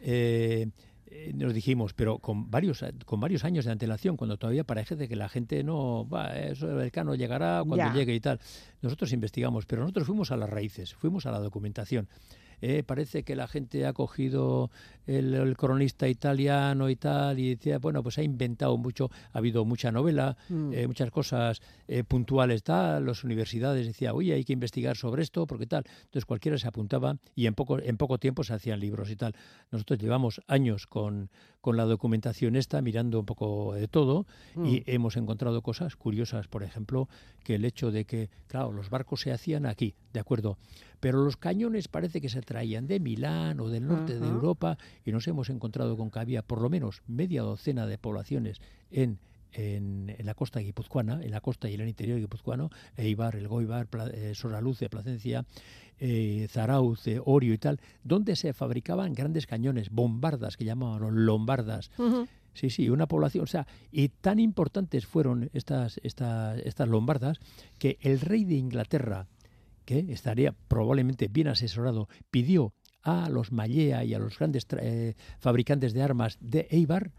eh, 0.00 0.68
eh, 1.16 1.32
nos 1.34 1.54
dijimos, 1.54 1.94
pero 1.94 2.18
con 2.18 2.50
varios, 2.50 2.84
con 3.06 3.20
varios 3.20 3.44
años 3.44 3.64
de 3.64 3.72
antelación, 3.72 4.16
cuando 4.16 4.36
todavía 4.36 4.64
parece 4.64 5.08
que 5.08 5.16
la 5.16 5.28
gente 5.28 5.64
no, 5.64 6.06
va, 6.08 6.36
eso 6.36 6.80
el 6.80 6.92
cano 6.92 7.14
llegará 7.14 7.62
cuando 7.66 7.92
llegue 7.92 8.14
y 8.14 8.20
tal. 8.20 8.38
Nosotros 8.82 9.12
investigamos, 9.12 9.64
pero 9.64 9.82
nosotros 9.82 10.06
fuimos 10.06 10.30
a 10.30 10.36
las 10.36 10.50
raíces, 10.50 10.94
fuimos 10.94 11.24
a 11.24 11.30
la 11.30 11.38
documentación. 11.38 12.08
Eh, 12.60 12.82
parece 12.84 13.22
que 13.22 13.36
la 13.36 13.46
gente 13.46 13.86
ha 13.86 13.92
cogido 13.92 14.70
el, 15.06 15.56
cronista 15.56 16.08
italiano 16.08 16.90
y 16.90 16.96
tal, 16.96 17.38
y 17.38 17.54
decía, 17.54 17.78
bueno, 17.78 18.02
pues 18.02 18.18
ha 18.18 18.22
inventado 18.22 18.76
mucho, 18.76 19.10
ha 19.32 19.38
habido 19.38 19.64
mucha 19.64 19.92
novela, 19.92 20.36
mm. 20.48 20.72
eh, 20.72 20.86
muchas 20.86 21.10
cosas 21.10 21.60
eh, 21.88 22.04
puntuales, 22.04 22.62
tal, 22.62 23.06
las 23.06 23.24
universidades 23.24 23.86
decían, 23.86 24.14
oye, 24.14 24.34
hay 24.34 24.44
que 24.44 24.52
investigar 24.52 24.96
sobre 24.96 25.22
esto, 25.22 25.46
porque 25.46 25.66
tal. 25.66 25.84
Entonces 26.04 26.24
cualquiera 26.24 26.58
se 26.58 26.66
apuntaba 26.68 27.16
y 27.34 27.46
en 27.46 27.54
poco, 27.54 27.78
en 27.78 27.96
poco 27.96 28.18
tiempo 28.18 28.44
se 28.44 28.54
hacían 28.54 28.80
libros 28.80 29.10
y 29.10 29.16
tal. 29.16 29.34
Nosotros 29.70 29.98
llevamos 29.98 30.40
años 30.46 30.86
con, 30.86 31.30
con 31.66 31.76
la 31.76 31.84
documentación 31.84 32.54
esta, 32.54 32.80
mirando 32.80 33.18
un 33.18 33.26
poco 33.26 33.74
de 33.74 33.88
todo, 33.88 34.24
y 34.54 34.78
mm. 34.78 34.82
hemos 34.86 35.16
encontrado 35.16 35.62
cosas 35.62 35.96
curiosas, 35.96 36.46
por 36.46 36.62
ejemplo, 36.62 37.08
que 37.42 37.56
el 37.56 37.64
hecho 37.64 37.90
de 37.90 38.04
que, 38.04 38.30
claro, 38.46 38.70
los 38.70 38.88
barcos 38.88 39.22
se 39.22 39.32
hacían 39.32 39.66
aquí, 39.66 39.96
¿de 40.12 40.20
acuerdo? 40.20 40.58
Pero 41.00 41.24
los 41.24 41.36
cañones 41.36 41.88
parece 41.88 42.20
que 42.20 42.28
se 42.28 42.40
traían 42.40 42.86
de 42.86 43.00
Milán 43.00 43.58
o 43.58 43.68
del 43.68 43.84
norte 43.84 44.20
de 44.20 44.28
Europa 44.28 44.78
y 45.04 45.10
nos 45.10 45.26
hemos 45.26 45.50
encontrado 45.50 45.96
con 45.96 46.12
que 46.12 46.20
había 46.20 46.42
por 46.42 46.60
lo 46.60 46.70
menos 46.70 47.02
media 47.08 47.42
docena 47.42 47.88
de 47.88 47.98
poblaciones 47.98 48.60
en 48.92 49.18
en, 49.56 50.14
la 50.18 50.34
costa 50.34 50.60
guipuzcoana, 50.60 51.22
en 51.22 51.30
la 51.30 51.40
costa 51.40 51.68
y 51.68 51.74
en 51.74 51.80
el 51.80 51.88
interior 51.88 52.18
guipuzcoano, 52.18 52.70
Eibar, 52.96 53.36
El 53.36 53.48
Goibar, 53.48 53.88
eh, 54.12 54.32
Soraluce, 54.34 54.88
Placencia, 54.88 55.44
eh, 55.98 56.46
Zarauz, 56.50 57.04
Orio 57.24 57.54
y 57.54 57.58
tal, 57.58 57.80
donde 58.04 58.36
se 58.36 58.52
fabricaban 58.52 59.14
grandes 59.14 59.46
cañones, 59.46 59.90
bombardas, 59.90 60.56
que 60.56 60.64
llamaban 60.64 61.24
lombardas. 61.24 61.90
Sí, 62.52 62.70
sí, 62.70 62.88
una 62.88 63.06
población, 63.06 63.44
o 63.44 63.46
sea, 63.46 63.66
y 63.92 64.08
tan 64.08 64.38
importantes 64.38 65.06
fueron 65.06 65.50
estas, 65.52 66.00
estas, 66.02 66.58
estas 66.60 66.88
lombardas 66.88 67.38
que 67.78 67.98
el 68.00 68.20
rey 68.20 68.44
de 68.44 68.54
Inglaterra, 68.54 69.26
que 69.84 69.98
estaría 70.08 70.52
probablemente 70.52 71.28
bien 71.28 71.48
asesorado, 71.48 72.08
pidió 72.30 72.72
a 73.02 73.28
los 73.28 73.52
Mallea 73.52 74.04
y 74.04 74.14
a 74.14 74.18
los 74.18 74.38
grandes 74.38 74.66
eh, 74.80 75.14
fabricantes 75.38 75.92
de 75.92 76.02
armas 76.02 76.38
de 76.40 76.66
Eibar 76.70 77.12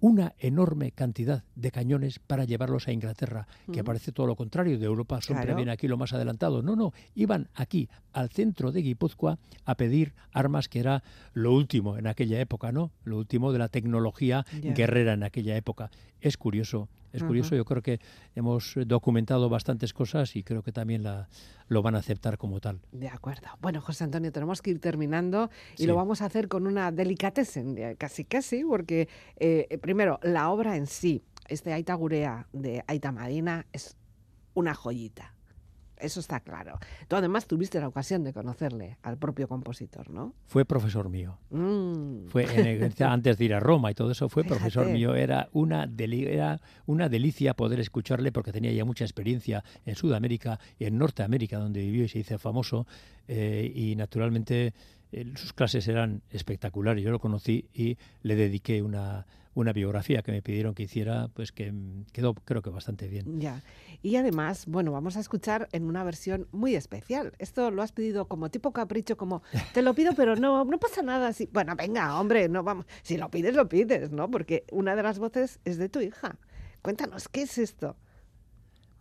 una 0.00 0.34
enorme 0.38 0.92
cantidad 0.92 1.44
de 1.54 1.70
cañones 1.70 2.18
para 2.18 2.44
llevarlos 2.44 2.88
a 2.88 2.92
Inglaterra, 2.92 3.46
que 3.72 3.84
parece 3.84 4.12
todo 4.12 4.26
lo 4.26 4.36
contrario, 4.36 4.78
de 4.78 4.86
Europa 4.86 5.20
siempre 5.20 5.54
viene 5.54 5.72
aquí 5.72 5.88
lo 5.88 5.96
más 5.96 6.12
adelantado. 6.12 6.62
No, 6.62 6.76
no, 6.76 6.92
iban 7.14 7.48
aquí 7.54 7.88
al 8.12 8.30
centro 8.30 8.72
de 8.72 8.82
Guipúzcoa 8.82 9.38
a 9.64 9.74
pedir 9.76 10.14
armas 10.32 10.68
que 10.68 10.80
era 10.80 11.02
lo 11.32 11.52
último 11.52 11.96
en 11.96 12.06
aquella 12.06 12.40
época, 12.40 12.72
¿no? 12.72 12.92
Lo 13.04 13.18
último 13.18 13.52
de 13.52 13.58
la 13.58 13.68
tecnología 13.68 14.46
guerrera 14.62 15.14
en 15.14 15.22
aquella 15.22 15.56
época. 15.56 15.90
Es 16.20 16.36
curioso 16.36 16.88
es 17.12 17.22
curioso, 17.22 17.54
yo 17.54 17.64
creo 17.64 17.82
que 17.82 18.00
hemos 18.34 18.74
documentado 18.86 19.48
bastantes 19.48 19.92
cosas 19.92 20.36
y 20.36 20.42
creo 20.42 20.62
que 20.62 20.72
también 20.72 21.02
la, 21.02 21.28
lo 21.68 21.82
van 21.82 21.94
a 21.94 21.98
aceptar 21.98 22.38
como 22.38 22.60
tal. 22.60 22.80
De 22.92 23.08
acuerdo. 23.08 23.48
Bueno, 23.60 23.80
José 23.80 24.04
Antonio, 24.04 24.32
tenemos 24.32 24.62
que 24.62 24.70
ir 24.70 24.80
terminando 24.80 25.50
y 25.76 25.86
lo 25.86 25.94
vamos 25.94 26.22
a 26.22 26.26
hacer 26.26 26.48
con 26.48 26.66
una 26.66 26.92
delicatessen, 26.92 27.96
casi 27.96 28.24
casi, 28.24 28.64
porque 28.64 29.08
eh, 29.36 29.78
primero, 29.80 30.18
la 30.22 30.50
obra 30.50 30.76
en 30.76 30.86
sí, 30.86 31.22
este 31.48 31.72
Aita 31.72 31.94
Gurea 31.94 32.46
de 32.52 32.84
Aita 32.86 33.12
Marina, 33.12 33.66
es 33.72 33.96
una 34.54 34.74
joyita 34.74 35.37
eso 36.00 36.20
está 36.20 36.40
claro. 36.40 36.78
Tú 37.08 37.16
además 37.16 37.46
tuviste 37.46 37.80
la 37.80 37.88
ocasión 37.88 38.24
de 38.24 38.32
conocerle 38.32 38.98
al 39.02 39.18
propio 39.18 39.48
compositor, 39.48 40.10
¿no? 40.10 40.34
Fue 40.46 40.64
profesor 40.64 41.08
mío. 41.08 41.38
Mm. 41.50 42.28
Fue 42.28 42.46
antes 43.00 43.38
de 43.38 43.44
ir 43.44 43.54
a 43.54 43.60
Roma 43.60 43.90
y 43.90 43.94
todo 43.94 44.10
eso, 44.10 44.28
fue 44.28 44.44
profesor 44.44 44.86
mío. 44.86 45.14
Era 45.14 45.48
una, 45.52 45.88
era 45.98 46.60
una 46.86 47.08
delicia 47.08 47.54
poder 47.54 47.80
escucharle 47.80 48.32
porque 48.32 48.52
tenía 48.52 48.72
ya 48.72 48.84
mucha 48.84 49.04
experiencia 49.04 49.64
en 49.84 49.94
Sudamérica 49.94 50.58
y 50.78 50.84
en 50.84 50.98
Norteamérica, 50.98 51.58
donde 51.58 51.80
vivió 51.80 52.04
y 52.04 52.08
se 52.08 52.18
hizo 52.20 52.38
famoso. 52.38 52.86
Eh, 53.30 53.70
y 53.74 53.94
naturalmente 53.94 54.72
sus 55.36 55.52
clases 55.52 55.88
eran 55.88 56.22
espectaculares. 56.30 57.02
Yo 57.02 57.10
lo 57.10 57.18
conocí 57.18 57.68
y 57.72 57.96
le 58.22 58.36
dediqué 58.36 58.82
una, 58.82 59.26
una 59.54 59.72
biografía 59.72 60.22
que 60.22 60.32
me 60.32 60.42
pidieron 60.42 60.74
que 60.74 60.84
hiciera, 60.84 61.28
pues 61.34 61.52
que 61.52 61.72
quedó 62.12 62.34
creo 62.34 62.62
que 62.62 62.70
bastante 62.70 63.08
bien. 63.08 63.40
Ya. 63.40 63.62
Y 64.02 64.16
además, 64.16 64.66
bueno, 64.66 64.92
vamos 64.92 65.16
a 65.16 65.20
escuchar 65.20 65.68
en 65.72 65.84
una 65.84 66.04
versión 66.04 66.46
muy 66.52 66.76
especial. 66.76 67.32
Esto 67.38 67.70
lo 67.70 67.82
has 67.82 67.92
pedido 67.92 68.28
como 68.28 68.50
tipo 68.50 68.72
capricho, 68.72 69.16
como 69.16 69.42
te 69.74 69.82
lo 69.82 69.94
pido, 69.94 70.12
pero 70.14 70.36
no, 70.36 70.64
no 70.64 70.78
pasa 70.78 71.02
nada. 71.02 71.32
Si, 71.32 71.48
bueno, 71.52 71.74
venga, 71.76 72.20
hombre, 72.20 72.48
no 72.48 72.62
vamos. 72.62 72.86
Si 73.02 73.16
lo 73.16 73.30
pides, 73.30 73.54
lo 73.54 73.68
pides, 73.68 74.12
¿no? 74.12 74.30
Porque 74.30 74.64
una 74.70 74.94
de 74.94 75.02
las 75.02 75.18
voces 75.18 75.58
es 75.64 75.78
de 75.78 75.88
tu 75.88 76.00
hija. 76.00 76.38
Cuéntanos, 76.82 77.28
¿qué 77.28 77.42
es 77.42 77.58
esto? 77.58 77.96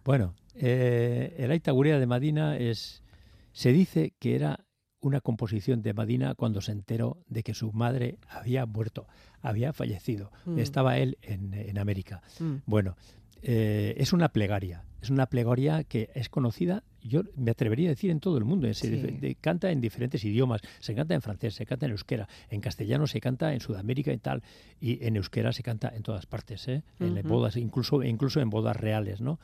Bueno, 0.03 0.33
eh, 0.55 1.35
el 1.37 1.51
Aita 1.51 1.73
de 1.73 2.07
Madina 2.07 2.57
es, 2.57 3.03
se 3.51 3.71
dice 3.71 4.13
que 4.17 4.35
era 4.35 4.65
una 5.07 5.21
composición 5.21 5.81
de 5.81 5.93
Madina 5.93 6.35
cuando 6.35 6.61
se 6.61 6.71
enteró 6.71 7.17
de 7.29 7.43
que 7.43 7.53
su 7.53 7.71
madre 7.71 8.17
había 8.29 8.65
muerto, 8.65 9.07
había 9.41 9.73
fallecido. 9.73 10.31
Mm. 10.45 10.59
Estaba 10.59 10.97
él 10.97 11.17
en, 11.21 11.77
América. 11.77 12.21
Mm. 12.39 12.55
Bueno, 12.65 12.95
eh, 13.41 13.95
es 13.97 14.13
una 14.13 14.29
plegaria. 14.29 14.83
Es 15.01 15.09
una 15.09 15.27
plegaria 15.27 15.83
que 15.83 16.09
es 16.15 16.27
conocida, 16.27 16.83
yo 17.01 17.21
me 17.35 17.51
atrevería 17.51 17.89
a 17.89 17.91
decir, 17.91 18.09
en 18.09 18.19
todo 18.19 18.37
el 18.37 18.43
mundo. 18.43 18.71
Se 18.73 19.37
canta 19.39 19.71
en 19.71 19.79
diferentes 19.79 20.25
idiomas. 20.25 20.61
Se 20.79 20.95
canta 20.95 21.13
en 21.13 21.21
francés, 21.21 21.53
se 21.53 21.65
canta 21.65 21.85
en 21.85 21.91
euskera, 21.91 22.27
en 22.49 22.61
castellano 22.61 23.07
se 23.07 23.21
canta 23.21 23.53
en 23.53 23.61
Sudamérica 23.61 24.11
y 24.11 24.17
tal. 24.17 24.43
Y 24.81 25.05
en 25.05 25.15
euskera 25.15 25.53
se 25.53 25.63
canta 25.63 25.93
en 25.95 26.03
todas 26.03 26.25
partes, 26.25 26.67
¿eh? 26.67 26.83
en 26.99 27.21
bodas, 27.27 27.55
incluso, 27.55 28.03
incluso 28.03 28.41
en 28.41 28.49
bodas 28.49 28.75
reales. 28.75 29.21
¿no? 29.21 29.39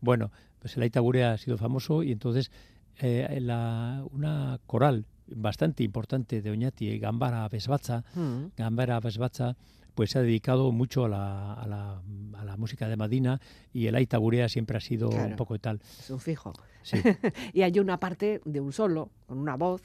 Bueno, 0.00 0.32
pues 0.58 0.76
el 0.76 0.82
Aitagurea 0.82 1.32
ha 1.32 1.38
sido 1.38 1.56
famoso 1.56 2.02
y 2.02 2.12
entonces 2.12 2.50
eh, 2.98 3.38
la, 3.40 4.04
una 4.12 4.58
coral 4.66 5.06
bastante 5.28 5.82
importante 5.82 6.40
de 6.40 6.50
Oñati, 6.50 6.98
Gambara 6.98 7.48
Besbatza, 7.48 8.04
mm. 8.14 8.52
Gambara 8.56 9.00
Besbatza, 9.00 9.56
pues 9.94 10.10
se 10.10 10.18
ha 10.18 10.22
dedicado 10.22 10.70
mucho 10.72 11.06
a 11.06 11.08
la, 11.08 11.54
a 11.54 11.66
la, 11.66 12.02
a 12.38 12.44
la 12.44 12.56
música 12.56 12.88
de 12.88 12.96
Madina 12.96 13.40
y 13.72 13.86
el 13.86 13.94
Aita 13.94 14.18
Gurea 14.18 14.48
siempre 14.48 14.76
ha 14.76 14.80
sido 14.80 15.08
un 15.08 15.36
poco 15.36 15.58
tal. 15.58 15.80
Es 15.98 16.10
un 16.10 16.20
fijo. 16.20 16.52
y 17.52 17.62
hay 17.62 17.78
una 17.78 17.98
parte 17.98 18.40
de 18.44 18.60
un 18.60 18.72
solo, 18.72 19.10
con 19.26 19.38
una 19.38 19.56
voz 19.56 19.82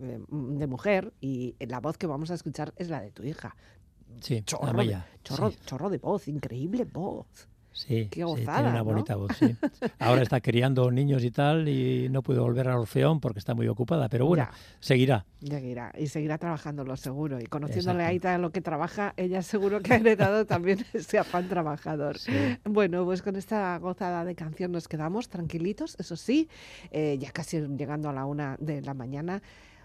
eh, 0.00 0.20
de, 0.28 0.66
mujer, 0.66 1.12
y 1.20 1.56
la 1.58 1.80
voz 1.80 1.98
que 1.98 2.06
vamos 2.06 2.30
a 2.30 2.34
escuchar 2.34 2.72
es 2.76 2.88
la 2.88 3.00
de 3.00 3.10
tu 3.10 3.24
hija. 3.24 3.56
Sí, 4.20 4.42
chorro, 4.42 4.82
chorro, 5.24 5.52
chorro 5.66 5.90
de 5.90 5.98
voz, 5.98 6.28
increíble 6.28 6.84
voz. 6.84 7.49
Sí, 7.72 8.08
tiene 8.10 8.32
una 8.32 8.82
bonita 8.82 9.16
voz. 9.16 9.32
Sí. 9.38 9.56
Ahora 9.98 10.22
está 10.22 10.40
criando 10.40 10.90
niños 10.90 11.24
y 11.24 11.30
tal 11.30 11.68
y 11.68 12.08
no 12.08 12.22
puede 12.22 12.40
volver 12.40 12.68
al 12.68 12.78
Orfeón 12.78 13.20
porque 13.20 13.38
está 13.38 13.54
muy 13.54 13.68
ocupada, 13.68 14.08
pero 14.08 14.26
bueno, 14.26 14.48
seguirá. 14.80 15.24
Seguirá 15.42 15.92
y 15.96 16.08
seguirá 16.08 16.38
trabajándolo 16.38 16.96
seguro. 16.96 17.40
Y 17.40 17.46
conociéndole 17.46 18.04
ahí 18.04 18.20
a 18.24 18.38
lo 18.38 18.50
que 18.50 18.60
trabaja, 18.60 19.14
ella 19.16 19.42
seguro 19.42 19.80
que 19.80 19.94
ha 19.94 19.96
heredado 19.96 20.46
también 20.46 20.84
ese 20.92 21.18
afán 21.18 21.48
trabajador. 21.48 22.16
Bueno, 22.64 23.04
pues 23.04 23.22
con 23.22 23.36
esta 23.36 23.78
gozada 23.78 24.24
de 24.24 24.34
canción 24.34 24.72
nos 24.72 24.88
quedamos 24.88 25.28
tranquilitos, 25.28 25.96
eso 25.98 26.16
sí, 26.16 26.48
eh, 26.90 27.16
ya 27.18 27.30
casi 27.30 27.60
llegando 27.60 28.08
a 28.08 28.12
la 28.12 28.26
una 28.26 28.56
de 28.58 28.82
la 28.82 28.94
mañana. 28.94 29.42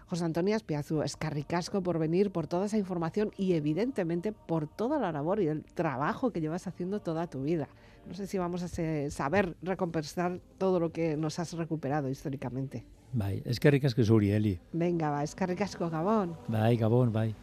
José 0.08 0.26
Antonio 0.26 0.56
Espiazu, 0.56 1.02
escarricasco 1.02 1.82
por 1.82 1.98
venir, 1.98 2.32
por 2.32 2.48
toda 2.48 2.66
esa 2.68 2.78
información 2.78 3.32
y 3.38 3.54
evidentemente 3.54 4.32
por 4.32 4.68
toda 4.68 5.00
la 5.00 5.12
labor 5.12 5.42
y 5.42 5.48
el 5.48 5.64
trabajo 5.64 6.32
que 6.32 6.42
llevas 6.42 6.68
haciendo 6.68 7.00
toda 7.00 7.28
tu 7.28 7.44
vida. 7.44 7.68
No 8.08 8.14
sé 8.14 8.28
si 8.28 8.38
vamos 8.38 8.62
a 8.62 8.68
saber 9.10 9.56
recompensar 9.64 10.40
todo 10.58 10.80
lo 10.80 10.92
que 10.92 11.18
nos 11.18 11.40
has 11.40 11.54
recuperado 11.54 12.10
históricamente. 12.10 12.86
Bai, 13.14 13.42
eskerrik 13.46 13.84
Eli. 13.84 14.60
Venga, 14.74 15.10
va, 15.10 15.24
eskerrik 15.24 15.62
Gabón. 15.80 16.38
Bai, 16.48 16.78
Gabón, 16.78 17.12
bai. 17.12 17.34